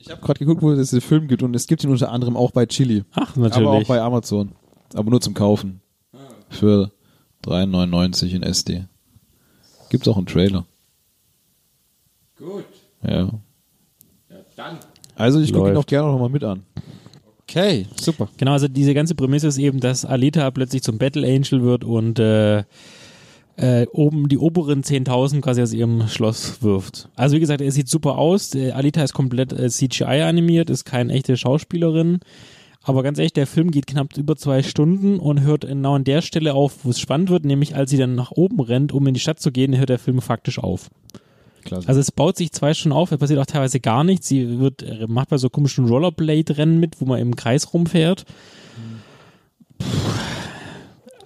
Ich 0.00 0.10
habe 0.10 0.20
gerade 0.20 0.40
geguckt, 0.40 0.60
wo 0.60 0.72
es 0.72 0.90
den 0.90 1.00
Film 1.00 1.28
gibt 1.28 1.44
und 1.44 1.54
es 1.54 1.68
gibt 1.68 1.84
ihn 1.84 1.90
unter 1.90 2.10
anderem 2.10 2.36
auch 2.36 2.50
bei 2.50 2.66
Chili. 2.66 3.04
Ach, 3.12 3.36
natürlich. 3.36 3.68
Aber 3.68 3.76
auch 3.78 3.86
bei 3.86 4.00
Amazon. 4.00 4.50
Aber 4.94 5.08
nur 5.08 5.20
zum 5.20 5.34
Kaufen. 5.34 5.80
Für 6.48 6.90
3,99 7.44 8.34
in 8.34 8.42
SD. 8.42 8.86
Gibt's 9.88 10.08
auch 10.08 10.16
einen 10.16 10.26
Trailer. 10.26 10.66
Gut. 12.36 12.64
Ja. 13.04 13.20
Ja, 13.20 13.30
dann. 14.56 14.78
Also 15.14 15.38
ich 15.38 15.52
gucke 15.52 15.70
ihn 15.70 15.76
auch 15.76 15.86
gerne 15.86 16.10
noch 16.10 16.18
mal 16.18 16.28
mit 16.28 16.42
an. 16.42 16.64
Okay, 17.52 17.86
super. 18.00 18.30
Genau, 18.38 18.52
also 18.52 18.66
diese 18.66 18.94
ganze 18.94 19.14
Prämisse 19.14 19.46
ist 19.46 19.58
eben, 19.58 19.78
dass 19.78 20.06
Alita 20.06 20.50
plötzlich 20.50 20.82
zum 20.82 20.96
Battle 20.96 21.26
Angel 21.26 21.62
wird 21.62 21.84
und 21.84 22.18
äh, 22.18 22.64
äh, 23.56 23.86
oben 23.92 24.30
die 24.30 24.38
oberen 24.38 24.82
10.000 24.82 25.42
quasi 25.42 25.60
aus 25.60 25.74
ihrem 25.74 26.08
Schloss 26.08 26.62
wirft. 26.62 27.10
Also 27.14 27.36
wie 27.36 27.40
gesagt, 27.40 27.60
er 27.60 27.70
sieht 27.70 27.90
super 27.90 28.16
aus. 28.16 28.54
Äh, 28.54 28.70
Alita 28.70 29.02
ist 29.02 29.12
komplett 29.12 29.52
äh, 29.52 29.68
CGI 29.68 30.22
animiert, 30.22 30.70
ist 30.70 30.86
keine 30.86 31.12
echte 31.12 31.36
Schauspielerin. 31.36 32.20
Aber 32.84 33.02
ganz 33.02 33.18
ehrlich, 33.18 33.34
der 33.34 33.46
Film 33.46 33.70
geht 33.70 33.86
knapp 33.86 34.16
über 34.16 34.34
zwei 34.34 34.62
Stunden 34.62 35.18
und 35.18 35.42
hört 35.42 35.66
genau 35.66 35.94
an 35.94 36.04
der 36.04 36.22
Stelle 36.22 36.54
auf, 36.54 36.86
wo 36.86 36.90
es 36.90 36.98
spannend 36.98 37.28
wird, 37.28 37.44
nämlich 37.44 37.76
als 37.76 37.90
sie 37.90 37.98
dann 37.98 38.14
nach 38.14 38.30
oben 38.30 38.60
rennt, 38.60 38.92
um 38.92 39.06
in 39.06 39.12
die 39.12 39.20
Stadt 39.20 39.40
zu 39.40 39.52
gehen, 39.52 39.76
hört 39.76 39.90
der 39.90 39.98
Film 39.98 40.22
faktisch 40.22 40.58
auf. 40.58 40.88
Klasse. 41.62 41.88
Also 41.88 42.00
es 42.00 42.12
baut 42.12 42.36
sich 42.36 42.52
zwei 42.52 42.74
Stunden 42.74 42.96
auf, 42.96 43.12
es 43.12 43.18
passiert 43.18 43.40
auch 43.40 43.46
teilweise 43.46 43.80
gar 43.80 44.04
nichts. 44.04 44.28
Sie 44.28 44.58
wird, 44.58 44.82
äh, 44.82 45.06
macht 45.08 45.30
bei 45.30 45.38
so 45.38 45.48
komischen 45.48 45.86
Rollerblade-Rennen 45.86 46.78
mit, 46.78 47.00
wo 47.00 47.06
man 47.06 47.18
im 47.18 47.36
Kreis 47.36 47.72
rumfährt. 47.72 48.24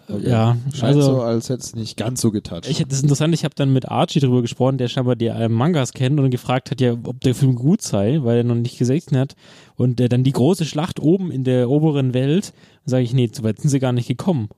Ja, 0.09 0.57
Scheint 0.73 0.97
also 0.97 1.03
so, 1.03 1.23
als 1.23 1.49
hätte 1.49 1.63
es 1.63 1.75
nicht 1.75 1.97
ganz 1.97 2.21
so 2.21 2.31
getoucht. 2.31 2.69
ich, 2.69 2.79
das 2.79 2.99
ist 2.99 3.03
interessant, 3.03 3.35
ich 3.35 3.45
habe 3.45 3.55
dann 3.57 3.73
mit 3.73 3.89
Archie 3.89 4.21
drüber 4.21 4.41
gesprochen, 4.41 4.79
der 4.79 4.89
scheinbar 4.89 5.17
die 5.17 5.27
äh, 5.27 5.49
Mangas 5.49 5.93
kennt 5.93 6.21
und 6.21 6.31
gefragt 6.31 6.71
hat, 6.71 6.81
ja, 6.81 6.93
ob 6.93 7.21
der 7.21 7.35
Film 7.35 7.57
gut 7.57 7.83
sei, 7.83 8.21
weil 8.23 8.39
er 8.39 8.45
noch 8.45 8.55
nicht 8.55 8.79
gesehen 8.79 9.17
hat. 9.17 9.35
Und 9.75 10.01
äh, 10.01 10.09
dann 10.09 10.23
die 10.23 10.33
große 10.33 10.65
Schlacht 10.65 11.01
oben 11.01 11.33
in 11.33 11.45
der 11.45 11.69
oberen 11.69 12.15
Welt, 12.15 12.53
sage 12.85 13.03
ich, 13.03 13.15
nee, 13.15 13.29
so 13.33 13.43
weit 13.43 13.59
sind 13.59 13.71
sie 13.71 13.81
gar 13.81 13.93
nicht 13.93 14.07
gekommen. 14.07 14.49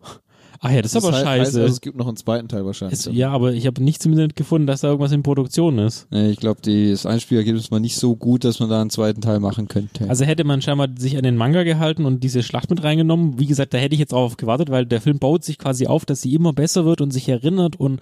Ach 0.61 0.71
ja, 0.71 0.83
das, 0.83 0.93
ist 0.95 1.05
aber 1.05 1.15
heißt, 1.15 1.25
scheiße. 1.25 1.41
Heißt, 1.41 1.57
also, 1.57 1.73
es 1.73 1.81
gibt 1.81 1.97
noch 1.97 2.09
einen 2.09 2.17
zweiten 2.17 2.49
Teil 2.49 2.65
wahrscheinlich. 2.67 2.99
es, 2.99 3.09
ja, 3.13 3.31
aber 3.31 3.53
ich 3.53 3.67
habe 3.67 3.83
nichts 3.83 4.05
im 4.07 4.13
Internet 4.13 4.35
gefunden, 4.35 4.67
dass 4.67 4.81
da 4.81 4.89
irgendwas 4.89 5.13
in 5.13 5.23
Produktion 5.23 5.79
ist. 5.79 6.09
Nee, 6.11 6.31
ich 6.31 6.39
glaube, 6.39 6.61
das 6.63 7.07
Einspielergebnis 7.07 7.71
war 7.71 7.79
nicht 7.81 7.97
so 7.97 8.17
gut, 8.17 8.43
dass 8.45 8.59
man 8.59 8.69
da 8.69 8.81
einen 8.81 8.91
zweiten 8.91 9.21
Teil 9.21 9.39
machen 9.41 9.69
könnte. 9.69 10.09
Also 10.09 10.25
hätte 10.25 10.43
man 10.45 10.61
scheinbar 10.61 10.89
sich 10.99 11.17
an 11.17 11.23
den 11.23 11.37
Manga 11.37 11.63
gehalten 11.63 12.05
und 12.07 12.25
diese 12.25 12.43
Schlacht 12.43 12.71
mit 12.71 12.83
reingenommen. 12.83 13.39
Wie 13.39 13.47
gesagt, 13.47 13.73
da 13.73 13.79
hätte 13.79 13.95
ich 13.95 14.01
jetzt 14.01 14.13
drauf 14.13 14.37
gewartet, 14.37 14.71
weil 14.71 14.85
der 14.85 15.01
Film 15.01 15.19
baut 15.19 15.45
sich 15.45 15.59
quasi 15.59 15.87
auf, 15.87 16.05
dass 16.05 16.23
sie 16.23 16.35
immer 16.35 16.53
besser 16.53 16.85
wird 16.85 17.01
und 17.01 17.13
sich 17.13 17.29
erinnert 17.29 17.77
und 17.77 18.01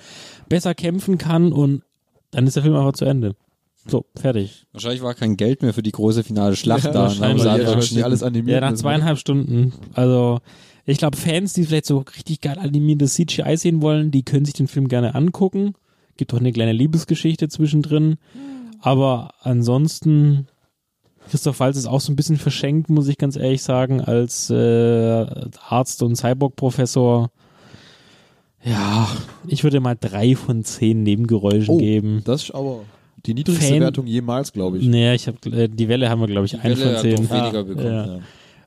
besser 0.49 0.75
kämpfen 0.75 1.19
kann 1.19 1.53
und 1.53 1.83
Dann 2.31 2.47
ist 2.47 2.57
der 2.57 2.63
Film 2.63 2.75
einfach 2.75 2.93
zu 2.95 3.05
Ende. 3.05 3.35
So, 3.89 4.05
fertig. 4.17 4.67
Wahrscheinlich 4.73 5.01
war 5.03 5.15
kein 5.15 5.37
Geld 5.37 5.63
mehr 5.63 5.73
für 5.73 5.83
die 5.83 5.93
große 5.93 6.25
finale 6.25 6.57
Schlacht 6.57 6.85
Ja, 6.85 6.91
da. 6.91 7.03
wahrscheinlich. 7.03 7.45
Dann 7.45 7.67
haben 7.69 7.83
sie 7.83 7.99
Ja, 7.99 8.05
alles 8.05 8.23
animiert 8.25 8.61
Ja, 8.61 8.61
nach 8.61 8.75
zweieinhalb 8.75 9.17
Stunden. 9.19 9.73
Also, 9.95 10.41
ich 10.87 10.99
glaube, 10.99 11.17
Fans, 11.17 11.53
die 11.53 11.65
vielleicht 11.65 11.87
so 11.87 11.99
richtig 12.17 12.41
geil 12.41 12.59
animiertes 12.59 13.15
CGI 13.15 13.57
sehen 13.57 13.83
wollen, 13.83 14.11
die 14.11 14.23
können 14.23 14.45
sich 14.45 14.55
den 14.55 14.69
Film 14.69 14.89
gerne 14.89 15.15
angucken. 15.15 15.75
Gibt 16.17 16.33
auch 16.33 16.39
eine 16.41 16.53
kleine 16.53 16.73
Liebesgeschichte 16.73 17.49
zwischendrin. 17.49 18.17
Aber 18.81 19.35
ansonsten, 19.41 20.47
Christoph 21.31 21.59
Waltz 21.61 21.77
ist 21.77 21.87
auch 21.87 22.01
so 22.01 22.13
ein 22.13 22.17
bisschen 22.17 22.37
verschenkt, 22.37 22.89
muss 22.89 23.09
ich 23.09 23.19
ganz 23.19 23.37
ehrlich 23.37 23.63
sagen, 23.63 24.01
als 24.01 24.49
äh, 24.51 25.27
Arzt 25.69 26.03
und 26.03 26.15
Cyborg-Professor. 26.17 27.31
Ja, 28.65 29.09
ich 29.47 29.63
würde 29.65 29.81
mal 29.81 29.97
drei 30.01 30.35
von 30.35 30.65
zehn 30.65 31.03
Nebengeräuschen 31.03 31.75
Oh, 31.75 31.79
geben. 31.79 32.23
das 32.25 32.45
ist 32.45 32.55
aber 32.55 32.81
die 33.25 33.35
niedrigste 33.35 33.65
Fan- 33.65 33.81
Wertung 33.81 34.07
jemals, 34.07 34.53
glaube 34.53 34.79
ich. 34.79 34.87
Naja, 34.87 35.15
ich 35.15 35.27
habe 35.29 35.39
äh, 35.51 35.69
die 35.69 35.89
Welle 35.89 36.09
haben 36.09 36.21
wir, 36.21 36.27
glaube 36.29 36.47
ich, 36.47 36.57
ein 36.59 36.63
Welle 36.65 36.77
von 36.77 36.93
hat 36.95 37.01
zehn. 37.03 37.17
doch 37.17 37.31
weniger 37.31 37.65
bekommen, 37.65 37.87
Ja. 37.87 38.07
ja. 38.07 38.19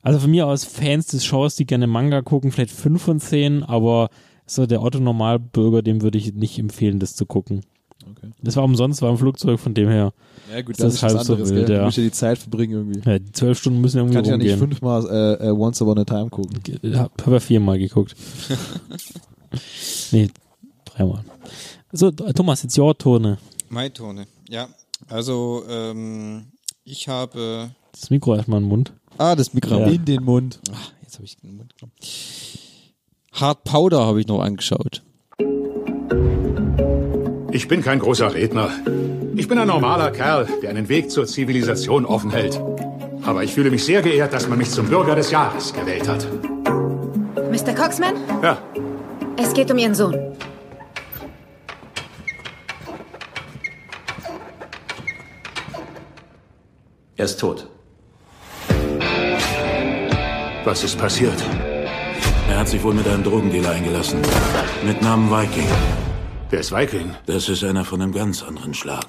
Also 0.02 0.20
von 0.20 0.32
mir 0.32 0.48
aus 0.48 0.64
Fans 0.64 1.08
des 1.08 1.26
Shows, 1.26 1.56
die 1.56 1.66
gerne 1.66 1.88
Manga 1.88 2.22
gucken, 2.22 2.52
vielleicht 2.52 2.72
fünf 2.72 3.02
von 3.02 3.20
zehn, 3.20 3.64
aber 3.64 4.10
so 4.46 4.66
der 4.66 4.82
Otto 4.82 5.00
Normalbürger, 5.00 5.82
dem 5.82 6.02
würde 6.02 6.18
ich 6.18 6.34
nicht 6.34 6.58
empfehlen, 6.58 7.00
das 7.00 7.16
zu 7.16 7.26
gucken. 7.26 7.62
Okay. 8.10 8.32
Das 8.42 8.56
war 8.56 8.64
umsonst, 8.64 9.02
war 9.02 9.10
im 9.12 9.18
Flugzeug, 9.18 9.60
von 9.60 9.74
dem 9.74 9.90
her. 9.90 10.14
Ja 10.52 10.62
gut, 10.62 10.72
ist 10.72 10.84
das 10.84 10.96
ist 10.96 11.04
was 11.04 11.14
halb 11.14 11.26
so 11.26 11.34
anderes, 11.34 11.52
wild, 11.52 11.68
gell? 11.68 11.76
ja. 11.76 11.80
Du 11.82 11.86
musst 11.86 11.98
ja 11.98 12.04
die 12.04 12.12
Zeit 12.12 12.38
verbringen 12.38 12.72
irgendwie. 12.72 13.10
Ja, 13.10 13.20
die 13.20 13.32
zwölf 13.32 13.60
Stunden 13.60 13.82
müssen 13.82 13.98
irgendwie 13.98 14.16
Kann 14.16 14.26
ich 14.26 14.32
ja 14.32 14.38
nicht 14.38 14.58
fünfmal 14.58 15.06
äh, 15.06 15.48
äh, 15.48 15.52
Once 15.52 15.82
Upon 15.82 16.00
a 16.00 16.06
Time 16.06 16.30
gucken. 16.30 16.60
Ich 16.82 16.96
habe 16.96 17.12
hab 17.24 17.34
ja 17.34 17.40
viermal 17.40 17.78
geguckt. 17.78 18.16
nee, 20.12 20.30
dreimal. 20.86 21.24
So, 21.92 22.10
Thomas, 22.12 22.64
jetzt 22.64 22.78
your 22.80 22.98
Tone. 22.98 23.38
Mein 23.70 23.94
Tone, 23.94 24.26
ja. 24.48 24.70
Also, 25.08 25.64
ähm, 25.70 26.46
ich 26.84 27.08
habe. 27.08 27.72
Das 27.92 28.10
Mikro 28.10 28.36
erstmal 28.36 28.62
im 28.62 28.68
Mund. 28.68 28.94
Ah, 29.20 29.36
das 29.36 29.54
Mikro 29.54 29.80
Ja. 29.82 29.88
In 29.88 30.06
den 30.06 30.24
Mund. 30.24 30.62
Ach, 30.74 30.92
jetzt 31.02 31.16
habe 31.16 31.26
ich 31.26 31.36
in 31.44 31.50
den 31.50 31.58
Mund 31.58 31.74
genommen. 31.78 31.94
Hard 33.34 33.66
Powder 33.66 34.06
habe 34.06 34.22
ich 34.22 34.28
noch 34.28 34.42
angeschaut. 34.42 35.04
Ich 37.52 37.68
bin 37.68 37.82
kein 37.82 38.00
großer 38.00 38.34
Redner. 38.34 38.70
Ich 39.36 39.50
bin 39.50 39.58
ein 39.60 39.68
normaler 39.68 40.12
Kerl, 40.12 40.48
der 40.62 40.70
einen 40.70 40.88
Weg 40.88 41.12
zur 41.12 41.26
Zivilisation 41.28 42.06
offen 42.06 42.32
hält. 42.32 42.62
Aber 43.24 43.44
ich 43.44 43.52
fühle 43.54 43.72
mich 43.72 43.84
sehr 43.84 44.02
geehrt, 44.02 44.32
dass 44.32 44.48
man 44.48 44.58
mich 44.58 44.70
zum 44.70 44.88
Bürger 44.88 45.16
des 45.16 45.32
Jahres 45.32 45.74
gewählt 45.74 46.08
hat. 46.08 46.26
Mr. 47.52 47.74
Coxman, 47.76 48.16
Ja, 48.42 48.58
es 49.36 49.54
geht 49.54 49.70
um 49.70 49.78
Ihren 49.78 49.96
Sohn. 49.96 50.16
Er 57.18 57.26
ist 57.26 57.38
tot. 57.38 57.68
Was 60.66 60.84
ist 60.84 60.98
passiert? 60.98 61.42
Er 62.50 62.60
hat 62.60 62.68
sich 62.68 62.84
wohl 62.84 62.94
mit 62.94 63.08
einem 63.08 63.24
Drogendealer 63.24 63.72
eingelassen. 63.72 64.20
Mit 64.86 65.02
Namen 65.02 65.30
Viking. 65.30 65.68
Wer 66.50 66.60
ist 66.60 66.72
Viking? 66.72 67.12
Das 67.26 67.48
ist 67.48 67.64
einer 67.64 67.86
von 67.86 68.02
einem 68.02 68.12
ganz 68.12 68.44
anderen 68.44 68.74
Schlag. 68.74 69.06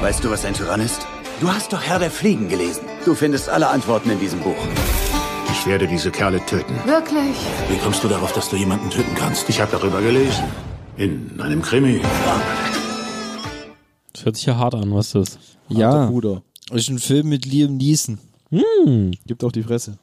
Weißt 0.00 0.24
du, 0.24 0.30
was 0.30 0.44
ein 0.44 0.54
Tyrann 0.54 0.80
ist? 0.80 1.06
Du 1.40 1.48
hast 1.48 1.72
doch 1.72 1.82
Herr 1.82 1.98
der 1.98 2.10
Fliegen 2.10 2.48
gelesen. 2.48 2.82
Du 3.04 3.14
findest 3.14 3.48
alle 3.48 3.68
Antworten 3.68 4.10
in 4.10 4.20
diesem 4.20 4.40
Buch. 4.40 4.56
Ich 5.52 5.66
werde 5.66 5.86
diese 5.86 6.10
Kerle 6.10 6.44
töten. 6.46 6.74
Wirklich? 6.84 7.36
Wie 7.68 7.76
kommst 7.78 8.02
du 8.04 8.08
darauf, 8.08 8.32
dass 8.32 8.48
du 8.50 8.56
jemanden 8.56 8.90
töten 8.90 9.14
kannst? 9.16 9.48
Ich 9.48 9.60
habe 9.60 9.70
darüber 9.72 10.00
gelesen. 10.00 10.44
In 10.96 11.40
einem 11.40 11.62
Krimi. 11.62 12.00
Das 14.12 14.24
hört 14.24 14.36
sich 14.36 14.46
ja 14.46 14.56
hart 14.56 14.74
an, 14.74 14.94
was 14.94 15.14
ist 15.14 15.14
das? 15.14 15.38
Ja, 15.68 16.06
Bruder. 16.06 16.42
ist 16.72 16.88
ein 16.88 16.98
Film 16.98 17.28
mit 17.28 17.46
Liam 17.46 17.76
Neeson. 17.76 18.18
Hm. 18.60 19.12
Gibt 19.26 19.44
auch 19.44 19.52
die 19.52 19.62
Fresse. 19.62 19.98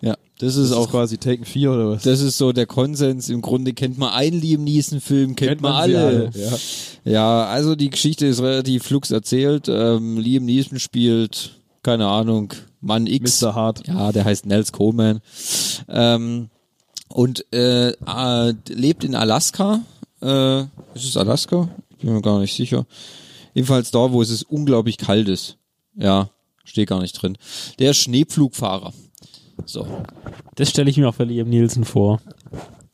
Ja, 0.00 0.14
das 0.38 0.56
ist 0.56 0.70
Das 0.70 0.78
auch 0.78 0.84
ist 0.86 0.90
quasi 0.90 1.18
Taken 1.18 1.44
4 1.44 1.72
oder 1.72 1.90
was? 1.90 2.02
Das 2.04 2.20
ist 2.20 2.38
so 2.38 2.52
der 2.52 2.66
Konsens. 2.66 3.28
Im 3.28 3.42
Grunde 3.42 3.72
kennt 3.72 3.98
man 3.98 4.10
einen 4.10 4.40
Liam 4.40 4.62
Neeson-Film, 4.64 5.34
kennt, 5.34 5.48
Kennt 5.50 5.60
man, 5.60 5.72
man 5.72 5.82
alle. 5.82 6.04
alle, 6.04 6.30
ja. 6.34 6.56
ja, 7.04 7.44
also 7.46 7.74
die 7.74 7.90
Geschichte 7.90 8.26
ist 8.26 8.40
relativ 8.40 8.84
flux 8.84 9.10
erzählt. 9.10 9.68
Ähm, 9.68 10.18
Liam 10.18 10.44
Neeson 10.44 10.78
spielt, 10.78 11.58
keine 11.82 12.06
Ahnung, 12.06 12.54
Mann 12.80 13.06
X. 13.08 13.42
Mr. 13.42 13.54
Hart. 13.54 13.86
Ja, 13.88 14.12
der 14.12 14.24
heißt 14.24 14.46
Nels 14.46 14.70
Coleman. 14.70 15.20
Ähm, 15.88 16.48
und 17.08 17.44
äh, 17.52 17.88
äh, 17.90 18.54
lebt 18.68 19.02
in 19.02 19.16
Alaska. 19.16 19.80
Äh, 20.22 20.60
ist 20.94 21.04
es 21.08 21.16
Alaska? 21.16 21.68
Ich 21.90 22.04
bin 22.04 22.14
mir 22.14 22.22
gar 22.22 22.38
nicht 22.38 22.54
sicher. 22.54 22.86
Jedenfalls 23.54 23.90
da, 23.90 24.12
wo 24.12 24.22
es 24.22 24.42
unglaublich 24.44 24.98
kalt 24.98 25.28
ist. 25.28 25.56
Ja, 25.96 26.30
steht 26.68 26.88
gar 26.88 27.00
nicht 27.00 27.14
drin. 27.20 27.36
Der 27.78 27.94
Schneepflugfahrer. 27.94 28.92
So. 29.64 29.86
Das 30.54 30.70
stelle 30.70 30.90
ich 30.90 30.96
mir 30.96 31.08
auch 31.08 31.14
für 31.14 31.24
Liam 31.24 31.48
Nielsen 31.48 31.84
vor. 31.84 32.20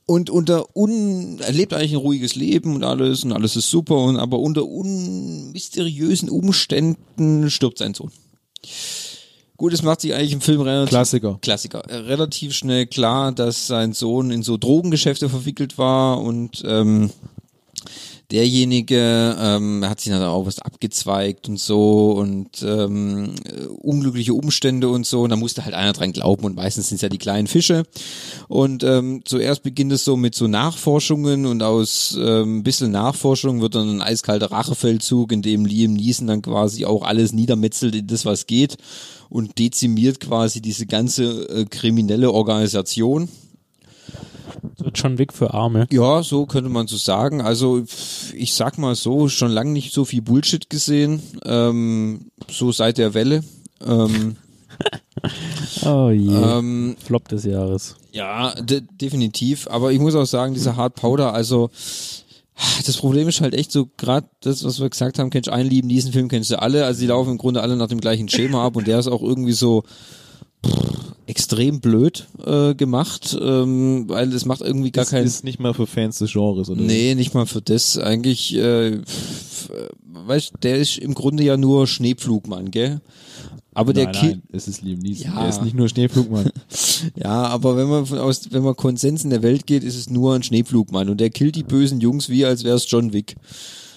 Und 0.07 0.29
unter 0.29 0.77
un, 0.77 1.39
er 1.41 1.53
lebt 1.53 1.73
eigentlich 1.73 1.93
ein 1.93 1.99
ruhiges 1.99 2.35
Leben 2.35 2.75
und 2.75 2.85
alles 2.85 3.25
und 3.25 3.33
alles 3.33 3.57
ist 3.57 3.71
super 3.71 3.97
und 3.97 4.19
aber 4.19 4.39
unter 4.39 4.67
unmysteriösen 4.67 6.29
Umständen 6.29 7.51
stirbt 7.51 7.79
sein 7.79 7.95
Sohn. 7.95 8.13
Gut, 9.57 9.73
es 9.73 9.83
macht 9.83 10.01
sich 10.01 10.13
eigentlich 10.13 10.33
im 10.33 10.41
Film 10.41 10.61
relativ 10.61 10.91
Klassiker. 10.91 11.39
Klassiker. 11.41 11.83
Relativ 11.89 12.55
schnell 12.55 12.87
klar, 12.87 13.33
dass 13.33 13.67
sein 13.67 13.93
Sohn 13.93 14.31
in 14.31 14.43
so 14.43 14.59
Drogengeschäfte 14.59 15.29
verwickelt 15.29 15.79
war 15.79 16.21
und 16.21 16.63
ähm, 16.67 17.11
derjenige 18.31 19.37
ähm, 19.39 19.85
hat 19.89 20.01
sich 20.01 20.13
dann 20.13 20.23
auch 20.23 20.47
was 20.47 20.59
abgezweigt 20.59 21.49
und 21.49 21.59
so 21.59 22.13
und 22.13 22.63
ähm, 22.63 23.35
äh, 23.45 23.67
unglückliche 23.67 24.35
Umstände 24.35 24.89
und 24.89 25.07
so 25.07 25.23
und 25.23 25.31
da 25.31 25.37
musste 25.37 25.65
halt 25.65 25.75
einer 25.75 25.93
dran 25.93 26.13
glauben 26.13 26.45
und 26.45 26.57
meistens 26.57 26.89
sind 26.89 26.97
es 26.97 27.03
ja 27.03 27.09
die 27.09 27.19
kleinen 27.19 27.47
Fische 27.47 27.85
und 28.49 28.83
ähm, 28.83 29.23
zuerst 29.25 29.63
beginnt 29.63 29.93
es 29.93 30.05
so 30.05 30.17
mit 30.17 30.35
so 30.35 30.47
Nachforschungen 30.47 31.47
und 31.47 31.63
aus 31.63 32.17
ähm, 32.19 32.59
ein 32.59 32.63
bisschen 32.63 32.91
Nachforschung 32.91 33.61
wird 33.61 33.75
dann 33.75 33.89
ein 33.89 34.03
eiskalter 34.03 34.51
Rachefeldzug, 34.51 35.33
in 35.33 35.43
dem 35.43 35.67
Liam 35.67 35.93
Neeson 35.95 36.27
dann 36.27 36.43
quasi 36.43 36.85
auch 36.85 37.03
alles 37.03 37.33
niedermetzelt 37.33 37.95
in 37.95 38.07
das, 38.07 38.25
was 38.25 38.47
geht 38.47 38.77
und 39.29 39.59
dezimiert 39.59 40.21
quasi 40.21 40.61
diese 40.61 40.87
ganze 40.87 41.49
äh, 41.49 41.65
kriminelle 41.65 42.31
Organisation. 42.31 43.29
So 44.77 44.87
John 44.95 45.19
Wick 45.19 45.33
für 45.33 45.53
Arme. 45.55 45.87
Ja, 45.91 46.23
so 46.23 46.47
könnte 46.47 46.71
man 46.71 46.87
so 46.87 46.97
sagen. 46.97 47.41
Also 47.41 47.85
ich 48.35 48.55
sag 48.55 48.79
mal 48.79 48.95
so, 48.95 49.29
schon 49.29 49.51
lange 49.51 49.73
nicht 49.73 49.93
so 49.93 50.05
viel 50.05 50.23
Bullshit 50.23 50.69
gesehen, 50.71 51.23
ähm, 51.45 52.31
so 52.51 52.73
seit 52.73 52.99
der 52.99 53.15
Welle. 53.15 53.43
Ähm, 53.85 54.37
Oh 55.85 56.11
je. 56.11 56.35
Ähm, 56.35 56.97
Flop 57.03 57.29
des 57.29 57.45
Jahres. 57.45 57.97
ja, 58.13 58.55
de 58.61 58.83
definitiv. 59.01 59.69
Aber 59.69 59.93
ich 59.93 60.01
muss 60.01 60.15
auch 60.15 60.27
sagen, 60.27 60.53
dieser 60.55 60.77
Hard 60.77 60.97
Powder, 60.97 61.33
also 61.33 61.71
das 62.87 62.97
Problem 62.99 63.29
ist 63.29 63.41
halt 63.41 63.55
echt 63.55 63.73
so, 63.73 63.89
gerade 63.97 64.29
das, 64.41 64.65
was 64.65 64.81
wir 64.81 64.91
gesagt 64.91 65.19
haben, 65.19 65.31
kennst 65.31 65.47
du 65.49 65.53
einen 65.53 65.71
lieben 65.71 65.89
diesen 65.89 66.13
Film, 66.13 66.29
kennst 66.29 66.51
du 66.51 66.61
alle. 66.61 66.85
Also 66.85 67.01
die 67.01 67.07
laufen 67.07 67.31
im 67.33 67.39
Grunde 67.39 67.63
alle 67.63 67.77
nach 67.77 67.89
dem 67.89 68.01
gleichen 68.01 68.29
Schema 68.29 68.65
ab 68.67 68.77
und 68.77 68.87
der 68.87 68.99
ist 68.99 69.09
auch 69.09 69.23
irgendwie 69.23 69.53
so 69.53 69.85
pff, 70.67 71.14
extrem 71.27 71.81
blöd 71.81 72.27
äh, 72.45 72.75
gemacht, 72.75 73.37
ähm, 73.41 74.05
weil 74.09 74.33
es 74.33 74.45
macht 74.45 74.61
irgendwie 74.61 74.91
gar 74.91 75.05
das 75.05 75.11
keinen 75.11 75.27
ist 75.27 75.45
nicht 75.45 75.61
mal 75.61 75.75
für 75.75 75.87
Fans 75.87 76.19
des 76.19 76.33
Genres, 76.33 76.69
oder? 76.69 76.81
Nee, 76.81 77.15
nicht 77.15 77.35
mal 77.35 77.47
für 77.47 77.63
das. 77.63 77.99
Eigentlich, 77.99 78.55
äh, 78.55 79.01
weißt 80.07 80.53
der 80.63 80.79
ist 80.79 80.99
im 80.99 81.15
Grunde 81.15 81.43
ja 81.43 81.57
nur 81.57 81.87
Schneepflugmann, 81.87 82.71
gell? 82.71 83.01
Aber 83.75 83.93
der 83.93 84.05
nein, 84.05 84.15
Ki 84.15 84.27
nein, 84.27 84.43
es 84.53 84.69
ist 84.69 84.83
Liam 84.83 85.01
Neeson. 85.01 85.33
Ja. 85.33 85.43
Er 85.43 85.49
ist 85.49 85.63
nicht 85.63 85.75
nur 85.75 85.89
Schneepflugmann. 85.89 86.51
Ja, 87.17 87.45
aber 87.49 87.77
wenn 87.77 87.89
man 87.89 88.07
von 88.07 88.19
aus, 88.19 88.51
wenn 88.51 88.63
man 88.63 88.77
Konsens 88.77 89.25
in 89.25 89.31
der 89.31 89.43
Welt 89.43 89.67
geht, 89.67 89.85
ist 89.85 89.97
es 89.97 90.09
nur 90.09 90.35
ein 90.35 90.43
Schneepflugmann 90.43 91.11
und 91.11 91.21
der 91.21 91.29
killt 91.29 91.55
die 91.55 91.63
bösen 91.63 92.01
Jungs 92.01 92.31
wie 92.31 92.47
als 92.47 92.65
wäre 92.65 92.77
es 92.77 92.91
John 92.91 93.13
Wick. 93.13 93.37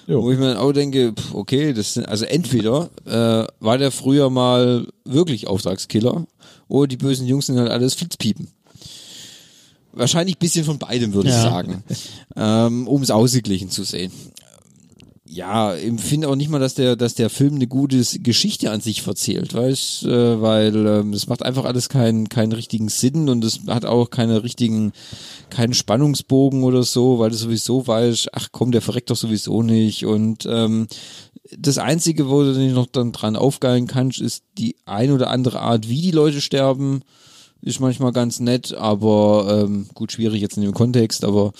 Jo. 0.08 0.24
Wo 0.24 0.32
ich 0.32 0.39
mir 0.39 0.53
dann 0.53 0.58
auch 0.58 0.72
denke, 0.72 1.12
pff, 1.14 1.34
okay, 1.34 1.74
das 1.74 1.93
sind, 1.95 2.08
also 2.08 2.24
entweder 2.26 2.89
äh, 3.05 3.45
war 3.60 3.78
der 3.78 3.91
früher 3.91 4.30
mal 4.30 4.88
wirklich 5.03 5.47
Auftragskiller 5.47 6.26
oder 6.70 6.88
die 6.88 6.95
bösen 6.97 7.28
Jungs 7.28 7.47
sind 7.47 7.60
halt 7.60 7.70
alles 7.70 7.93
Flitzpiepen. 7.93 8.47
Wahrscheinlich 9.91 10.36
ein 10.36 10.39
bisschen 10.39 10.64
von 10.64 10.78
beidem, 10.78 11.14
würde 11.14 11.30
ich 11.30 11.36
Ja. 11.36 11.41
sagen, 11.41 11.84
ähm, 12.36 12.88
um 12.88 13.01
es 13.01 13.12
ausgeglichen 13.12 13.70
zu 13.70 13.84
sehen. 13.84 14.12
Ja, 15.30 15.76
ich 15.76 16.00
finde 16.00 16.30
auch 16.30 16.36
nicht 16.36 16.50
mal, 16.50 16.60
dass 16.60 16.74
der, 16.74 16.96
dass 16.96 17.14
der 17.14 17.30
Film 17.30 17.56
eine 17.56 17.68
gute 17.68 18.02
Geschichte 18.20 18.72
an 18.72 18.80
sich 18.80 19.02
verzählt, 19.02 19.54
weißt, 19.54 20.04
äh, 20.04 20.42
weil 20.42 20.76
ähm, 20.88 21.12
das 21.12 21.28
macht 21.28 21.44
einfach 21.44 21.66
alles 21.66 21.90
keinen 21.90 22.30
keinen 22.30 22.54
richtigen 22.54 22.88
Sinn 22.88 23.28
und 23.28 23.44
es 23.44 23.60
hat 23.68 23.84
auch 23.84 24.10
keine 24.10 24.44
richtigen, 24.44 24.94
keinen 25.50 25.74
Spannungsbogen 25.74 26.64
oder 26.64 26.84
so, 26.84 27.20
weil 27.20 27.32
du 27.32 27.36
sowieso 27.36 27.86
weißt, 27.86 28.30
ach 28.34 28.50
komm, 28.54 28.72
der 28.72 28.82
verreckt 28.82 29.10
doch 29.10 29.18
sowieso 29.18 29.64
nicht 29.64 30.06
und 30.06 30.48
ähm, 30.50 30.88
das 31.58 31.78
einzige, 31.78 32.30
wo 32.30 32.44
du 32.44 32.54
dich 32.54 32.74
noch 32.74 32.88
dann 32.88 33.12
dran 33.12 33.36
aufgeilen 33.36 33.88
kannst, 33.88 34.20
ist 34.22 34.44
die 34.58 34.76
ein 34.86 35.12
oder 35.12 35.30
andere 35.30 35.60
Art, 35.60 35.90
wie 35.90 36.02
die 36.02 36.12
Leute 36.12 36.40
sterben, 36.40 37.02
ist 37.62 37.80
manchmal 37.82 38.14
ganz 38.14 38.40
nett, 38.40 38.74
aber 38.74 39.66
ähm, 39.66 39.88
gut 39.94 40.14
schwierig 40.14 40.42
jetzt 40.42 40.58
in 40.58 40.64
dem 40.64 40.74
Kontext, 40.74 41.26
aber 41.26 41.52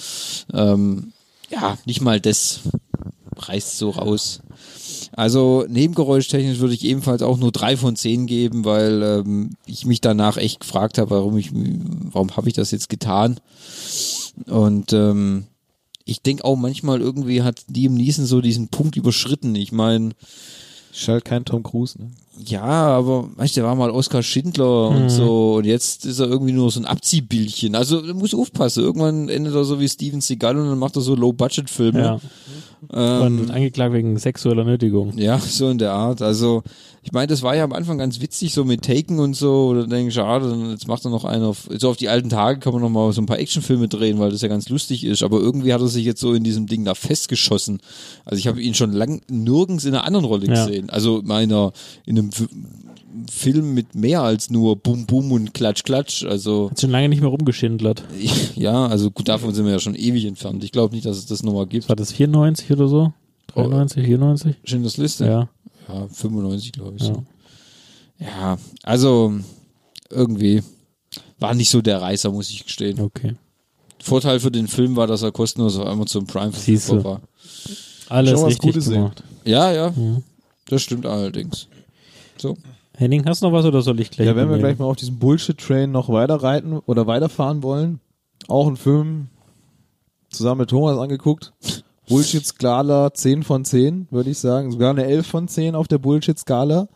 ähm, 0.54 1.12
ja, 1.50 1.78
nicht 1.86 2.02
mal 2.02 2.20
das 2.20 2.62
reißt 3.38 3.78
so 3.78 3.92
raus. 3.92 4.42
Also 5.14 5.66
nebengeräuschtechnisch 5.68 6.60
würde 6.60 6.74
ich 6.74 6.86
ebenfalls 6.86 7.22
auch 7.22 7.38
nur 7.38 7.52
drei 7.52 7.78
von 7.78 7.96
zehn 7.96 8.28
geben, 8.28 8.66
weil 8.66 9.02
ähm, 9.04 9.52
ich 9.66 9.86
mich 9.86 10.02
danach 10.02 10.38
echt 10.38 10.62
gefragt 10.62 10.98
habe, 10.98 11.12
warum 11.12 11.38
ich, 11.38 11.52
warum 11.54 12.36
habe 12.36 12.48
ich 12.48 12.54
das 12.54 12.72
jetzt 12.72 12.90
getan? 12.90 13.40
Und 14.46 14.94
ähm, 14.94 15.48
ich 16.06 16.22
denke 16.22 16.46
auch 16.46 16.56
manchmal 16.56 17.02
irgendwie 17.02 17.42
hat 17.42 17.66
Liam 17.74 17.94
Neeson 17.94 18.26
so 18.26 18.42
diesen 18.42 18.70
Punkt 18.70 18.96
überschritten. 18.96 19.56
Ich 19.56 19.72
meine, 19.72 20.12
ist 20.92 21.08
halt 21.08 21.26
kein 21.26 21.46
Tom 21.46 21.64
Cruise, 21.64 22.00
ne? 22.02 22.12
Ja, 22.46 22.62
aber 22.64 23.30
weißt 23.36 23.56
du, 23.56 23.62
der 23.62 23.68
war 23.70 23.76
mal 23.76 23.90
Oskar 23.90 24.22
Schindler 24.24 24.92
Mhm. 24.92 24.96
und 24.98 25.10
so 25.10 25.56
und 25.56 25.66
jetzt 25.66 26.06
ist 26.06 26.20
er 26.20 26.28
irgendwie 26.28 26.54
nur 26.54 26.70
so 26.72 26.80
ein 26.80 26.86
Abziehbildchen. 26.86 27.76
Also 27.76 28.02
du 28.02 28.14
musst 28.14 28.36
aufpassen. 28.36 28.84
Irgendwann 28.84 29.28
endet 29.30 29.56
er 29.56 29.64
so 29.64 29.80
wie 29.80 29.90
Steven 29.90 30.22
Seagal 30.22 30.56
und 30.58 30.68
dann 30.70 30.78
macht 30.80 30.96
er 30.96 31.02
so 31.02 31.16
Low-Budget-Filme. 31.16 32.00
Ja. 32.00 32.20
Ähm, 32.94 33.50
angeklagt 33.52 33.94
wegen 33.94 34.18
sexueller 34.20 34.64
Nötigung. 34.64 35.18
ja, 35.18 35.40
so 35.40 35.70
in 35.70 35.80
der 35.80 35.94
Art. 35.94 36.22
Also, 36.22 36.62
ich 37.08 37.14
meine, 37.14 37.28
das 37.28 37.42
war 37.42 37.56
ja 37.56 37.64
am 37.64 37.72
Anfang 37.72 37.98
ganz 37.98 38.20
witzig, 38.20 38.54
so 38.54 38.66
mit 38.66 38.82
Taken 38.82 39.20
und 39.20 39.34
so. 39.34 39.68
Oder 39.68 39.88
denke 39.88 40.10
ich, 40.10 40.14
schade, 40.14 40.50
dann 40.50 40.72
jetzt 40.72 40.90
macht 40.90 41.06
er 41.06 41.10
noch 41.10 41.24
einen 41.24 41.46
auf, 41.46 41.70
so 41.78 41.90
auf 41.90 41.96
die 41.96 42.10
alten 42.10 42.28
Tage 42.28 42.60
kann 42.60 42.74
man 42.74 42.82
noch 42.82 42.90
mal 42.90 43.14
so 43.14 43.22
ein 43.22 43.26
paar 43.28 43.40
Actionfilme 43.40 43.88
drehen, 43.88 44.20
weil 44.20 44.30
das 44.30 44.42
ja 44.42 44.50
ganz 44.50 44.68
lustig 44.68 45.06
ist. 45.06 45.24
Aber 45.24 45.40
irgendwie 45.40 45.74
hat 45.74 45.80
er 45.80 45.88
sich 45.88 46.04
jetzt 46.04 46.20
so 46.20 46.34
in 46.34 46.44
diesem 46.44 46.68
Ding 46.68 46.84
da 46.84 46.96
festgeschossen. 46.96 47.80
Also 48.26 48.40
ich 48.40 48.48
habe 48.48 48.62
ihn 48.62 48.74
schon 48.74 48.92
lang 48.92 49.22
nirgends 49.30 49.86
in 49.86 49.94
einer 49.96 50.04
anderen 50.04 50.26
Rolle 50.26 50.48
Ja. 50.48 50.66
gesehen. 50.66 50.90
Also 50.90 51.22
meiner, 51.24 51.72
in 52.06 52.20
einem 52.20 52.30
Film 53.32 53.74
mit 53.74 53.96
mehr 53.96 54.22
als 54.22 54.50
nur 54.50 54.76
Bum 54.76 55.06
Bum 55.06 55.32
und 55.32 55.54
Klatsch 55.54 55.84
Klatsch. 55.84 56.26
Also 56.26 56.70
Hat 56.72 56.82
schon 56.82 56.92
lange 56.92 57.08
nicht 57.08 57.22
mehr 57.22 57.30
rumgeschindlert. 57.30 58.04
ja, 58.56 58.86
also 58.86 59.12
gut, 59.12 59.30
davon 59.30 59.54
sind 59.54 59.64
wir 59.64 59.72
ja 59.72 59.80
schon 59.80 59.96
ewig 59.96 60.26
entfernt. 60.26 60.62
Ich 60.66 60.74
glaube 60.74 60.94
nicht, 60.94 61.06
dass 61.06 61.16
es 61.16 61.26
das 61.26 61.42
nochmal 61.42 61.68
gibt. 61.68 61.88
War 61.88 61.96
das 61.96 62.12
94 62.12 62.70
oder 62.72 62.90
so? 62.90 63.14
93, 63.54 64.06
94? 64.06 64.56
Schindlers 64.66 64.98
Liste? 64.98 65.26
Ja. 65.26 65.50
Ja, 65.88 66.08
95, 66.08 66.72
glaube 66.74 66.98
ich. 66.98 67.04
Ja. 67.04 67.14
So. 67.14 67.24
Ja, 68.20 68.58
also 68.84 69.34
irgendwie 70.10 70.64
war 71.40 71.54
nicht 71.54 71.70
so 71.70 71.82
der 71.82 72.02
Reißer, 72.02 72.32
muss 72.32 72.50
ich 72.50 72.64
gestehen. 72.64 73.00
Okay. 73.00 73.36
Vorteil 74.02 74.40
für 74.40 74.52
den 74.52 74.68
Film 74.68 74.96
war, 74.96 75.08
dass 75.08 75.22
er 75.22 75.32
kostenlos 75.32 75.78
auf 75.78 75.88
Amazon 75.88 76.26
Prime 76.26 76.52
verfügbar 76.52 77.04
war. 77.04 77.22
Alles 78.10 78.32
Schon 78.32 78.42
was 78.42 78.48
richtig 78.50 78.72
Gutes 78.74 78.90
gemacht. 78.90 79.24
Ja, 79.44 79.72
ja, 79.72 79.92
Mhm. 79.92 80.24
das 80.66 80.82
stimmt 80.82 81.06
allerdings. 81.06 81.68
So. 82.38 82.58
Henning, 82.96 83.26
hast 83.26 83.42
du 83.42 83.48
noch 83.48 83.54
was 83.54 83.66
oder 83.66 83.82
soll 83.82 84.00
ich 84.00 84.10
gleich? 84.10 84.28
Ja, 84.28 84.36
wenn 84.36 84.50
wir 84.50 84.58
gleich 84.58 84.80
mal 84.80 84.86
auf 84.86 84.96
diesen 84.96 85.20
Bullshit-Train 85.20 85.92
noch 85.92 86.10
weiter 86.10 86.36
reiten 86.42 86.80
oder 86.86 87.06
weiterfahren 87.06 87.62
wollen, 87.62 88.00
auch 88.48 88.68
ein 88.68 88.78
Film 88.78 89.28
zusammen 90.30 90.62
mit 90.62 90.70
Thomas 90.72 90.98
angeguckt. 90.98 91.54
Bullshit-Skala 92.08 93.14
10 93.14 93.44
von 93.44 93.66
10, 93.66 94.08
würde 94.12 94.30
ich 94.30 94.40
sagen. 94.40 94.72
Sogar 94.72 94.92
eine 94.92 95.06
11 95.06 95.28
von 95.28 95.48
10 95.48 95.76
auf 95.76 95.88
der 95.88 95.98
Bullshit-Skala. 95.98 96.88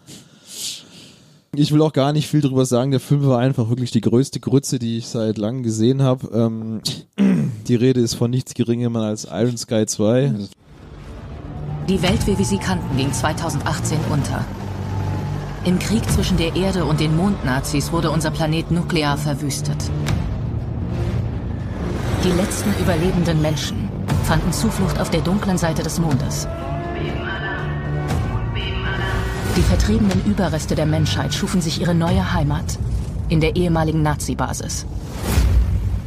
Ich 1.53 1.73
will 1.73 1.81
auch 1.81 1.91
gar 1.91 2.13
nicht 2.13 2.27
viel 2.27 2.39
drüber 2.39 2.65
sagen. 2.65 2.91
Der 2.91 3.01
Film 3.01 3.25
war 3.25 3.39
einfach 3.39 3.67
wirklich 3.67 3.91
die 3.91 3.99
größte 3.99 4.39
Grütze, 4.39 4.79
die 4.79 4.97
ich 4.97 5.07
seit 5.07 5.37
langem 5.37 5.63
gesehen 5.63 6.01
habe. 6.01 6.27
Ähm, 6.33 6.81
die 7.67 7.75
Rede 7.75 7.99
ist 7.99 8.13
von 8.13 8.31
nichts 8.31 8.53
Geringem 8.53 8.95
als 8.95 9.27
Iron 9.29 9.57
Sky 9.57 9.85
2. 9.85 10.33
Die 11.89 12.01
Welt, 12.01 12.25
wie 12.25 12.37
wir 12.37 12.45
sie 12.45 12.57
kannten, 12.57 12.95
ging 12.95 13.11
2018 13.11 13.97
unter. 14.09 14.45
Im 15.65 15.77
Krieg 15.77 16.09
zwischen 16.09 16.37
der 16.37 16.55
Erde 16.55 16.85
und 16.85 17.01
den 17.01 17.17
Mondnazis 17.17 17.91
wurde 17.91 18.11
unser 18.11 18.31
Planet 18.31 18.71
nuklear 18.71 19.17
verwüstet. 19.17 19.77
Die 22.23 22.31
letzten 22.31 22.69
überlebenden 22.81 23.41
Menschen 23.41 23.80
fanden 24.23 24.51
Zuflucht 24.53 24.99
auf 24.99 25.09
der 25.09 25.21
dunklen 25.21 25.57
Seite 25.57 25.83
des 25.83 25.99
Mondes. 25.99 26.47
Die 29.57 29.61
vertriebenen 29.61 30.23
Überreste 30.25 30.75
der 30.75 30.85
Menschheit 30.85 31.33
schufen 31.33 31.61
sich 31.61 31.81
ihre 31.81 31.93
neue 31.93 32.33
Heimat 32.33 32.79
in 33.27 33.41
der 33.41 33.55
ehemaligen 33.55 34.01
Nazi-Basis. 34.01 34.85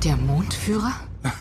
Der 0.02 0.16
Mondführer? 0.16 0.92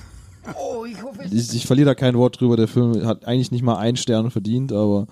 ich, 1.32 1.54
ich 1.54 1.66
verliere 1.66 1.88
da 1.88 1.96
kein 1.96 2.16
Wort 2.16 2.40
drüber. 2.40 2.58
Der 2.58 2.68
Film 2.68 3.06
hat 3.06 3.26
eigentlich 3.26 3.52
nicht 3.52 3.64
mal 3.64 3.78
einen 3.78 3.98
Stern 3.98 4.32
verdient, 4.32 4.72
aber 4.72 5.08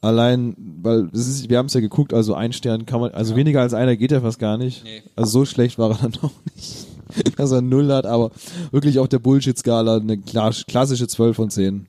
allein, 0.00 0.54
weil 0.82 1.08
ist, 1.12 1.48
wir 1.50 1.58
haben 1.58 1.66
es 1.66 1.74
ja 1.74 1.80
geguckt, 1.80 2.14
also 2.14 2.34
ein 2.34 2.52
Stern 2.52 2.86
kann 2.86 3.00
man, 3.00 3.10
also 3.12 3.36
weniger 3.36 3.60
als 3.60 3.74
einer 3.74 3.96
geht 3.96 4.12
ja 4.12 4.20
fast 4.20 4.38
gar 4.38 4.56
nicht. 4.58 4.84
Also 5.16 5.40
so 5.40 5.44
schlecht 5.44 5.78
war 5.78 5.90
er 5.90 5.98
dann 6.02 6.12
doch 6.12 6.30
nicht, 6.54 6.86
dass 7.38 7.50
er 7.52 7.62
null 7.62 7.92
hat, 7.92 8.06
aber 8.06 8.30
wirklich 8.70 8.98
auf 8.98 9.08
der 9.08 9.18
Bullshit-Skala 9.18 9.96
eine 9.96 10.16
kla- 10.16 10.64
klassische 10.66 11.06
12 11.08 11.36
von 11.36 11.50
10. 11.50 11.86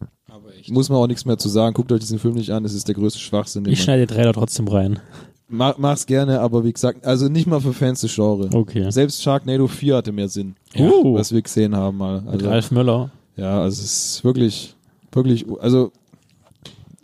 Muss 0.69 0.87
man 0.89 0.97
auch 0.99 1.07
nichts 1.07 1.25
mehr 1.25 1.37
zu 1.37 1.49
sagen. 1.49 1.73
Guckt 1.73 1.91
euch 1.91 1.99
diesen 1.99 2.19
Film 2.19 2.35
nicht 2.35 2.51
an, 2.51 2.63
es 2.63 2.73
ist 2.73 2.87
der 2.87 2.95
größte 2.95 3.19
Schwachsinn. 3.19 3.65
den 3.65 3.73
Ich 3.73 3.83
schneide 3.83 4.05
den 4.05 4.15
Trailer 4.15 4.31
trotzdem 4.31 4.67
rein. 4.69 4.99
Mach, 5.49 5.77
mach's 5.77 6.05
gerne, 6.05 6.39
aber 6.39 6.63
wie 6.63 6.71
gesagt, 6.71 7.05
also 7.05 7.27
nicht 7.27 7.47
mal 7.47 7.59
für 7.59 7.73
Fans 7.73 7.99
des 7.99 8.15
Genre. 8.15 8.49
Okay. 8.53 8.89
Selbst 8.89 9.21
Sharknado 9.21 9.67
4 9.67 9.97
hatte 9.97 10.11
mehr 10.13 10.29
Sinn. 10.29 10.55
Uh. 10.77 11.15
Was 11.15 11.33
wir 11.33 11.41
gesehen 11.41 11.75
haben 11.75 11.97
mal. 11.97 12.21
Mit 12.21 12.31
Also, 12.35 12.47
Ralf 12.49 12.71
Möller. 12.71 13.11
ja, 13.35 13.61
also 13.61 13.83
es 13.83 14.15
ist 14.15 14.23
wirklich, 14.23 14.73
wirklich, 15.11 15.45
also, 15.59 15.91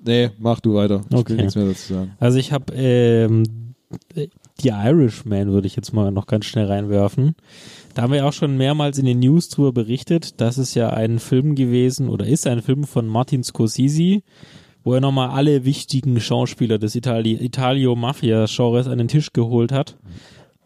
nee, 0.10 0.30
mach 0.40 0.60
du 0.60 0.74
weiter. 0.74 1.02
Ich 1.10 1.16
Okay. 1.16 1.36
nichts 1.36 1.56
mehr 1.56 1.66
dazu 1.66 1.94
sagen. 1.94 2.12
Also 2.20 2.38
ich 2.38 2.52
habe 2.52 2.74
ähm, 2.74 3.44
die 4.62 4.70
Irishman 4.70 5.52
würde 5.52 5.68
ich 5.68 5.76
jetzt 5.76 5.94
mal 5.94 6.12
noch 6.12 6.28
ganz 6.28 6.46
schnell 6.46 6.66
reinwerfen. 6.66 7.36
Da 7.94 8.02
haben 8.04 8.14
wir 8.14 8.26
auch 8.26 8.34
schon 8.34 8.58
mehrmals 8.58 8.98
in 8.98 9.06
den 9.06 9.20
News 9.20 9.50
drüber 9.50 9.72
berichtet. 9.72 10.40
Das 10.42 10.58
ist 10.58 10.76
ja 10.76 10.90
ein 10.90 11.20
Film 11.20 11.56
gewesen 11.56 12.10
oder 12.10 12.26
ist 12.28 12.46
ein 12.46 12.62
Film 12.62 12.84
von 12.84 13.08
Martin 13.08 13.44
Scorsese, 13.44 14.22
wo 14.84 14.94
er 14.94 15.02
nochmal 15.02 15.30
alle 15.30 15.66
wichtigen 15.66 16.20
Schauspieler 16.20 16.78
des 16.78 16.96
Itali 16.96 17.34
Italio-Mafia-Genres 17.34 18.88
an 18.88 18.98
den 18.98 19.08
Tisch 19.08 19.32
geholt 19.34 19.72
hat. 19.72 19.98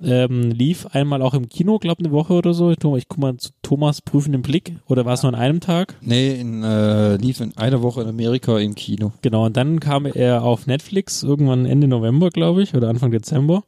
Ähm, 0.04 0.52
lief 0.52 0.86
einmal 0.88 1.22
auch 1.22 1.34
im 1.34 1.48
Kino, 1.48 1.80
glaube 1.80 2.04
eine 2.04 2.12
Woche 2.12 2.34
oder 2.34 2.54
so. 2.54 2.70
Ich 2.72 3.08
guck 3.08 3.18
mal 3.18 3.38
zu 3.38 3.52
Thomas 3.62 4.02
prüfenden 4.02 4.42
Blick. 4.42 4.76
Oder 4.88 5.06
war 5.06 5.14
es 5.14 5.24
nur 5.24 5.34
an 5.34 5.40
einem 5.40 5.62
Tag? 5.62 5.96
Nee, 6.02 6.34
in, 6.40 6.62
äh, 6.64 7.16
lief 7.16 7.40
in 7.40 7.56
einer 7.56 7.82
Woche 7.82 8.02
in 8.02 8.10
Amerika 8.10 8.60
im 8.60 8.76
Kino. 8.76 9.14
Genau, 9.22 9.46
und 9.46 9.56
dann 9.56 9.80
kam 9.80 10.06
er 10.06 10.44
auf 10.44 10.68
Netflix 10.68 11.24
irgendwann 11.24 11.66
Ende 11.66 11.88
November, 11.88 12.30
glaube 12.30 12.64
ich, 12.64 12.76
oder 12.76 12.90
Anfang 12.90 13.12
Dezember. 13.12 13.64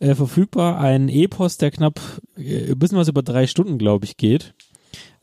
Äh, 0.00 0.14
verfügbar 0.14 0.80
ein 0.80 1.08
Epos, 1.08 1.56
der 1.56 1.70
knapp 1.70 1.98
äh, 2.36 2.72
ein 2.72 2.78
bisschen 2.78 2.98
was 2.98 3.08
über 3.08 3.22
drei 3.22 3.46
Stunden, 3.46 3.78
glaube 3.78 4.04
ich, 4.04 4.16
geht. 4.16 4.54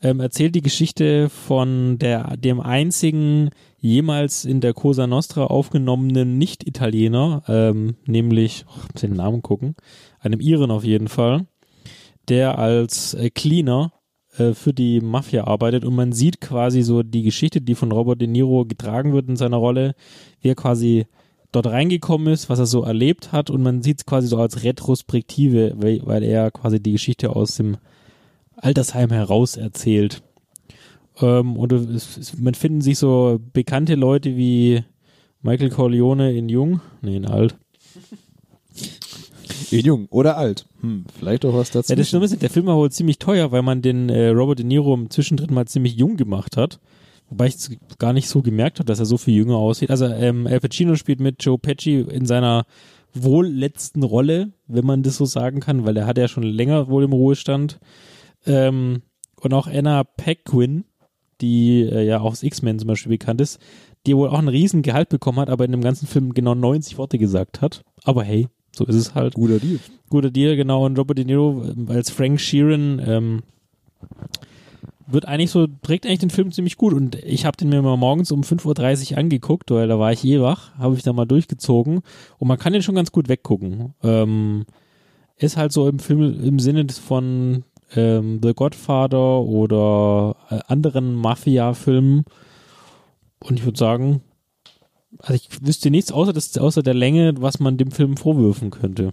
Ähm, 0.02 0.20
erzählt 0.20 0.54
die 0.54 0.62
Geschichte 0.62 1.28
von 1.28 1.98
der, 1.98 2.36
dem 2.36 2.60
einzigen 2.60 3.50
jemals 3.78 4.44
in 4.44 4.60
der 4.60 4.74
Cosa 4.74 5.06
Nostra 5.06 5.44
aufgenommenen 5.44 6.38
Nicht-Italiener, 6.38 7.42
ähm, 7.48 7.96
nämlich, 8.06 8.64
oh, 8.68 8.76
muss 8.76 8.86
ich 8.94 9.00
den 9.00 9.14
Namen 9.14 9.42
gucken, 9.42 9.74
einem 10.20 10.40
Iren 10.40 10.70
auf 10.70 10.84
jeden 10.84 11.08
Fall, 11.08 11.46
der 12.28 12.58
als 12.58 13.14
äh, 13.14 13.30
Cleaner 13.30 13.92
äh, 14.38 14.52
für 14.54 14.72
die 14.72 15.00
Mafia 15.00 15.46
arbeitet 15.46 15.84
und 15.84 15.94
man 15.94 16.12
sieht 16.12 16.40
quasi 16.40 16.82
so 16.82 17.02
die 17.02 17.22
Geschichte, 17.22 17.60
die 17.60 17.74
von 17.74 17.92
Robert 17.92 18.20
De 18.20 18.28
Niro 18.28 18.64
getragen 18.64 19.12
wird 19.12 19.28
in 19.28 19.36
seiner 19.36 19.58
Rolle, 19.58 19.94
wie 20.40 20.48
er 20.48 20.54
quasi 20.54 21.06
dort 21.52 21.66
reingekommen 21.66 22.32
ist, 22.32 22.50
was 22.50 22.58
er 22.58 22.66
so 22.66 22.82
erlebt 22.82 23.32
hat 23.32 23.50
und 23.50 23.62
man 23.62 23.82
sieht 23.82 23.98
es 23.98 24.06
quasi 24.06 24.26
so 24.26 24.38
als 24.38 24.62
Retrospektive, 24.64 25.74
weil, 25.76 26.00
weil 26.04 26.22
er 26.22 26.50
quasi 26.50 26.82
die 26.82 26.92
Geschichte 26.92 27.34
aus 27.34 27.56
dem 27.56 27.76
Altersheim 28.56 29.10
heraus 29.10 29.56
erzählt. 29.56 30.22
Ähm, 31.20 31.56
und 31.56 31.72
es, 31.72 32.16
es, 32.16 32.38
man 32.38 32.54
finden 32.54 32.80
sich 32.80 32.98
so 32.98 33.40
bekannte 33.52 33.94
Leute 33.94 34.36
wie 34.36 34.84
Michael 35.42 35.70
Corleone 35.70 36.36
in 36.36 36.48
Jung, 36.48 36.80
nee, 37.02 37.16
in 37.16 37.26
Alt. 37.26 37.56
In 39.70 39.80
jung 39.80 40.06
oder 40.10 40.36
alt. 40.36 40.66
Hm, 40.80 41.06
vielleicht 41.18 41.44
auch 41.44 41.54
was 41.54 41.70
dazu. 41.70 41.90
Ja, 41.90 41.96
das 41.96 42.08
Schlimme 42.08 42.24
ist, 42.24 42.40
der 42.40 42.50
Film 42.50 42.66
war 42.66 42.76
wohl 42.76 42.90
ziemlich 42.90 43.18
teuer, 43.18 43.52
weil 43.52 43.62
man 43.62 43.82
den 43.82 44.08
äh, 44.08 44.28
Robert 44.28 44.58
De 44.58 44.66
Niro 44.66 44.94
im 44.94 45.10
Zwischendrin 45.10 45.52
mal 45.52 45.66
ziemlich 45.66 45.96
jung 45.96 46.16
gemacht 46.16 46.56
hat. 46.56 46.78
Wobei 47.28 47.46
ich 47.46 47.56
es 47.56 47.70
gar 47.98 48.12
nicht 48.12 48.28
so 48.28 48.42
gemerkt 48.42 48.78
habe, 48.78 48.86
dass 48.86 49.00
er 49.00 49.06
so 49.06 49.16
viel 49.16 49.34
jünger 49.34 49.56
aussieht. 49.56 49.90
Also 49.90 50.06
ähm, 50.06 50.46
Al 50.46 50.60
Pacino 50.60 50.94
spielt 50.94 51.20
mit 51.20 51.42
Joe 51.44 51.58
Pesci 51.58 52.00
in 52.00 52.26
seiner 52.26 52.66
wohl 53.12 53.48
letzten 53.48 54.02
Rolle, 54.02 54.52
wenn 54.68 54.86
man 54.86 55.02
das 55.02 55.16
so 55.16 55.24
sagen 55.24 55.60
kann, 55.60 55.84
weil 55.84 55.96
er 55.96 56.06
hat 56.06 56.18
ja 56.18 56.28
schon 56.28 56.44
länger 56.44 56.88
wohl 56.88 57.04
im 57.04 57.12
Ruhestand. 57.12 57.80
Ähm, 58.46 59.02
und 59.40 59.54
auch 59.54 59.66
Anna 59.66 60.04
Paquin, 60.04 60.84
die 61.40 61.82
äh, 61.82 62.06
ja 62.06 62.20
auch 62.20 62.32
aus 62.32 62.42
X-Men 62.42 62.78
zum 62.78 62.88
Beispiel 62.88 63.10
bekannt 63.10 63.40
ist, 63.40 63.60
die 64.06 64.16
wohl 64.16 64.28
auch 64.28 64.38
ein 64.38 64.48
riesen 64.48 64.82
Gehalt 64.82 65.08
bekommen 65.08 65.40
hat, 65.40 65.50
aber 65.50 65.64
in 65.64 65.72
dem 65.72 65.82
ganzen 65.82 66.06
Film 66.06 66.34
genau 66.34 66.54
90 66.54 66.98
Worte 66.98 67.18
gesagt 67.18 67.60
hat. 67.60 67.82
Aber 68.04 68.22
hey, 68.22 68.48
so 68.74 68.84
ist 68.84 68.96
es 68.96 69.14
halt. 69.14 69.34
Guter 69.34 69.58
Deal. 69.58 69.80
Guter 70.10 70.30
Deal, 70.30 70.56
genau. 70.56 70.84
Und 70.86 70.98
Robert 70.98 71.18
De 71.18 71.24
Niro 71.24 71.64
ähm, 71.64 71.88
als 71.88 72.10
Frank 72.10 72.40
Sheeran 72.40 73.02
ähm, 73.04 73.42
wird 75.06 75.26
eigentlich 75.26 75.50
so, 75.50 75.66
trägt 75.82 76.06
eigentlich 76.06 76.20
den 76.20 76.30
Film 76.30 76.52
ziemlich 76.52 76.76
gut. 76.76 76.92
Und 76.92 77.16
ich 77.16 77.46
habe 77.46 77.56
den 77.56 77.68
mir 77.68 77.82
mal 77.82 77.96
morgens 77.96 78.30
um 78.32 78.42
5.30 78.42 79.12
Uhr 79.12 79.18
angeguckt, 79.18 79.70
weil 79.70 79.88
da 79.88 79.98
war 79.98 80.12
ich 80.12 80.24
eh 80.24 80.40
wach, 80.40 80.76
habe 80.78 80.94
ich 80.94 81.02
da 81.02 81.12
mal 81.12 81.26
durchgezogen. 81.26 82.00
Und 82.38 82.48
man 82.48 82.58
kann 82.58 82.72
den 82.72 82.82
schon 82.82 82.94
ganz 82.94 83.12
gut 83.12 83.28
weggucken. 83.28 83.94
Ähm, 84.02 84.66
ist 85.36 85.56
halt 85.56 85.72
so 85.72 85.88
im 85.88 85.98
Film 85.98 86.42
im 86.42 86.58
Sinne 86.58 86.86
von 86.88 87.64
ähm, 87.94 88.40
The 88.42 88.54
Godfather 88.54 89.40
oder 89.40 90.36
äh, 90.50 90.60
anderen 90.66 91.14
Mafia-Filmen. 91.14 92.24
Und 93.38 93.58
ich 93.58 93.64
würde 93.64 93.78
sagen, 93.78 94.22
also 95.18 95.34
ich 95.34 95.48
wüsste 95.64 95.90
nichts 95.90 96.12
außer, 96.12 96.32
das, 96.32 96.56
außer 96.58 96.82
der 96.82 96.94
Länge, 96.94 97.34
was 97.40 97.60
man 97.60 97.76
dem 97.76 97.90
Film 97.90 98.16
vorwürfen 98.16 98.70
könnte. 98.70 99.12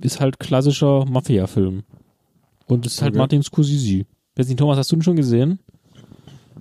Ist 0.00 0.20
halt 0.20 0.38
klassischer 0.38 1.04
Mafia-Film. 1.06 1.84
Und 2.66 2.86
es 2.86 2.94
ist 2.94 3.02
halt 3.02 3.12
Okay. 3.12 3.18
Martin 3.18 3.42
Scorsese. 3.42 4.04
Weiß 4.36 4.48
nicht, 4.48 4.58
Thomas, 4.58 4.78
hast 4.78 4.92
du 4.92 4.96
ihn 4.96 5.02
schon 5.02 5.16
gesehen? 5.16 5.58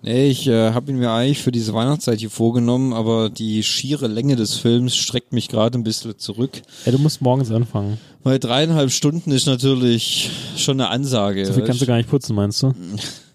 Nee, 0.02 0.30
ich 0.30 0.48
äh, 0.48 0.72
habe 0.72 0.92
ihn 0.92 0.98
mir 1.00 1.12
eigentlich 1.12 1.42
für 1.42 1.52
diese 1.52 1.74
Weihnachtszeit 1.74 2.20
hier 2.20 2.30
vorgenommen, 2.30 2.94
aber 2.94 3.30
die 3.30 3.64
schiere 3.64 4.08
Länge 4.08 4.36
des 4.36 4.56
Films 4.56 4.96
streckt 4.96 5.34
mich 5.34 5.48
gerade 5.50 5.78
ein 5.78 5.84
bisschen 5.84 6.18
zurück. 6.18 6.62
Ja, 6.86 6.92
du 6.92 7.00
musst 7.00 7.22
morgens 7.22 7.52
anfangen. 7.52 7.98
Weil 8.24 8.40
dreieinhalb 8.40 8.92
Stunden 8.92 9.32
ist 9.32 9.48
natürlich 9.48 10.30
schon 10.58 10.80
eine 10.80 10.90
Ansage. 10.90 11.46
So 11.46 11.54
viel 11.54 11.64
kannst 11.64 11.82
du 11.82 11.86
gar 11.86 11.98
nicht 11.98 12.10
putzen, 12.10 12.36
meinst 12.36 12.62
du? 12.64 12.74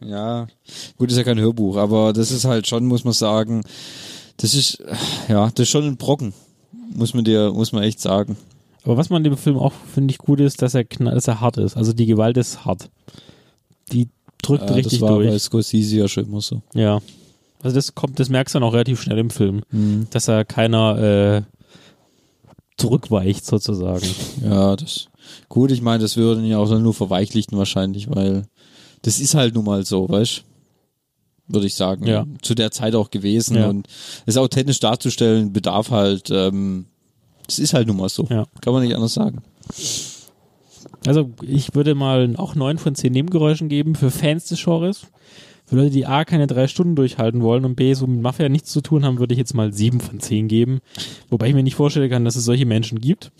Ja, 0.04 0.48
gut, 0.98 1.12
ist 1.12 1.16
ja 1.16 1.22
kein 1.22 1.38
Hörbuch, 1.38 1.76
aber 1.76 2.12
das 2.12 2.32
ist 2.32 2.44
halt 2.44 2.66
schon, 2.66 2.86
muss 2.86 3.04
man 3.04 3.12
sagen, 3.12 3.62
das 4.36 4.52
ist, 4.52 4.82
ja, 5.28 5.48
das 5.54 5.62
ist 5.62 5.68
schon 5.70 5.84
ein 5.84 5.96
Brocken. 5.96 6.34
Muss 6.92 7.14
man 7.14 7.24
dir, 7.24 7.52
muss 7.52 7.70
man 7.70 7.84
echt 7.84 8.00
sagen. 8.00 8.36
Aber 8.84 8.96
was 8.96 9.10
man 9.10 9.24
in 9.24 9.30
dem 9.30 9.38
Film 9.38 9.56
auch, 9.56 9.72
finde 9.94 10.10
ich, 10.10 10.18
gut 10.18 10.40
ist, 10.40 10.60
dass 10.60 10.74
er, 10.74 10.82
dass 10.84 11.28
er 11.28 11.40
hart 11.40 11.56
ist. 11.56 11.76
Also 11.76 11.92
die 11.92 12.06
Gewalt 12.06 12.36
ist 12.36 12.64
hart. 12.64 12.90
Die 13.92 14.08
drückt 14.42 14.68
Äh, 14.70 14.74
richtig 14.74 15.00
das 15.00 15.00
war 15.00 15.14
durch. 15.14 15.28
bei 15.30 15.38
Scorsese 15.38 15.96
ja 15.96 16.08
schon 16.08 16.26
immer 16.26 16.40
so. 16.40 16.62
Ja. 16.74 17.00
Also 17.62 17.74
das 17.76 17.94
kommt, 17.94 18.18
das 18.18 18.28
merkst 18.28 18.54
du 18.54 18.58
dann 18.58 18.68
auch 18.68 18.72
relativ 18.74 19.00
schnell 19.02 19.18
im 19.18 19.30
Film, 19.30 19.62
Mhm. 19.70 20.08
dass 20.10 20.28
er 20.28 20.44
keiner 20.44 20.98
äh, 20.98 21.42
zurückweicht 22.76 23.44
sozusagen. 23.46 24.06
Ja, 24.44 24.74
das, 24.76 25.06
gut, 25.48 25.70
ich 25.70 25.82
meine, 25.82 26.02
das 26.02 26.16
würde 26.16 26.40
ihn 26.40 26.48
ja 26.48 26.58
auch 26.58 26.68
dann 26.68 26.82
nur 26.82 26.94
verweichlichten 26.94 27.56
wahrscheinlich, 27.58 28.10
weil 28.10 28.44
das 29.02 29.20
ist 29.20 29.34
halt 29.34 29.54
nun 29.54 29.64
mal 29.64 29.84
so, 29.84 30.08
weißt 30.08 30.44
würde 31.48 31.66
ich 31.66 31.74
sagen. 31.74 32.06
Ja. 32.06 32.24
Zu 32.40 32.54
der 32.54 32.70
Zeit 32.70 32.94
auch 32.94 33.10
gewesen 33.10 33.56
Ja. 33.56 33.68
und 33.68 33.86
es 34.26 34.36
authentisch 34.38 34.80
darzustellen 34.80 35.52
bedarf 35.52 35.90
halt, 35.90 36.30
ähm, 36.30 36.86
das 37.46 37.58
ist 37.58 37.74
halt 37.74 37.88
nun 37.88 37.96
mal 37.98 38.08
so. 38.08 38.26
Ja. 38.30 38.46
Kann 38.62 38.72
man 38.72 38.82
nicht 38.82 38.94
anders 38.94 39.12
sagen. 39.14 39.42
Also 41.06 41.30
ich 41.42 41.74
würde 41.74 41.94
mal 41.94 42.34
auch 42.36 42.54
neun 42.54 42.78
von 42.78 42.94
zehn 42.94 43.12
Nebengeräuschen 43.12 43.68
geben 43.68 43.94
für 43.94 44.10
Fans 44.10 44.46
des 44.46 44.62
Genres. 44.62 45.06
Für 45.66 45.76
Leute, 45.76 45.90
die 45.90 46.06
A, 46.06 46.24
keine 46.24 46.46
drei 46.46 46.66
Stunden 46.66 46.96
durchhalten 46.96 47.40
wollen 47.40 47.64
und 47.64 47.76
B, 47.76 47.94
so 47.94 48.06
mit 48.06 48.20
Mafia 48.20 48.48
nichts 48.48 48.70
zu 48.70 48.80
tun 48.80 49.04
haben, 49.04 49.18
würde 49.18 49.32
ich 49.32 49.38
jetzt 49.38 49.54
mal 49.54 49.72
sieben 49.72 50.00
von 50.00 50.20
zehn 50.20 50.48
geben. 50.48 50.80
Wobei 51.30 51.48
ich 51.48 51.54
mir 51.54 51.62
nicht 51.62 51.76
vorstellen 51.76 52.10
kann, 52.10 52.24
dass 52.24 52.36
es 52.36 52.44
solche 52.44 52.66
Menschen 52.66 53.00
gibt. 53.00 53.32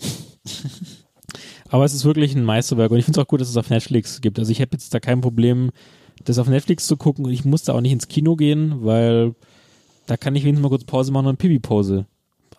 Aber 1.69 1.85
es 1.85 1.93
ist 1.93 2.05
wirklich 2.05 2.35
ein 2.35 2.43
Meisterwerk 2.43 2.91
und 2.91 2.97
ich 2.97 3.05
finde 3.05 3.19
es 3.19 3.23
auch 3.23 3.27
gut, 3.27 3.41
dass 3.41 3.49
es 3.49 3.57
auf 3.57 3.69
Netflix 3.69 4.21
gibt. 4.21 4.39
Also 4.39 4.51
ich 4.51 4.61
habe 4.61 4.71
jetzt 4.73 4.93
da 4.93 4.99
kein 4.99 5.21
Problem, 5.21 5.71
das 6.23 6.37
auf 6.37 6.47
Netflix 6.47 6.87
zu 6.87 6.97
gucken 6.97 7.25
und 7.25 7.31
ich 7.31 7.45
musste 7.45 7.73
auch 7.73 7.81
nicht 7.81 7.93
ins 7.93 8.07
Kino 8.07 8.35
gehen, 8.35 8.83
weil 8.83 9.35
da 10.05 10.17
kann 10.17 10.35
ich 10.35 10.43
wenigstens 10.43 10.63
mal 10.63 10.69
kurz 10.69 10.83
Pause 10.83 11.11
machen 11.11 11.27
und 11.27 11.37
Pipi-Pause 11.37 12.05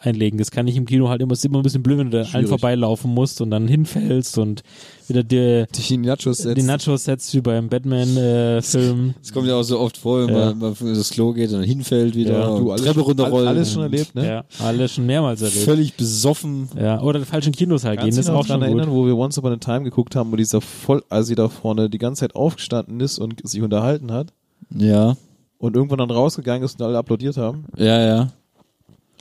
einlegen. 0.05 0.39
Das 0.39 0.51
kann 0.51 0.67
ich 0.69 0.77
im 0.77 0.85
Kino 0.87 1.09
halt 1.09 1.21
immer, 1.23 1.33
ist 1.33 1.45
immer 1.45 1.59
ein 1.59 1.63
bisschen 1.63 1.83
blöd, 1.83 1.99
wenn 1.99 2.11
du 2.11 2.23
da 2.23 2.29
allen 2.33 2.47
vorbeilaufen 2.47 3.13
musst 3.13 3.41
und 3.41 3.51
dann 3.51 3.67
hinfällst 3.69 4.39
und 4.39 4.63
wieder 5.09 5.23
die, 5.23 5.65
Die 5.89 5.97
Nachos 5.99 6.39
setzt. 6.39 6.57
die 6.57 6.63
Nachos 6.63 7.05
setzt 7.05 7.35
wie 7.35 7.41
beim 7.41 7.69
Batman-Film. 7.69 9.15
Das 9.21 9.33
kommt 9.33 9.49
ja 9.49 9.55
auch 9.57 9.63
so 9.63 9.79
oft 9.81 9.97
vor, 9.97 10.27
wenn 10.27 10.35
Ja. 10.35 10.55
man, 10.55 10.75
man 10.79 10.95
das 10.95 11.11
Klo 11.11 11.33
geht 11.33 11.51
und 11.51 11.57
dann 11.59 11.65
hinfällt 11.65 12.15
wieder 12.15 12.39
Ja. 12.39 12.59
Du, 12.59 12.71
alles 12.71 12.83
Treppe 12.85 13.01
schon- 13.01 13.09
runterrollen. 13.09 13.49
alles 13.49 13.73
schon 13.73 13.83
erlebt, 13.83 14.15
ne? 14.15 14.27
Ja, 14.27 14.45
alles 14.65 14.93
schon 14.95 15.07
mehrmals 15.07 15.43
erlebt. 15.43 15.65
Völlig 15.65 15.95
besoffen. 15.95 16.69
Ja, 16.81 17.01
oder 17.03 17.19
in 17.19 17.25
falschen 17.25 17.53
Kinos 17.53 17.85
halt 17.85 17.99
gehen, 17.99 18.05
Kannst 18.07 18.19
das 18.19 18.27
du 18.27 18.33
ist 18.33 18.35
dich 18.35 18.35
auch 18.35 18.43
noch 18.43 18.47
schon 18.47 18.61
daran 18.61 18.73
gut. 18.73 18.81
erinnern, 18.83 18.97
wo 18.97 19.07
wir 19.07 19.17
Once 19.17 19.39
Upon 19.39 19.53
a 19.53 19.57
Time 19.57 19.83
geguckt 19.85 20.17
haben, 20.17 20.33
wo 20.33 20.37
dieser 20.37 20.61
voll, 20.61 21.03
als 21.09 21.27
sie 21.27 21.35
da 21.35 21.49
vorne 21.49 21.89
die 21.91 21.99
ganze 21.99 22.21
Zeit 22.21 22.35
aufgestanden 22.37 23.01
ist 23.01 23.19
und 23.19 23.47
sich 23.47 23.63
unterhalten 23.63 24.11
hat 24.13 24.33
Ja. 24.75 25.17
und 25.59 25.77
irgendwann 25.77 25.99
dann 25.99 26.11
rausgegangen 26.11 26.63
ist 26.65 26.81
und 26.81 26.87
alle 26.87 26.99
applaudiert 26.99 27.37
haben? 27.37 27.65
Ja, 27.77 28.01
ja. 28.01 28.29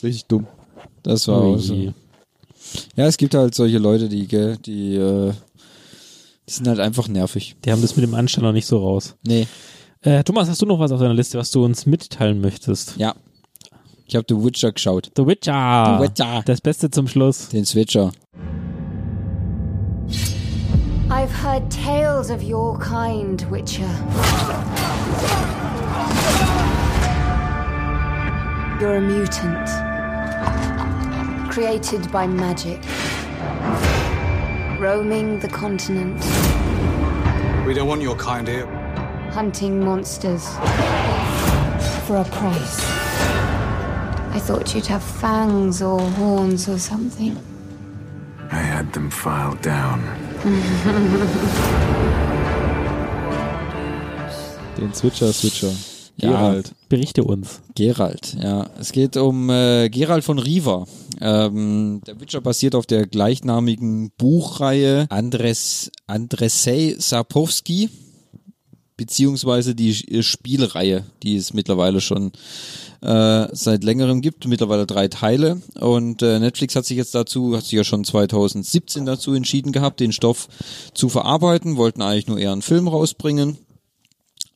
Richtig 0.02 0.26
dumm. 0.26 0.48
Das 1.04 1.28
war 1.28 1.42
auch 1.42 1.58
so. 1.60 1.94
Ja, 2.96 3.06
es 3.06 3.18
gibt 3.18 3.36
halt 3.36 3.54
solche 3.54 3.78
Leute, 3.78 4.10
die, 4.10 4.28
gell, 4.28 4.58
die, 4.58 4.96
äh, 4.96 5.34
die 6.48 6.54
sind 6.54 6.68
halt 6.68 6.80
einfach 6.80 7.08
nervig. 7.08 7.56
Die 7.64 7.72
haben 7.72 7.82
das 7.82 7.96
mit 7.96 8.06
dem 8.06 8.16
Anstand 8.16 8.46
noch 8.46 8.54
nicht 8.54 8.66
so 8.66 8.80
raus. 8.80 9.16
Nee. 9.26 9.48
Äh, 10.02 10.24
Thomas, 10.24 10.50
hast 10.50 10.62
du 10.62 10.66
noch 10.66 10.80
was 10.80 10.92
auf 10.92 11.00
deiner 11.00 11.14
Liste, 11.14 11.38
was 11.38 11.52
du 11.52 11.64
uns 11.64 11.86
mitteilen 11.86 12.42
möchtest? 12.42 12.96
Ja. 12.98 13.16
Ich 14.06 14.16
habe 14.16 14.26
The 14.28 14.36
Witcher 14.36 14.72
geschaut. 14.72 15.12
The 15.16 15.26
Witcher. 15.26 15.98
The 15.98 16.04
Witcher. 16.04 16.42
Das 16.46 16.62
Beste 16.62 16.90
zum 16.90 17.08
Schluss. 17.08 17.50
Den 17.50 17.66
Switcher. 17.66 18.12
I've 21.10 21.32
heard 21.32 21.70
tales 21.70 22.30
of 22.30 22.44
your 22.44 22.78
kind, 22.80 23.50
Witcher. 23.52 23.90
You're 28.80 28.98
a 28.98 29.02
mutant. 29.02 29.93
Created 31.54 32.12
by 32.12 32.26
magic. 32.26 32.80
Roaming 34.80 35.38
the 35.40 35.48
continent, 35.48 36.20
We 37.68 37.76
don't 37.76 37.88
want 37.88 38.02
your 38.02 38.16
kind 38.16 38.48
here. 38.48 38.66
hunting 39.32 39.86
monsters. 39.86 40.48
For 42.08 42.18
a 42.18 42.26
price. 42.26 42.80
I 44.36 44.40
thought 44.40 44.74
you'd 44.74 44.88
have 44.88 45.04
fangs 45.04 45.82
or 45.84 46.00
horns 46.02 46.68
or 46.68 46.80
something. 46.80 47.38
I 48.52 48.58
had 48.74 48.92
them 48.94 49.12
filed 49.12 49.62
down. 49.62 50.02
Den 54.76 54.92
Switcher, 55.00 55.32
Switcher. 55.32 55.93
Ja. 56.18 56.30
Geralt. 56.30 56.74
Berichte 56.90 57.24
uns. 57.24 57.62
Geralt, 57.76 58.38
ja. 58.42 58.70
Es 58.80 58.92
geht 58.92 59.18
um 59.18 59.50
äh, 59.50 59.90
Geralt 59.90 60.24
von 60.24 60.38
Riva. 60.38 60.86
Ähm, 61.20 62.02
der 62.06 62.20
Witcher 62.20 62.42
basiert 62.42 62.76
auf 62.76 62.86
der 62.86 63.08
gleichnamigen 63.08 64.12
Buchreihe 64.18 65.08
Andres, 65.10 65.92
Andrzej 66.06 66.96
Sapkowski, 67.00 67.90
beziehungsweise 68.96 69.74
die 69.74 69.90
äh, 69.90 70.22
Spielreihe, 70.22 71.04
die 71.24 71.36
es 71.36 71.54
mittlerweile 71.54 72.00
schon 72.00 72.32
äh, 73.02 73.48
seit 73.52 73.84
längerem 73.84 74.22
gibt, 74.22 74.48
mittlerweile 74.48 74.86
drei 74.86 75.08
Teile. 75.08 75.62
Und 75.80 76.22
äh, 76.22 76.40
Netflix 76.40 76.76
hat 76.76 76.86
sich 76.86 76.98
jetzt 76.98 77.16
dazu, 77.16 77.56
hat 77.58 77.64
sich 77.64 77.74
ja 77.74 77.84
schon 77.84 78.04
2017 78.04 79.06
dazu 79.06 79.34
entschieden 79.34 79.72
gehabt, 79.72 80.00
den 80.00 80.14
Stoff 80.14 80.48
zu 80.94 81.10
verarbeiten, 81.10 81.78
wollten 81.78 82.02
eigentlich 82.02 82.28
nur 82.28 82.40
eher 82.40 82.52
einen 82.52 82.62
Film 82.62 82.88
rausbringen. 82.88 83.58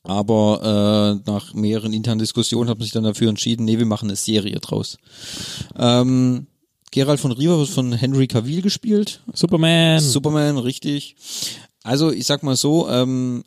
Aber 0.04 1.20
äh, 1.26 1.30
nach 1.30 1.54
mehreren 1.54 1.92
internen 1.92 2.20
Diskussionen 2.20 2.70
hat 2.70 2.78
man 2.78 2.84
sich 2.84 2.92
dann 2.92 3.04
dafür 3.04 3.28
entschieden, 3.28 3.64
nee, 3.64 3.78
wir 3.78 3.86
machen 3.86 4.08
eine 4.08 4.16
Serie 4.16 4.58
draus. 4.60 4.98
Ähm, 5.76 6.46
Geralt 6.90 7.20
von 7.20 7.32
Riva 7.32 7.58
wird 7.58 7.68
von 7.68 7.92
Henry 7.92 8.26
Cavill 8.26 8.62
gespielt. 8.62 9.20
Superman. 9.34 10.00
Superman, 10.00 10.56
richtig. 10.58 11.16
Also 11.82 12.10
ich 12.10 12.26
sag 12.26 12.42
mal 12.42 12.56
so, 12.56 12.88
ähm, 12.88 13.44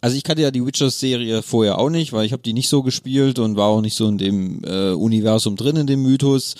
also 0.00 0.16
ich 0.16 0.22
kannte 0.22 0.42
ja 0.42 0.50
die 0.50 0.64
Witcher-Serie 0.64 1.42
vorher 1.42 1.78
auch 1.78 1.90
nicht, 1.90 2.12
weil 2.12 2.24
ich 2.24 2.32
habe 2.32 2.42
die 2.42 2.52
nicht 2.52 2.68
so 2.68 2.82
gespielt 2.82 3.38
und 3.40 3.56
war 3.56 3.66
auch 3.66 3.80
nicht 3.80 3.96
so 3.96 4.06
in 4.08 4.18
dem 4.18 4.62
äh, 4.64 4.92
Universum 4.92 5.56
drin, 5.56 5.76
in 5.76 5.86
dem 5.88 6.02
Mythos. 6.02 6.54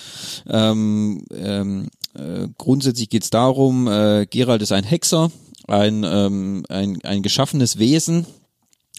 Ähm, 0.49 1.25
ähm, 1.33 1.89
äh, 2.15 2.49
grundsätzlich 2.59 3.09
geht's 3.09 3.31
darum, 3.31 3.87
äh, 3.87 4.27
Geralt 4.29 4.63
ist 4.63 4.73
ein 4.73 4.83
Hexer, 4.83 5.31
ein, 5.69 6.05
ähm, 6.05 6.65
ein, 6.69 6.99
ein 7.05 7.23
geschaffenes 7.23 7.79
Wesen, 7.79 8.27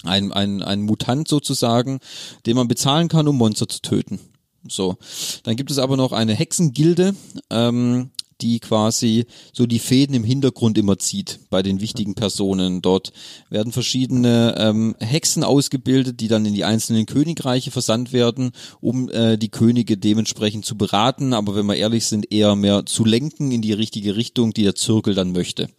ein, 0.03 0.31
ein, 0.31 0.61
ein 0.61 0.81
Mutant 0.81 1.27
sozusagen, 1.27 1.99
den 2.45 2.55
man 2.55 2.67
bezahlen 2.67 3.07
kann, 3.07 3.27
um 3.27 3.37
Monster 3.37 3.67
zu 3.67 3.81
töten. 3.81 4.19
So. 4.67 4.97
Dann 5.43 5.55
gibt 5.55 5.71
es 5.71 5.77
aber 5.77 5.97
noch 5.97 6.11
eine 6.11 6.33
Hexengilde, 6.33 7.15
ähm, 7.49 8.11
die 8.41 8.59
quasi 8.59 9.25
so 9.51 9.65
die 9.65 9.79
Fäden 9.79 10.15
im 10.15 10.23
Hintergrund 10.23 10.77
immer 10.77 10.97
zieht 10.97 11.39
bei 11.49 11.61
den 11.61 11.81
wichtigen 11.81 12.15
Personen. 12.15 12.81
Dort 12.81 13.11
werden 13.49 13.73
verschiedene 13.73 14.55
ähm, 14.57 14.95
Hexen 14.99 15.43
ausgebildet, 15.43 16.21
die 16.21 16.29
dann 16.29 16.45
in 16.45 16.53
die 16.53 16.63
einzelnen 16.63 17.05
Königreiche 17.05 17.71
versandt 17.71 18.13
werden, 18.13 18.51
um 18.79 19.09
äh, 19.09 19.37
die 19.37 19.49
Könige 19.49 19.97
dementsprechend 19.97 20.65
zu 20.65 20.77
beraten, 20.77 21.33
aber 21.33 21.55
wenn 21.55 21.65
wir 21.65 21.75
ehrlich 21.75 22.05
sind, 22.05 22.31
eher 22.31 22.55
mehr 22.55 22.85
zu 22.85 23.03
lenken 23.03 23.51
in 23.51 23.61
die 23.61 23.73
richtige 23.73 24.15
Richtung, 24.15 24.53
die 24.53 24.63
der 24.63 24.75
Zirkel 24.75 25.15
dann 25.15 25.33
möchte. 25.33 25.69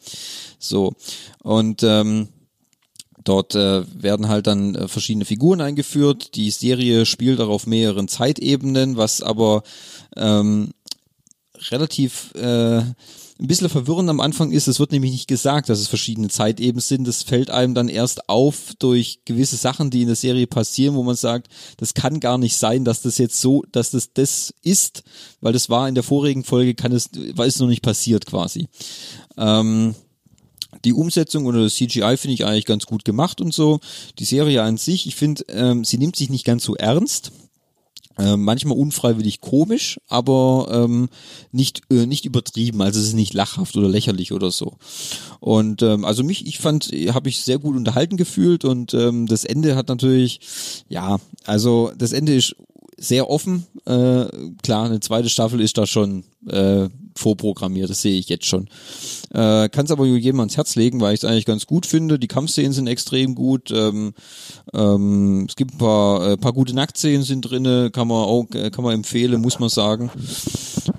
So. 0.58 0.92
Und 1.42 1.82
ähm, 1.82 2.28
Dort 3.24 3.54
äh, 3.54 3.82
werden 4.02 4.28
halt 4.28 4.46
dann 4.46 4.74
äh, 4.74 4.88
verschiedene 4.88 5.24
Figuren 5.24 5.60
eingeführt. 5.60 6.34
Die 6.34 6.50
Serie 6.50 7.06
spielt 7.06 7.40
auch 7.40 7.48
auf 7.48 7.66
mehreren 7.66 8.08
Zeitebenen, 8.08 8.96
was 8.96 9.22
aber 9.22 9.62
ähm, 10.16 10.72
relativ 11.70 12.32
äh, 12.34 12.82
ein 13.40 13.46
bisschen 13.46 13.70
verwirrend 13.70 14.10
am 14.10 14.20
Anfang 14.20 14.52
ist. 14.52 14.68
Es 14.68 14.80
wird 14.80 14.92
nämlich 14.92 15.12
nicht 15.12 15.28
gesagt, 15.28 15.70
dass 15.70 15.80
es 15.80 15.88
verschiedene 15.88 16.28
Zeitebenen 16.28 16.82
sind. 16.82 17.08
Das 17.08 17.22
fällt 17.22 17.50
einem 17.50 17.74
dann 17.74 17.88
erst 17.88 18.28
auf 18.28 18.74
durch 18.78 19.20
gewisse 19.24 19.56
Sachen, 19.56 19.90
die 19.90 20.02
in 20.02 20.08
der 20.08 20.16
Serie 20.16 20.46
passieren, 20.46 20.94
wo 20.94 21.02
man 21.02 21.16
sagt, 21.16 21.48
das 21.78 21.94
kann 21.94 22.20
gar 22.20 22.36
nicht 22.36 22.56
sein, 22.56 22.84
dass 22.84 23.00
das 23.00 23.16
jetzt 23.16 23.40
so, 23.40 23.64
dass 23.72 23.90
das 23.90 24.12
das 24.12 24.54
ist, 24.62 25.02
weil 25.40 25.54
das 25.54 25.70
war 25.70 25.88
in 25.88 25.94
der 25.94 26.04
vorigen 26.04 26.44
Folge, 26.44 26.74
kann 26.74 26.92
es, 26.92 27.10
war 27.34 27.46
es 27.46 27.58
noch 27.58 27.68
nicht 27.68 27.82
passiert 27.82 28.26
quasi. 28.26 28.68
Ähm, 29.38 29.94
die 30.84 30.92
Umsetzung 30.92 31.46
oder 31.46 31.62
das 31.62 31.74
CGI 31.74 32.16
finde 32.16 32.34
ich 32.34 32.44
eigentlich 32.44 32.66
ganz 32.66 32.86
gut 32.86 33.04
gemacht 33.04 33.40
und 33.40 33.52
so. 33.52 33.80
Die 34.18 34.24
Serie 34.24 34.62
an 34.62 34.76
sich, 34.76 35.06
ich 35.06 35.16
finde, 35.16 35.44
ähm, 35.48 35.84
sie 35.84 35.98
nimmt 35.98 36.16
sich 36.16 36.30
nicht 36.30 36.44
ganz 36.44 36.64
so 36.64 36.74
ernst. 36.76 37.32
Ähm, 38.18 38.42
manchmal 38.42 38.76
unfreiwillig 38.76 39.40
komisch, 39.40 39.98
aber 40.08 40.68
ähm, 40.70 41.08
nicht 41.52 41.82
äh, 41.90 42.04
nicht 42.04 42.26
übertrieben. 42.26 42.82
Also 42.82 43.00
es 43.00 43.06
ist 43.06 43.14
nicht 43.14 43.32
lachhaft 43.32 43.76
oder 43.76 43.88
lächerlich 43.88 44.32
oder 44.32 44.50
so. 44.50 44.74
Und 45.38 45.80
ähm, 45.80 46.04
also 46.04 46.22
mich, 46.22 46.46
ich 46.46 46.58
fand, 46.58 46.86
habe 47.14 47.30
ich 47.30 47.40
sehr 47.40 47.58
gut 47.58 47.76
unterhalten 47.76 48.18
gefühlt 48.18 48.66
und 48.66 48.92
ähm, 48.92 49.26
das 49.26 49.44
Ende 49.44 49.74
hat 49.74 49.88
natürlich, 49.88 50.40
ja, 50.88 51.18
also 51.46 51.92
das 51.96 52.12
Ende 52.12 52.34
ist 52.34 52.56
sehr 52.98 53.30
offen. 53.30 53.66
Äh, 53.86 54.26
klar, 54.62 54.84
eine 54.84 55.00
zweite 55.00 55.30
Staffel 55.30 55.60
ist 55.60 55.78
da 55.78 55.86
schon 55.86 56.24
äh, 56.46 56.88
vorprogrammiert, 57.20 57.90
das 57.90 58.02
sehe 58.02 58.18
ich 58.18 58.28
jetzt 58.28 58.46
schon. 58.46 58.68
Äh, 59.32 59.68
Kann 59.68 59.84
es 59.84 59.90
aber 59.90 60.06
jedem 60.06 60.40
ans 60.40 60.56
Herz 60.56 60.74
legen, 60.74 61.00
weil 61.00 61.14
ich 61.14 61.22
es 61.22 61.28
eigentlich 61.28 61.46
ganz 61.46 61.66
gut 61.66 61.86
finde. 61.86 62.18
Die 62.18 62.28
Kampfszenen 62.28 62.72
sind 62.72 62.86
extrem 62.86 63.34
gut. 63.34 63.70
Ähm, 63.70 64.14
ähm, 64.74 65.46
es 65.48 65.56
gibt 65.56 65.74
ein 65.74 65.78
paar, 65.78 66.32
äh, 66.32 66.36
paar 66.36 66.52
gute 66.52 66.74
Nacktszenen 66.74 67.22
sind 67.22 67.42
drinne, 67.42 67.90
kann 67.90 68.08
man 68.08 68.24
auch, 68.24 68.46
äh, 68.54 68.70
kann 68.70 68.84
man 68.84 68.94
empfehlen, 68.94 69.40
muss 69.40 69.60
man 69.60 69.68
sagen. 69.68 70.10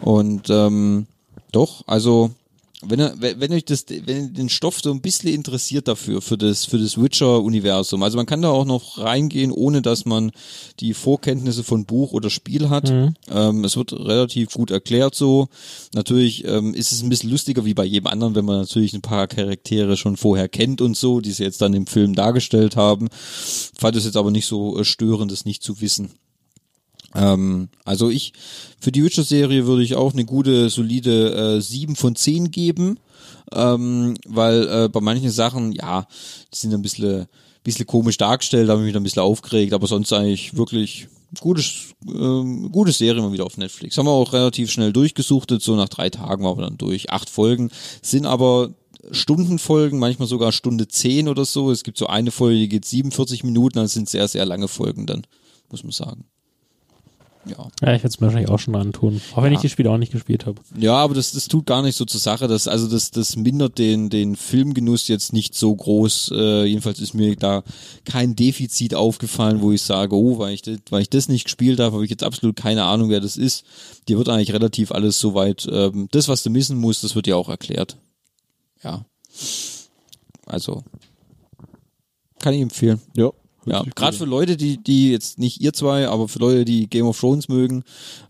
Und 0.02 0.50
ähm, 0.50 1.08
doch, 1.52 1.84
also 1.88 2.32
wenn 2.84 3.00
er, 3.00 3.16
wenn 3.20 3.54
euch 3.54 3.66
das, 3.66 3.86
wenn 3.88 4.24
ihr 4.24 4.30
den 4.30 4.50
Stoff 4.50 4.80
so 4.82 4.92
ein 4.92 5.02
bisschen 5.02 5.34
interessiert 5.34 5.88
dafür, 5.88 6.22
für 6.22 6.38
das, 6.38 6.66
für 6.66 6.80
das 6.80 7.00
Witcher-Universum. 7.00 8.02
Also 8.02 8.18
man 8.18 8.26
kann 8.26 8.42
da 8.42 8.50
auch 8.50 8.66
noch 8.66 8.98
reingehen, 8.98 9.52
ohne 9.52 9.82
dass 9.82 10.06
man 10.06 10.32
die 10.80 10.94
Vorkenntnisse 10.94 11.64
von 11.64 11.86
Buch 11.86 12.12
oder 12.14 12.30
Spiel 12.30 12.70
hat. 12.70 12.90
Mhm. 12.90 13.14
Ähm, 13.30 13.64
es 13.64 13.78
wird 13.78 13.94
relativ 13.94 14.54
gut 14.54 14.72
erklärt 14.72 15.16
so. 15.16 15.48
Natürlich 15.94 16.46
ähm, 16.46 16.74
ist 16.74 16.92
es 16.92 17.04
ein 17.04 17.10
bisschen 17.10 17.30
lustiger 17.30 17.66
wie 17.66 17.74
bei 17.74 17.86
jedem 17.86 18.08
anderen, 18.08 18.36
wenn 18.36 18.46
man 18.46 18.60
natürlich 18.60 18.94
ein 18.94 19.02
paar 19.02 19.28
Charaktere 19.28 19.96
schon 19.98 20.18
vorher 20.18 20.50
kennt 20.50 20.82
und 20.82 20.98
so, 20.98 21.22
die 21.22 21.32
sie 21.32 21.44
jetzt 21.44 21.62
dann 21.62 21.74
im 21.74 21.88
Film 21.88 22.16
dargestellt 22.16 22.76
haben. 22.76 23.10
Fand 23.78 23.96
es 23.96 24.06
jetzt 24.06 24.18
aber 24.18 24.32
nicht 24.32 24.48
so 24.48 24.80
äh, 24.80 24.84
störend, 24.84 25.32
das 25.32 25.46
nicht 25.46 25.64
zu 25.64 25.82
wissen. 25.82 26.12
Ähm, 27.16 27.70
also 27.84 28.09
ich, 28.09 28.34
für 28.80 28.91
die 28.91 29.03
Witcher-Serie 29.03 29.66
würde 29.66 29.84
ich 29.84 29.95
auch 29.95 30.14
eine 30.14 30.26
gute, 30.26 30.70
solide 30.70 31.57
äh, 31.57 31.62
7 31.62 31.95
von 31.95 32.16
10 32.16 32.51
geben, 32.51 32.99
ähm, 33.53 34.16
weil 34.26 34.68
äh, 34.68 34.89
bei 34.89 35.01
manchen 35.01 35.32
Sachen, 35.32 35.72
ja, 35.72 36.07
die 36.53 36.57
sind 36.57 36.74
ein 36.74 36.82
bisschen, 36.82 37.28
bisschen 37.64 37.86
komisch 37.86 38.18
dargestellt, 38.18 38.70
da 38.70 38.74
habe 38.74 38.82
ich 38.82 38.88
mich 38.88 38.95
ein 38.95 39.03
bisschen 39.03 39.22
aufgeregt, 39.22 39.74
aber 39.74 39.88
sonst 39.88 40.14
eigentlich 40.14 40.55
wirklich 40.55 41.07
gutes, 41.39 41.93
ähm, 42.07 42.72
gute 42.72 42.91
Serie 42.91 43.22
mal 43.22 43.32
wieder 43.32 43.45
auf 43.45 43.57
Netflix. 43.57 43.97
Haben 43.97 44.07
wir 44.07 44.12
auch 44.12 44.34
relativ 44.34 44.72
schnell 44.72 44.91
durchgesuchtet, 44.91 45.62
so 45.62 45.76
nach 45.76 45.89
drei 45.89 46.09
Tagen 46.09 46.43
waren 46.43 46.57
wir 46.57 46.66
dann 46.66 46.78
durch. 46.78 47.09
Acht 47.09 47.30
Folgen, 47.30 47.72
sind 48.01 48.26
aber 48.26 48.72
Stundenfolgen, 49.12 49.99
manchmal 49.99 50.28
sogar 50.28 50.51
Stunde 50.51 50.88
10 50.88 51.28
oder 51.28 51.45
so. 51.45 51.72
Es 51.72 51.84
gibt 51.84 51.97
so 51.97 52.07
eine 52.07 52.32
Folge, 52.32 52.59
die 52.59 52.70
geht 52.70 52.86
47 52.86 53.43
Minuten, 53.43 53.80
das 53.80 53.93
sind 53.93 54.09
sehr, 54.09 54.28
sehr 54.28 54.45
lange 54.45 54.68
Folgen 54.68 55.05
dann, 55.05 55.26
muss 55.70 55.84
man 55.84 55.91
sagen. 55.91 56.26
Ja. 57.46 57.58
Ja, 57.82 57.96
ich 57.96 58.04
werde 58.04 58.08
es 58.08 58.20
mir 58.20 58.28
wahrscheinlich 58.28 58.52
auch 58.52 58.60
schon 58.60 58.76
antun. 58.76 59.20
Auch 59.34 59.42
wenn 59.42 59.52
Ja. 59.52 59.58
ich 59.58 59.62
die 59.62 59.70
Spiele 59.70 59.89
auch 59.89 59.98
nicht 59.98 60.12
gespielt 60.12 60.46
habe. 60.46 60.62
Ja, 60.78 60.94
aber 60.96 61.16
das, 61.16 61.32
das 61.32 61.48
tut 61.48 61.66
gar 61.66 61.82
nicht 61.82 61.96
so 61.98 62.06
zur 62.06 62.20
Sache. 62.20 62.48
Das, 62.48 62.68
also 62.68 62.88
das, 62.88 63.10
das 63.10 63.36
mindert 63.36 63.80
den, 63.80 64.10
den 64.12 64.36
Filmgenuss 64.36 65.08
jetzt 65.08 65.34
nicht 65.34 65.56
so 65.56 65.76
groß. 65.76 66.34
Äh, 66.36 66.66
jedenfalls 66.66 67.00
ist 67.00 67.16
mir 67.16 67.36
da 67.36 67.64
kein 68.06 68.36
Defizit 68.36 68.94
aufgefallen, 68.94 69.62
wo 69.62 69.72
ich 69.72 69.82
sage, 69.82 70.16
oh, 70.16 70.38
weil 70.38 70.54
ich, 70.54 70.62
das, 70.62 70.78
weil 70.92 71.02
ich 71.02 71.10
das 71.10 71.30
nicht 71.30 71.46
gespielt 71.46 71.80
habe, 71.80 71.96
habe 71.96 72.06
ich 72.06 72.12
jetzt 72.12 72.24
absolut 72.24 72.56
keine 72.56 72.84
Ahnung, 72.84 73.10
wer 73.10 73.20
das 73.22 73.38
ist. 73.38 73.66
Dir 74.08 74.18
wird 74.20 74.30
eigentlich 74.30 74.54
relativ 74.54 74.92
alles 74.92 75.20
soweit. 75.20 75.68
Ähm, 75.72 76.10
das, 76.12 76.28
was 76.28 76.44
du 76.44 76.52
missen 76.52 76.78
musst, 76.78 77.04
das 77.04 77.16
wird 77.16 77.26
dir 77.26 77.38
auch 77.38 77.50
erklärt. 77.50 77.98
Ja. 78.84 79.04
Also 80.46 80.84
kann 82.39 82.54
ich 82.54 82.62
empfehlen. 82.62 83.02
Ja. 83.16 83.32
Ja, 83.66 83.84
gerade 83.95 84.18
für 84.18 84.26
Leute, 84.26 84.57
die, 84.57 84.78
die 84.78 85.12
jetzt 85.12 85.38
nicht 85.38 85.62
ihr 85.62 85.72
zwei, 85.74 86.07
aber 86.07 86.28
für 86.28 86.39
Leute, 86.39 86.66
die 86.66 86.88
Game 86.88 87.05
of 87.05 87.20
Thrones 87.20 87.47
mögen, 87.47 87.84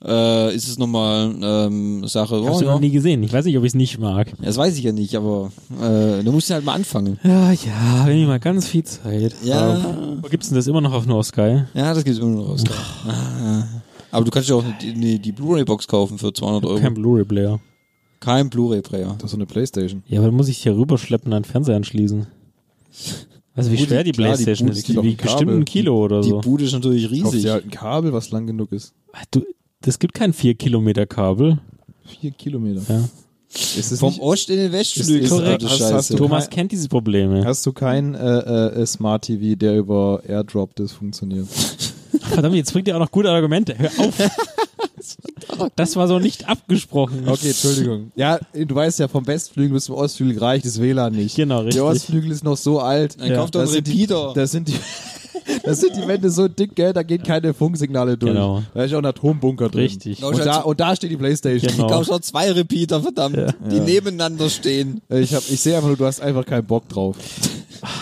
äh, 0.03 0.53
ist 0.53 0.67
es 0.67 0.77
nochmal 0.77 1.33
ähm, 1.41 2.05
Sache. 2.05 2.35
Ich 2.35 2.45
habe 2.45 2.55
oh, 2.55 2.59
sie 2.59 2.65
ja. 2.65 2.71
noch 2.73 2.81
nie 2.81 2.91
gesehen. 2.91 3.23
Ich 3.23 3.31
weiß 3.31 3.45
nicht, 3.45 3.57
ob 3.57 3.63
ich 3.63 3.69
es 3.69 3.75
nicht 3.75 3.97
mag. 3.97 4.33
Das 4.41 4.57
weiß 4.57 4.77
ich 4.77 4.83
ja 4.83 4.91
nicht, 4.91 5.15
aber 5.15 5.51
äh, 5.81 6.21
du 6.23 6.31
musst 6.31 6.49
ja 6.49 6.55
halt 6.55 6.65
mal 6.65 6.73
anfangen. 6.73 7.17
Ja, 7.23 7.51
ja, 7.51 8.03
wenn 8.05 8.17
ich 8.17 8.27
mal 8.27 8.39
ganz 8.39 8.67
viel 8.67 8.83
Zeit. 8.83 9.33
Ja. 9.43 9.75
Ähm, 9.75 10.19
Wo 10.21 10.27
gibt's 10.27 10.49
denn 10.49 10.57
das 10.57 10.67
immer 10.67 10.81
noch 10.81 10.93
auf 10.93 11.05
No 11.05 11.23
Sky? 11.23 11.63
Ja, 11.73 11.93
das 11.93 12.03
gibt's 12.03 12.19
immer 12.19 12.31
noch 12.31 12.49
raus. 12.49 12.63
Ah. 13.07 13.63
Aber 14.11 14.25
du 14.25 14.31
kannst 14.31 14.49
ja 14.49 14.55
auch 14.55 14.65
die, 14.81 14.93
die, 14.93 15.19
die 15.19 15.31
Blu-ray-Box 15.31 15.87
kaufen 15.87 16.17
für 16.17 16.33
200 16.33 16.65
Euro. 16.65 16.79
Kein 16.79 16.93
Blu-ray-Player. 16.93 17.61
Kein 18.19 18.49
Blu-ray-Player. 18.49 19.15
Das 19.15 19.25
ist 19.25 19.31
so 19.31 19.37
eine 19.37 19.45
Playstation. 19.45 20.03
Ja, 20.07 20.19
aber 20.19 20.27
dann 20.27 20.35
muss 20.35 20.49
ich 20.49 20.57
hier 20.57 20.75
rüberschleppen 20.75 21.31
und 21.31 21.35
einen 21.35 21.45
Fernseher 21.45 21.77
anschließen. 21.77 22.27
Also 23.53 23.71
wie 23.71 23.77
Gut, 23.77 23.87
schwer 23.87 24.03
die 24.03 24.11
klar, 24.11 24.37
die 24.37 24.43
Playstation 24.45 24.67
Bude 24.69 24.79
ist. 24.79 24.87
Die 24.87 25.03
wiegt 25.03 25.21
bestimmt 25.21 25.51
ein 25.51 25.65
Kilo 25.65 26.03
oder 26.05 26.21
Die 26.21 26.29
so. 26.29 26.39
Bude 26.41 26.63
ist 26.63 26.71
natürlich 26.73 27.03
Kaufst 27.09 27.33
riesig. 27.33 27.41
dir 27.43 27.51
halt 27.53 27.65
ein 27.65 27.71
Kabel, 27.71 28.13
was 28.13 28.31
lang 28.31 28.47
genug 28.47 28.71
ist. 28.71 28.93
Du, 29.31 29.43
das 29.81 29.99
gibt 29.99 30.13
kein 30.13 30.31
4 30.33 30.53
Kilometer 30.55 31.05
Kabel. 31.05 31.59
Vier 32.05 32.31
Kilometer. 32.31 32.81
Ja. 32.87 33.09
Ist 33.53 33.91
es 33.91 33.99
Vom 33.99 34.11
nicht, 34.13 34.21
Ost 34.21 34.49
in 34.49 34.55
den 34.55 34.71
Westflügel. 34.71 35.27
Verdammte 35.27 35.67
hast- 35.69 35.81
hast 35.91 36.09
du- 36.11 36.15
Thomas 36.15 36.45
kein- 36.45 36.55
kennt 36.55 36.71
diese 36.71 36.87
Probleme. 36.87 37.43
hast 37.43 37.65
du 37.65 37.73
kein 37.73 38.15
äh, 38.15 38.37
äh, 38.81 38.85
Smart 38.85 39.23
TV, 39.25 39.55
der 39.57 39.77
über 39.77 40.21
Airdrop 40.25 40.73
das 40.75 40.93
funktioniert? 40.93 41.47
Verdammt, 42.21 42.55
jetzt 42.55 42.71
bringt 42.73 42.87
ihr 42.87 42.95
auch 42.95 42.99
noch 42.99 43.11
gute 43.11 43.29
Argumente. 43.29 43.75
Hör 43.77 43.89
auf. 43.99 44.13
Das 45.75 45.95
war 45.95 46.07
so 46.07 46.17
nicht 46.19 46.47
abgesprochen. 46.47 47.23
Okay, 47.27 47.49
Entschuldigung. 47.49 48.11
Ja, 48.15 48.39
du 48.53 48.73
weißt 48.73 48.99
ja, 48.99 49.07
vom 49.07 49.27
Westflügel 49.27 49.73
bis 49.73 49.85
zum 49.85 49.95
Ostflügel 49.95 50.39
reicht 50.39 50.65
das 50.65 50.79
WLAN 50.79 51.13
nicht. 51.13 51.35
Genau, 51.35 51.57
richtig. 51.59 51.75
Der 51.75 51.85
Ostflügel 51.85 52.31
ist 52.31 52.43
noch 52.43 52.57
so 52.57 52.79
alt. 52.79 53.19
Dann 53.19 53.33
kauft 53.33 53.53
doch 53.55 53.59
da 53.59 53.65
einen 53.65 53.71
sind 53.73 53.87
die- 53.87 53.91
Repeater. 54.03 54.33
Da 54.33 54.47
sind 54.47 54.67
die, 54.69 54.75
da 55.63 55.73
sind 55.73 55.95
die 55.95 56.07
Wände 56.07 56.29
so 56.31 56.47
dick, 56.47 56.75
gell, 56.75 56.93
da 56.93 57.03
gehen 57.03 57.21
keine 57.21 57.53
Funksignale 57.53 58.17
durch. 58.17 58.31
Genau. 58.33 58.63
Da 58.73 58.83
ist 58.83 58.93
auch 58.93 58.99
ein 58.99 59.05
Atombunker 59.05 59.69
drin. 59.69 59.81
Richtig. 59.81 60.23
Und 60.23 60.39
da, 60.39 60.61
und 60.61 60.79
da 60.79 60.95
steht 60.95 61.11
die 61.11 61.17
Playstation. 61.17 61.71
Genau. 61.71 61.85
Ich 61.87 61.91
kauf 61.91 62.05
schon 62.07 62.21
zwei 62.21 62.51
Repeater, 62.51 63.01
verdammt, 63.01 63.37
die 63.69 63.79
nebeneinander 63.79 64.49
stehen. 64.49 65.01
Ich, 65.09 65.33
hab, 65.35 65.43
ich 65.49 65.59
sehe 65.59 65.75
einfach 65.75 65.89
nur, 65.89 65.97
du 65.97 66.05
hast 66.05 66.21
einfach 66.21 66.45
keinen 66.45 66.65
Bock 66.65 66.87
drauf. 66.89 67.17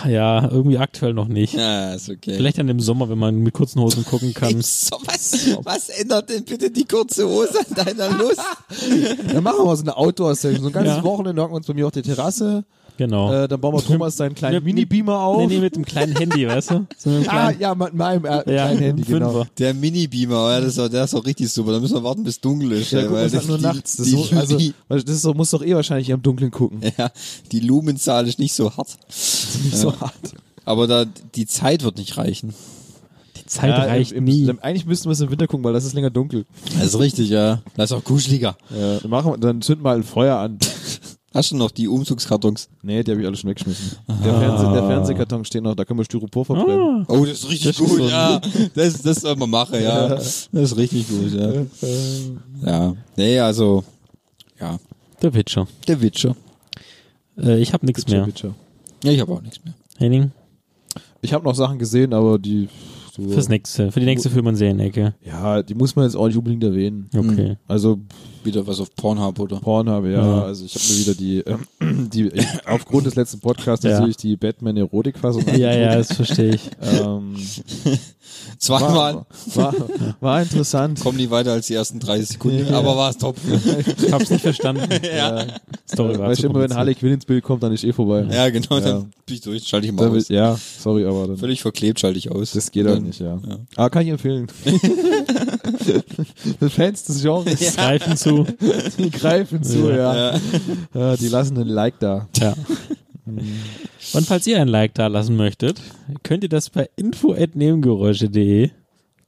Ja, 0.07 0.49
irgendwie 0.49 0.77
aktuell 0.77 1.13
noch 1.13 1.27
nicht. 1.27 1.53
Ja, 1.53 1.93
ist 1.93 2.09
okay. 2.09 2.35
Vielleicht 2.35 2.57
dann 2.57 2.69
im 2.69 2.79
Sommer, 2.79 3.09
wenn 3.09 3.17
man 3.17 3.35
mit 3.39 3.53
kurzen 3.53 3.81
Hosen 3.81 4.05
gucken 4.05 4.33
kann. 4.33 4.61
So, 4.61 4.97
was, 5.05 5.47
was 5.63 5.89
ändert 5.89 6.29
denn 6.29 6.43
bitte 6.43 6.69
die 6.71 6.85
kurze 6.85 7.27
Hose 7.27 7.59
an 7.59 7.85
deiner 7.85 8.09
Lust? 8.17 8.41
Dann 9.31 9.43
machen 9.43 9.59
wir 9.59 9.65
mal 9.65 9.75
so 9.75 9.83
eine 9.83 9.95
Outdoor-Session. 9.97 10.61
So 10.61 10.67
ein 10.67 10.73
ganzes 10.73 10.97
Ja. 10.97 11.03
Wochenende 11.03 11.41
hocken 11.41 11.53
wir 11.53 11.57
uns 11.57 11.67
bei 11.67 11.73
mir 11.73 11.85
auf 11.87 11.91
die 11.93 12.01
Terrasse. 12.01 12.65
Genau. 12.99 13.31
Äh, 13.31 13.47
dann 13.47 13.61
bauen 13.61 13.75
wir 13.75 13.81
Thomas 13.85 14.17
seinen 14.17 14.35
kleinen 14.35 14.55
Mit- 14.55 14.75
Mini-Beamer 14.75 15.21
auf. 15.21 15.37
Nee, 15.37 15.55
nee, 15.55 15.59
mit 15.61 15.73
dem 15.73 15.85
kleinen 15.85 16.17
Handy, 16.17 16.45
weißt 16.49 16.71
du? 16.71 16.85
So 16.97 17.09
ah, 17.09 17.21
kleinen, 17.21 17.61
ja, 17.61 17.73
mit 17.73 17.93
meinem 17.93 18.25
äh, 18.25 18.29
ja, 18.29 18.41
kleinen 18.41 18.79
Handy, 18.79 18.99
mit 18.99 19.07
dem 19.07 19.13
genau. 19.13 19.31
Fünfer. 19.31 19.47
Der 19.57 19.73
Mini-Beamer, 19.73 20.51
ja, 20.51 20.59
das 20.59 20.73
ist, 20.73 20.79
auch, 20.79 20.89
der 20.89 21.05
ist 21.05 21.15
auch 21.15 21.25
richtig 21.25 21.49
super. 21.49 21.71
Da 21.71 21.79
müssen 21.79 21.93
wir 21.95 22.03
warten, 22.03 22.25
bis 22.25 22.41
dunkel 22.41 22.73
ist. 22.73 22.91
Ja, 22.91 22.99
ey, 22.99 23.09
weil 23.09 23.29
das 23.29 23.35
halt 23.35 23.47
nur 23.47 23.57
die, 23.57 23.63
nachts. 23.63 23.95
Das, 23.95 24.05
die, 24.05 24.19
ist 24.19 24.29
so, 24.29 24.35
also, 24.35 24.57
das 24.89 25.15
ist 25.15 25.21
so, 25.21 25.33
muss 25.33 25.49
doch 25.51 25.63
eh 25.63 25.73
wahrscheinlich 25.73 26.09
im 26.09 26.21
Dunkeln 26.21 26.51
gucken. 26.51 26.81
ja, 26.97 27.09
die 27.53 27.61
Lumenzahl 27.61 28.27
ist 28.27 28.37
nicht 28.37 28.53
so 28.53 28.75
hart. 28.75 28.89
Nicht 29.63 29.77
so 29.77 29.97
hart. 29.97 30.13
Aber 30.65 30.85
da, 30.85 31.05
die 31.05 31.45
Zeit 31.45 31.83
wird 31.85 31.97
nicht 31.99 32.17
reichen. 32.17 32.53
Die 33.37 33.45
Zeit 33.45 33.69
Ja, 33.69 33.77
reicht 33.85 34.11
im, 34.11 34.25
nie. 34.25 34.43
Im, 34.43 34.59
eigentlich 34.61 34.85
müssten 34.85 35.05
wir 35.07 35.13
es 35.13 35.21
im 35.21 35.31
Winter 35.31 35.47
gucken, 35.47 35.63
weil 35.63 35.71
das 35.71 35.85
ist 35.85 35.93
länger 35.93 36.09
dunkel. 36.09 36.45
Das 36.77 36.87
ist 36.87 36.99
richtig, 36.99 37.29
ja. 37.29 37.61
Das 37.77 37.91
ist 37.91 37.97
auch 37.97 38.03
kuscheliger. 38.03 38.57
Ja, 38.77 38.99
dann, 38.99 39.09
machen 39.09 39.31
wir, 39.31 39.37
dann 39.37 39.61
zünden 39.61 39.85
wir 39.85 39.91
halt 39.91 40.01
ein 40.01 40.03
Feuer 40.03 40.35
an. 40.35 40.59
Hast 41.33 41.51
du 41.51 41.57
noch 41.57 41.69
die 41.69 41.87
Umzugskartons? 41.87 42.69
Nee, 42.81 43.03
die 43.03 43.11
habe 43.11 43.21
ich 43.21 43.27
alle 43.27 43.35
schon 43.35 43.49
weggeschmissen. 43.51 43.97
Der, 44.07 44.33
Fernseh, 44.39 44.63
der 44.73 44.83
Fernsehkarton 44.87 45.45
steht 45.45 45.61
noch, 45.61 45.75
da 45.75 45.85
können 45.85 45.99
wir 45.99 46.03
Styropor 46.05 46.43
verbrennen. 46.45 47.05
Oh, 47.07 47.23
das 47.25 47.39
ist 47.43 47.49
richtig 47.49 47.77
Das 47.77 47.79
ist 47.79 47.87
gut, 47.87 47.97
so- 47.99 48.09
ja. 48.09 48.41
Das, 48.73 49.01
das 49.03 49.21
soll 49.21 49.35
man 49.35 49.49
machen, 49.49 49.81
ja. 49.81 50.07
Das 50.09 50.49
ist 50.51 50.75
richtig 50.77 51.07
gut, 51.07 51.31
ja. 51.31 51.51
Ja. 52.65 52.95
Nee, 53.15 53.39
also, 53.39 53.83
ja. 54.59 54.79
Der 55.21 55.33
Witcher. 55.33 55.67
Der 55.87 56.01
Witcher. 56.01 56.35
Äh, 57.37 57.59
ich 57.61 57.73
habe 57.73 57.85
nichts 57.85 58.07
mehr. 58.07 58.25
Witcher. 58.25 58.55
Ja, 59.03 59.11
ich 59.11 59.19
habe 59.19 59.31
auch 59.31 59.41
nichts 59.41 59.63
mehr. 59.63 59.73
Henning, 59.97 60.31
Ich 61.21 61.33
habe 61.33 61.43
noch 61.43 61.53
Sachen 61.55 61.77
gesehen, 61.77 62.13
aber 62.13 62.39
die 62.39 62.69
so, 63.15 63.21
fürs 63.29 63.49
nächste, 63.49 63.91
für 63.91 63.99
die 63.99 64.05
nächste 64.05 64.29
Film- 64.29 64.47
und 64.47 64.55
Serienecke. 64.55 65.13
Ja, 65.25 65.61
die 65.61 65.75
muss 65.75 65.95
man 65.95 66.05
jetzt 66.05 66.15
auch 66.15 66.27
nicht 66.27 66.37
unbedingt 66.37 66.63
erwähnen. 66.63 67.09
Okay. 67.15 67.57
Also 67.67 67.99
Wieder 68.43 68.65
was 68.65 68.79
auf 68.79 68.95
Pornhub, 68.95 69.37
oder? 69.39 69.59
Pornhub, 69.59 70.05
ja. 70.05 70.11
Ja. 70.11 70.43
Also 70.43 70.63
ich 70.65 70.73
habe 70.75 70.85
mir 70.85 70.99
wieder 70.99 71.13
die, 71.13 71.39
ähm, 71.81 72.09
die 72.13 72.27
ich, 72.29 72.45
aufgrund 72.65 73.05
des 73.05 73.15
letzten 73.15 73.39
Podcasts 73.39 73.83
Ja. 73.83 73.91
natürlich 73.91 74.17
die 74.17 74.35
Batman-Erotikfassung 74.37 75.43
Ja, 75.57 75.73
ja, 75.73 75.95
das 75.95 76.13
verstehe 76.13 76.55
ich. 76.55 76.61
Ähm, 76.81 77.35
Zweimal. 78.57 79.25
war, 79.55 79.73
war, 79.73 79.73
war 80.19 80.41
interessant. 80.41 80.99
Kommen 81.01 81.17
nicht 81.17 81.31
weiter 81.31 81.51
als 81.53 81.67
die 81.67 81.73
ersten 81.73 81.99
30 81.99 82.27
Sekunden, 82.29 82.67
Ja. 82.69 82.77
aber 82.77 82.95
war 82.95 83.09
es 83.09 83.17
top. 83.17 83.35
Ich 83.97 84.11
hab's 84.11 84.29
nicht 84.29 84.41
verstanden. 84.41 84.87
ja. 85.03 85.45
Story 85.91 86.17
war 86.17 86.27
Weil 86.27 86.35
zu 86.35 86.41
ich 86.41 86.49
immer, 86.49 86.61
wenn. 86.61 86.73
Harley 86.75 86.95
Quinn 86.95 87.13
ins 87.13 87.25
Bild 87.25 87.43
kommt, 87.43 87.63
dann 87.63 87.73
ist 87.73 87.83
eh 87.83 87.91
vorbei. 87.93 88.25
Ja, 88.31 88.49
genau, 88.49 88.75
Ja. 88.75 88.79
dann 88.79 89.01
bin 89.25 89.35
ich 89.35 89.41
durch, 89.41 89.63
schalte 89.67 89.87
ich 89.87 89.93
mal 89.93 90.05
Dann 90.07 90.15
aus. 90.17 90.29
ja, 90.29 90.57
sorry, 90.79 91.05
aber 91.05 91.27
dann, 91.27 91.37
Völlig 91.37 91.61
verklebt 91.61 91.99
schalte 91.99 92.17
ich 92.17 92.31
aus. 92.31 92.51
das 92.51 92.71
geht 92.71 92.85
Dann- 92.85 92.93
halt 92.93 93.03
nicht, 93.05 93.19
ja. 93.19 93.37
Aber 93.75 93.89
kann 93.89 94.03
ich 94.03 94.09
empfehlen. 94.09 94.47
Fans 96.69 97.03
des 97.03 97.21
Genres, 97.21 97.75
Greifen 97.75 98.17
zu. 98.17 98.45
die 98.97 99.11
greifen 99.11 99.63
zu, 99.63 99.89
ja. 99.89 100.31
Ja. 100.31 100.39
ja. 100.93 101.15
Die 101.15 101.27
lassen 101.27 101.57
einen 101.57 101.69
Like 101.69 101.99
da. 101.99 102.27
Ja. 102.37 102.53
Und 103.25 104.25
falls 104.25 104.47
ihr 104.47 104.59
ein 104.59 104.67
Like 104.67 104.93
da 104.95 105.07
lassen 105.07 105.35
möchtet, 105.35 105.81
könnt 106.23 106.43
ihr 106.43 106.49
das 106.49 106.69
bei 106.69 106.89
info.nebengeräusche.de. 106.95 108.71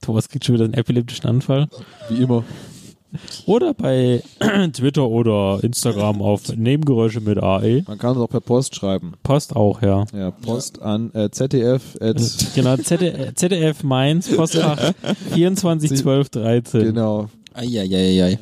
Thomas 0.00 0.28
kriegt 0.28 0.44
schon 0.44 0.56
wieder 0.56 0.64
einen 0.64 0.74
epileptischen 0.74 1.26
Anfall. 1.26 1.68
Wie 2.08 2.22
immer. 2.22 2.44
Oder 3.46 3.74
bei 3.74 4.22
Twitter 4.72 5.08
oder 5.08 5.60
Instagram 5.62 6.22
auf 6.22 6.54
Nebengeräusche 6.54 7.20
mit 7.20 7.42
AE. 7.42 7.84
Man 7.86 7.98
kann 7.98 8.12
es 8.12 8.18
auch 8.18 8.28
per 8.28 8.40
Post 8.40 8.74
schreiben. 8.74 9.12
Post 9.22 9.54
auch, 9.56 9.82
ja. 9.82 10.04
Ja, 10.14 10.30
Post 10.30 10.80
an 10.82 11.12
äh, 11.14 11.30
ZDF. 11.30 11.96
At 12.00 12.16
Genau, 12.54 12.76
ZDF, 12.76 13.34
ZDF 13.34 13.82
Mainz, 13.82 14.34
Postfach 14.34 14.78
241213. 15.34 16.82
genau. 16.82 17.28
Eieieiei. 17.54 18.38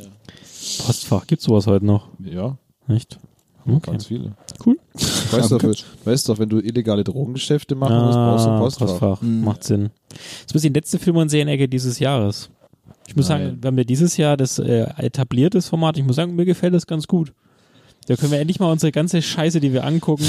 Postfach, 0.87 1.27
gibt's 1.27 1.45
sowas 1.45 1.67
heute 1.67 1.85
noch? 1.87 2.09
Ja, 2.25 2.57
Nicht? 2.87 3.19
Okay. 3.67 3.91
ganz 3.91 4.07
viele. 4.07 4.33
Cool. 4.65 4.79
Weißt 4.95 5.53
doch, 5.53 5.63
weißt 6.05 6.29
doch, 6.29 6.39
wenn 6.39 6.49
du 6.49 6.61
illegale 6.61 7.05
Drogengeschäfte 7.05 7.75
machen 7.75 7.97
musst, 8.07 8.17
brauchst 8.17 8.47
du 8.47 8.51
ein 8.51 8.57
Ah, 8.57 8.61
Postfach. 8.61 8.87
Postfach. 8.89 9.23
Macht 9.23 9.65
Sinn. 9.65 9.91
Das 10.47 10.55
ist 10.55 10.65
die 10.65 10.69
letzte 10.71 10.99
Film- 10.99 11.17
und 11.17 11.29
Serienecke 11.29 11.69
dieses 11.69 11.99
Jahres. 11.99 12.51
Ich 13.11 13.17
muss 13.17 13.29
Nein. 13.29 13.43
sagen, 13.45 13.59
wir 13.63 13.67
haben 13.69 13.79
ja 13.79 13.83
dieses 13.85 14.17
Jahr 14.17 14.37
das 14.37 14.61
äh, 14.61 14.87
etabliertes 14.99 15.69
Format. 15.69 15.99
Ich 15.99 16.05
muss 16.05 16.15
sagen, 16.15 16.37
mir 16.37 16.45
gefällt 16.45 16.75
das 16.75 16.87
ganz 16.87 17.09
gut. 17.09 17.33
Da 18.07 18.15
können 18.15 18.31
wir 18.31 18.39
endlich 18.39 18.61
mal 18.61 18.71
unsere 18.71 18.93
ganze 18.93 19.21
Scheiße, 19.21 19.59
die 19.59 19.73
wir 19.73 19.85
angucken, 19.85 20.25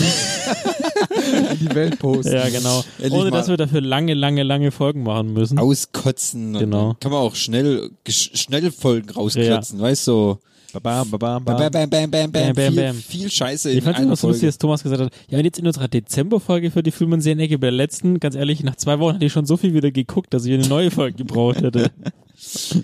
In 1.51 1.59
die 1.69 1.75
Welt 1.75 1.99
posten. 1.99 2.34
ja 2.34 2.49
genau, 2.49 2.84
Endlich 2.97 3.13
ohne 3.21 3.29
dass 3.29 3.47
wir 3.49 3.57
dafür 3.57 3.82
lange, 3.82 4.15
lange, 4.15 4.41
lange 4.41 4.71
Folgen 4.71 5.03
machen 5.03 5.34
müssen. 5.34 5.59
Auskotzen. 5.59 6.53
Genau. 6.53 6.95
Kann 6.99 7.11
man 7.11 7.21
auch 7.21 7.36
schnell, 7.36 7.91
schnell 8.09 8.71
Folgen 8.71 9.11
rausklotzen, 9.11 9.79
weißt 9.79 10.07
du? 10.07 10.38
Bam, 10.73 10.82
bam, 10.82 11.19
bam, 11.19 11.43
Bam, 11.43 11.57
bam. 11.57 11.71
bam, 11.71 11.89
bam, 11.89 11.89
bam, 11.89 12.11
bam, 12.11 12.32
Bam, 12.32 12.53
bam, 12.55 12.73
viel, 12.73 12.82
bam. 12.84 12.95
viel 12.95 13.29
Scheiße 13.29 13.69
Ich 13.71 13.77
in 13.77 13.84
fand 13.84 13.99
es 14.11 14.21
so 14.21 14.27
lustig, 14.29 14.47
dass 14.47 14.57
Thomas 14.57 14.82
gesagt 14.82 15.01
hat, 15.01 15.11
ja, 15.29 15.38
und 15.38 15.43
jetzt 15.45 15.59
in 15.59 15.67
unserer 15.67 15.88
Dezemberfolge 15.88 16.71
für 16.71 16.82
die 16.82 16.91
Film- 16.91 17.11
und 17.11 17.21
Serienecke 17.21 17.59
bei 17.59 17.67
der 17.67 17.73
letzten, 17.73 18.19
ganz 18.19 18.36
ehrlich, 18.36 18.63
nach 18.63 18.75
zwei 18.77 18.97
Wochen 18.99 19.15
hatte 19.15 19.25
ich 19.25 19.34
schon 19.34 19.45
so 19.45 19.57
viel 19.57 19.73
wieder 19.73 19.91
geguckt, 19.91 20.34
dass 20.34 20.45
ich 20.45 20.53
eine 20.53 20.67
neue 20.67 20.89
Folge 20.89 21.17
gebraucht 21.17 21.61
hätte. 21.61 21.91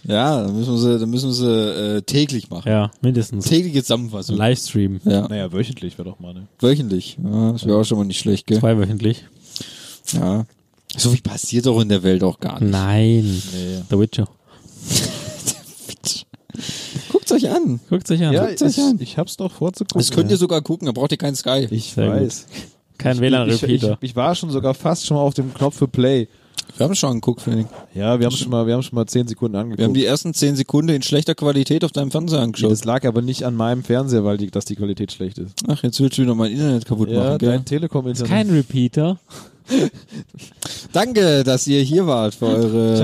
Ja, 0.08 0.44
dann 0.44 0.56
müssen 0.58 0.74
wir 0.74 0.78
sie, 0.80 1.00
dann 1.00 1.10
müssen 1.10 1.30
wir 1.30 1.34
sie 1.34 1.98
äh, 1.98 2.02
täglich 2.02 2.50
machen. 2.50 2.70
Ja, 2.70 2.92
mindestens. 3.02 3.46
Tägliche 3.46 3.82
Zusammenfassung. 3.82 4.38
Livestream. 4.38 5.00
Ja, 5.04 5.28
Naja, 5.28 5.52
wöchentlich 5.52 5.98
wäre 5.98 6.10
doch 6.10 6.20
mal, 6.20 6.34
ne? 6.34 6.48
wöchentlich. 6.60 7.18
Ja, 7.24 7.52
das 7.52 7.66
wäre 7.66 7.78
auch 7.78 7.84
schon 7.84 7.98
mal 7.98 8.06
nicht 8.06 8.20
schlecht, 8.20 8.48
gell? 8.48 8.60
Zweiwöchentlich. 8.60 9.26
Ja. 10.14 10.46
So 10.96 11.10
viel 11.10 11.22
passiert 11.22 11.66
doch 11.66 11.82
in 11.82 11.90
der 11.90 12.02
Welt 12.04 12.24
auch 12.24 12.40
gar 12.40 12.60
nicht. 12.62 12.72
Nein. 12.72 13.26
Nee. 13.54 13.82
The 13.90 14.00
Witcher. 14.00 14.28
Guckt's 17.10 17.32
euch 17.32 17.50
an. 17.50 17.80
Guckt 17.90 18.10
euch 18.10 18.24
an. 18.24 18.34
Ja, 18.34 18.46
Guckt's 18.48 18.62
euch 18.62 18.80
an. 18.80 18.96
ich, 18.96 19.02
ich 19.12 19.18
hab's 19.18 19.38
doch 19.38 19.52
vorzugucken. 19.52 20.00
Das 20.00 20.12
könnt 20.12 20.32
ihr 20.32 20.38
sogar 20.38 20.62
gucken, 20.62 20.86
da 20.88 20.92
braucht 20.92 21.12
ihr 21.12 21.18
keinen 21.18 21.36
Sky. 21.36 21.68
Ich 21.70 21.94
Sehr 21.94 22.10
weiß. 22.10 22.48
Kein 22.98 23.12
Ich, 23.12 23.18
ich, 23.18 23.22
WLAN-Repeater. 23.22 23.98
ich 24.02 24.16
war 24.16 24.34
schon 24.34 24.50
sogar 24.50 24.74
fast 24.74 25.06
schon 25.06 25.18
mal 25.18 25.24
auf 25.24 25.34
dem 25.34 25.54
Knopf 25.54 25.78
für 25.78 25.88
Play. 25.88 26.28
Wir 26.78 26.84
haben 26.86 26.96
schon 26.96 27.14
geguckt, 27.16 27.42
finde 27.42 27.62
ich. 27.62 27.66
Ja, 28.00 28.20
wir 28.20 28.28
haben 28.28 28.36
schon 28.36 28.52
mal, 28.52 28.68
wir 28.68 28.76
haben 28.76 28.84
schon 28.84 28.96
mal 28.96 29.08
zehn 29.08 29.28
Sekunden 29.28 29.56
angeguckt. 29.56 29.80
Wir 29.80 29.86
haben 29.86 29.94
die 29.96 30.06
ersten 30.06 30.34
zehn 30.34 30.56
Sekunden 30.56 30.90
in 30.90 31.02
schlechter 31.02 31.34
Qualität 31.34 31.84
auf 31.84 31.92
deinem 31.92 32.12
Fernseher 32.12 32.42
angeschaut. 32.42 32.72
das 32.72 32.86
lag 32.86 33.04
aber 33.06 33.22
nicht 33.24 33.44
an 33.46 33.56
meinem 33.56 33.84
Fernseher, 33.84 34.24
weil 34.24 34.38
die, 34.38 34.52
dass 34.52 34.66
die 34.66 34.76
Qualität 34.76 35.12
schlecht 35.12 35.40
ist. 35.40 35.54
Ach, 35.68 35.82
jetzt 35.82 36.00
willst 36.00 36.18
du 36.18 36.22
wieder 36.22 36.36
mein 36.36 36.52
Internet 36.52 36.86
kaputt 36.86 37.10
Ja, 37.10 37.24
machen, 37.24 37.38
gell? 37.40 37.50
dein 37.50 37.66
Telekom-Internet. 37.66 38.30
Kein 38.32 38.50
Repeater. 38.52 39.18
Danke, 40.94 41.44
dass 41.44 41.68
ihr 41.68 41.82
hier 41.82 42.08
wart 42.08 42.36
für 42.36 42.46
Ich 42.46 42.52
habe 42.54 42.64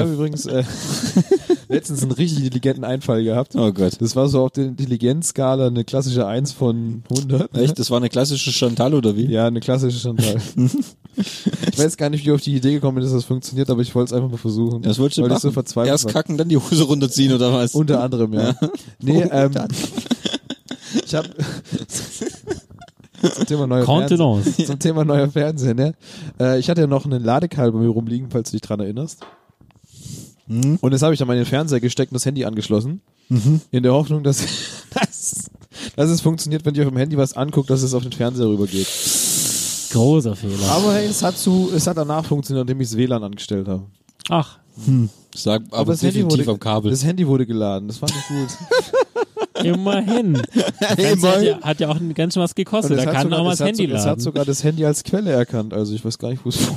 eure... 0.10 0.14
übrigens 0.14 0.46
äh, 0.46 0.64
letztens 1.68 2.04
einen 2.04 2.12
richtig 2.12 2.40
intelligenten 2.44 2.84
Einfall 2.84 3.24
gehabt. 3.24 3.56
Oh 3.56 3.72
Gott. 3.74 3.94
Das 4.00 4.16
war 4.16 4.30
so 4.30 4.44
auf 4.44 4.52
der 4.52 4.66
Intelligenzskala 4.66 5.68
eine 5.68 5.84
klassische 5.84 6.26
1 6.26 6.54
von 6.54 7.04
100. 7.10 7.58
Echt? 7.58 7.80
Das 7.80 7.90
war 7.92 7.98
eine 7.98 8.10
klassische 8.10 8.52
Chantal 8.52 8.94
oder 8.94 9.18
wie? 9.18 9.26
Ja, 9.26 9.48
eine 9.48 9.60
klassische 9.60 10.00
Chantal. 10.00 10.38
ich 11.16 11.78
weiß 11.78 11.98
gar 11.98 12.10
nicht, 12.10 12.24
wie 12.26 12.30
ich 12.30 12.36
auf 12.36 12.42
die 12.42 12.56
Idee 12.56 12.74
gekommen 12.74 12.96
bin, 12.96 13.04
dass 13.04 13.14
das 13.14 13.26
funktioniert, 13.26 13.70
aber 13.70 13.82
ich 13.82 13.94
wollte 13.94 14.14
es 14.14 14.14
einfach 14.14 14.32
mal 14.32 14.38
versuchen. 14.38 14.82
Das 14.82 15.00
wolltest 15.00 15.18
du 15.18 15.22
weil 15.24 15.30
machen. 15.30 15.38
ich 15.38 15.42
so 15.44 15.52
verzweifelt 15.52 15.92
Erst 15.92 16.06
war. 16.06 16.14
kacken, 16.14 16.38
dann 16.38 16.50
die 16.50 16.58
Hose 16.58 16.84
runterziehen 16.84 17.34
oder 17.34 17.54
was? 17.54 17.76
Unter 17.76 18.02
anderem, 18.02 18.34
ja. 18.34 18.56
Nee, 19.02 19.22
ähm, 19.32 19.52
ich 21.06 21.16
habe 21.16 21.30
zum 23.36 23.46
Thema 23.46 23.68
neuer 23.68 23.86
Contenance. 23.86 24.44
Fernseher. 24.44 24.66
Zum 24.66 24.80
Thema 24.80 25.06
neuer 25.06 25.30
Fernseher, 25.30 25.74
ne? 25.74 25.94
Äh, 26.40 26.60
ich 26.60 26.70
hatte 26.70 26.82
ja 26.82 26.88
noch 26.88 27.06
einen 27.06 27.24
Ladekabel 27.24 27.72
bei 27.72 27.80
mir 27.80 27.90
rumliegen, 27.90 28.30
falls 28.30 28.50
du 28.52 28.58
dich 28.58 28.62
dran 28.62 28.80
erinnerst. 28.80 29.20
Hm? 30.48 30.78
Und 30.82 30.92
das 30.92 31.02
habe 31.02 31.14
ich 31.14 31.22
an 31.22 31.28
meinen 31.28 31.46
Fernseher 31.46 31.80
gesteckt 31.80 32.12
und 32.12 32.16
das 32.16 32.26
Handy 32.26 32.44
angeschlossen. 32.46 33.02
Mhm. 33.30 33.62
In 33.72 33.84
der 33.84 33.94
Hoffnung, 33.94 34.24
dass, 34.24 34.44
dass, 34.94 35.50
dass 35.96 36.10
es 36.10 36.22
funktioniert, 36.22 36.66
wenn 36.66 36.76
ich 36.76 36.82
auf 36.82 36.90
dem 36.90 36.98
Handy 36.98 37.18
was 37.18 37.34
angucke, 37.34 37.68
dass 37.68 37.82
es 37.82 37.94
auf 37.94 38.04
den 38.04 38.12
Fernseher 38.12 38.48
rübergeht. 38.48 38.88
Großer 39.94 40.36
Fehler. 40.36 40.70
Aber 40.72 40.94
hey, 40.94 41.08
es 41.08 41.22
hat, 41.24 41.38
zu, 41.38 41.70
es 41.76 41.88
hat 41.88 41.98
danach 41.98 42.26
funktioniert, 42.26 42.64
indem 42.70 42.82
ich 42.82 42.90
das 42.90 42.98
WLAN 42.98 43.24
angestellt 43.24 43.68
habe. 43.68 43.84
Ach, 44.30 44.58
Sag, 45.36 45.62
aber, 45.72 45.92
das 45.94 46.02
Handy, 46.02 46.18
definitiv 46.24 46.48
wurde, 46.48 46.52
am 46.54 46.60
Kabel. 46.60 46.90
das 46.92 47.04
Handy 47.06 47.28
wurde 47.28 47.46
geladen, 47.46 47.88
das 47.88 47.98
fand 47.98 48.12
ich 48.12 48.28
gut. 48.28 49.64
immerhin. 49.64 50.42
Das 50.80 50.98
Ganze 50.98 51.30
hat, 51.32 51.44
ja, 51.44 51.62
hat 51.62 51.80
ja 51.80 51.90
auch 51.90 51.96
ein 51.96 52.14
ganz 52.14 52.34
schön 52.34 52.44
was 52.44 52.54
gekostet. 52.56 52.98
Da 52.98 53.06
hat 53.06 53.14
kann 53.14 53.24
sogar- 53.24 53.40
auch 53.40 53.44
mal 53.46 53.50
das 53.52 53.60
hat 53.62 53.68
Handy 53.68 53.88
so- 53.88 53.94
Es 53.94 54.00
hat 54.02 54.08
laden. 54.08 54.20
sogar 54.22 54.46
das 54.46 54.64
Handy 54.64 54.86
als 54.86 55.04
Quelle 55.04 55.32
erkannt, 55.32 55.74
also 55.74 55.94
ich 55.94 56.04
weiß 56.04 56.18
gar 56.18 56.30
nicht, 56.30 56.44
wo 56.44 56.50
es 56.50 56.58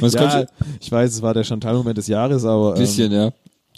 Was 0.00 0.14
ja, 0.14 0.46
ich 0.80 0.90
weiß, 0.90 1.12
es 1.12 1.22
war 1.22 1.34
der 1.34 1.44
Chantal-Moment 1.44 1.96
des 1.98 2.06
Jahres, 2.08 2.44
aber 2.44 2.74
du? 2.74 2.80
Bisschen, 2.80 3.12
ähm, 3.12 3.18
ja. 3.18 3.30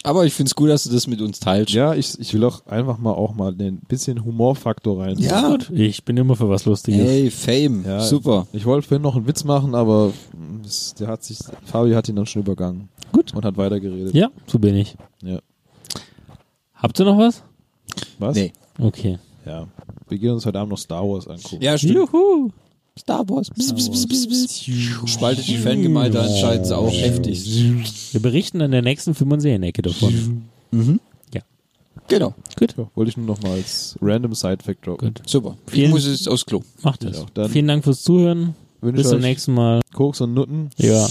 Aber 0.05 0.25
ich 0.25 0.33
find's 0.33 0.53
gut, 0.53 0.69
dass 0.69 0.83
du 0.83 0.89
das 0.91 1.07
mit 1.07 1.21
uns 1.21 1.39
teilst. 1.39 1.73
ja, 1.73 1.93
ich, 1.93 2.19
ich 2.19 2.33
will 2.33 2.43
auch 2.43 2.65
einfach 2.65 2.97
mal 2.97 3.11
auch 3.13 3.33
mal 3.33 3.53
ein 3.57 3.79
bisschen 3.87 4.23
Humorfaktor 4.25 5.01
rein. 5.01 5.17
Ja. 5.17 5.49
Gut, 5.49 5.69
ich 5.69 6.03
bin 6.03 6.17
immer 6.17 6.35
für 6.35 6.49
was 6.49 6.65
Lustiges. 6.65 7.01
Hey, 7.01 7.31
Fame. 7.31 7.85
Ja, 7.85 8.01
Super. 8.01 8.45
Ich 8.51 8.65
wollte 8.65 8.85
vorhin 8.87 9.01
noch 9.01 9.15
einen 9.15 9.27
Witz 9.27 9.45
machen, 9.45 9.73
aber 9.75 10.11
das, 10.61 10.93
der 10.95 11.07
hat 11.07 11.23
sich, 11.23 11.39
Fabi 11.63 11.93
hat 11.93 12.09
ihn 12.09 12.17
dann 12.17 12.25
schon 12.25 12.41
übergangen. 12.41 12.89
Gut. 13.13 13.33
Und 13.33 13.45
hat 13.45 13.55
weitergeredet. 13.55 14.13
Ja, 14.13 14.29
so 14.45 14.59
bin 14.59 14.75
ich. 14.75 14.95
Ja. 15.23 15.39
Habt 16.73 16.99
ihr 16.99 17.05
noch 17.05 17.17
was? 17.17 17.41
Was? 18.19 18.35
Nee. 18.35 18.51
Okay. 18.79 19.19
Ja. 19.45 19.67
Wir 20.09 20.17
gehen 20.17 20.31
uns 20.31 20.45
heute 20.45 20.59
Abend 20.59 20.71
noch 20.71 20.77
Star 20.77 21.03
Wars 21.03 21.27
angucken. 21.27 21.61
Ja, 21.63 21.77
stimmt. 21.77 21.95
Juhu. 21.95 22.49
Star 22.99 23.27
Wars. 23.27 23.47
Spaltet 25.09 25.47
die 25.47 25.57
Fangemeinde 25.57 26.21
anscheinend 26.21 26.71
auch 26.71 26.91
heftig. 26.91 27.43
Wir 28.11 28.21
berichten 28.21 28.61
in 28.61 28.71
der 28.71 28.81
nächsten 28.83 29.15
Film- 29.15 29.31
und 29.31 29.39
Serienecke 29.41 29.81
davon. 29.81 30.43
Mhm. 30.71 30.99
Ja. 31.33 31.41
Genau. 32.07 32.35
Gut. 32.57 32.75
Ja, 32.77 32.87
wollte 32.93 33.09
ich 33.09 33.17
nur 33.17 33.25
noch 33.25 33.41
mal 33.41 33.53
als 33.53 33.97
random 34.01 34.35
Side-Fact 34.35 34.85
droppen. 34.85 35.07
Gut. 35.15 35.21
Super. 35.27 35.57
Ich 35.67 35.73
Vielen- 35.73 35.89
muss 35.91 36.05
jetzt 36.05 36.27
aufs 36.29 36.45
Klo. 36.45 36.61
Macht 36.83 37.03
es. 37.03 37.17
Ja, 37.17 37.25
dann 37.33 37.49
Vielen 37.49 37.67
Dank 37.67 37.83
fürs 37.83 38.03
Zuhören. 38.03 38.55
wünsche 38.81 39.01
Bis 39.01 39.09
zum 39.09 39.19
nächsten 39.21 39.53
Mal. 39.55 39.81
Koks 39.93 40.21
und 40.21 40.33
Nutten. 40.35 40.69
Ja. 40.77 41.07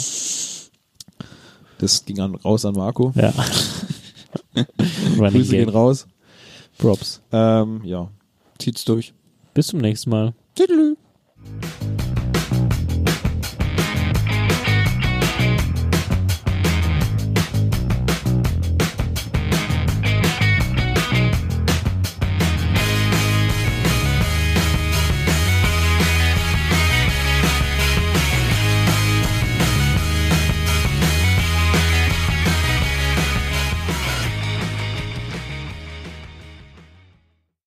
Das 1.78 2.04
ging 2.04 2.20
an, 2.20 2.36
raus 2.36 2.64
an 2.64 2.74
Marco. 2.74 3.12
Ja. 3.16 3.32
Grüße 5.18 5.50
gehen 5.50 5.68
raus. 5.68 6.06
Props. 6.78 7.20
Ähm, 7.32 7.80
ja. 7.84 8.08
Zieht's 8.58 8.84
durch. 8.84 9.12
Bis 9.54 9.66
zum 9.68 9.80
nächsten 9.80 10.10
Mal. 10.10 10.32
Tüdelü. 10.54 10.96
you 11.44 12.01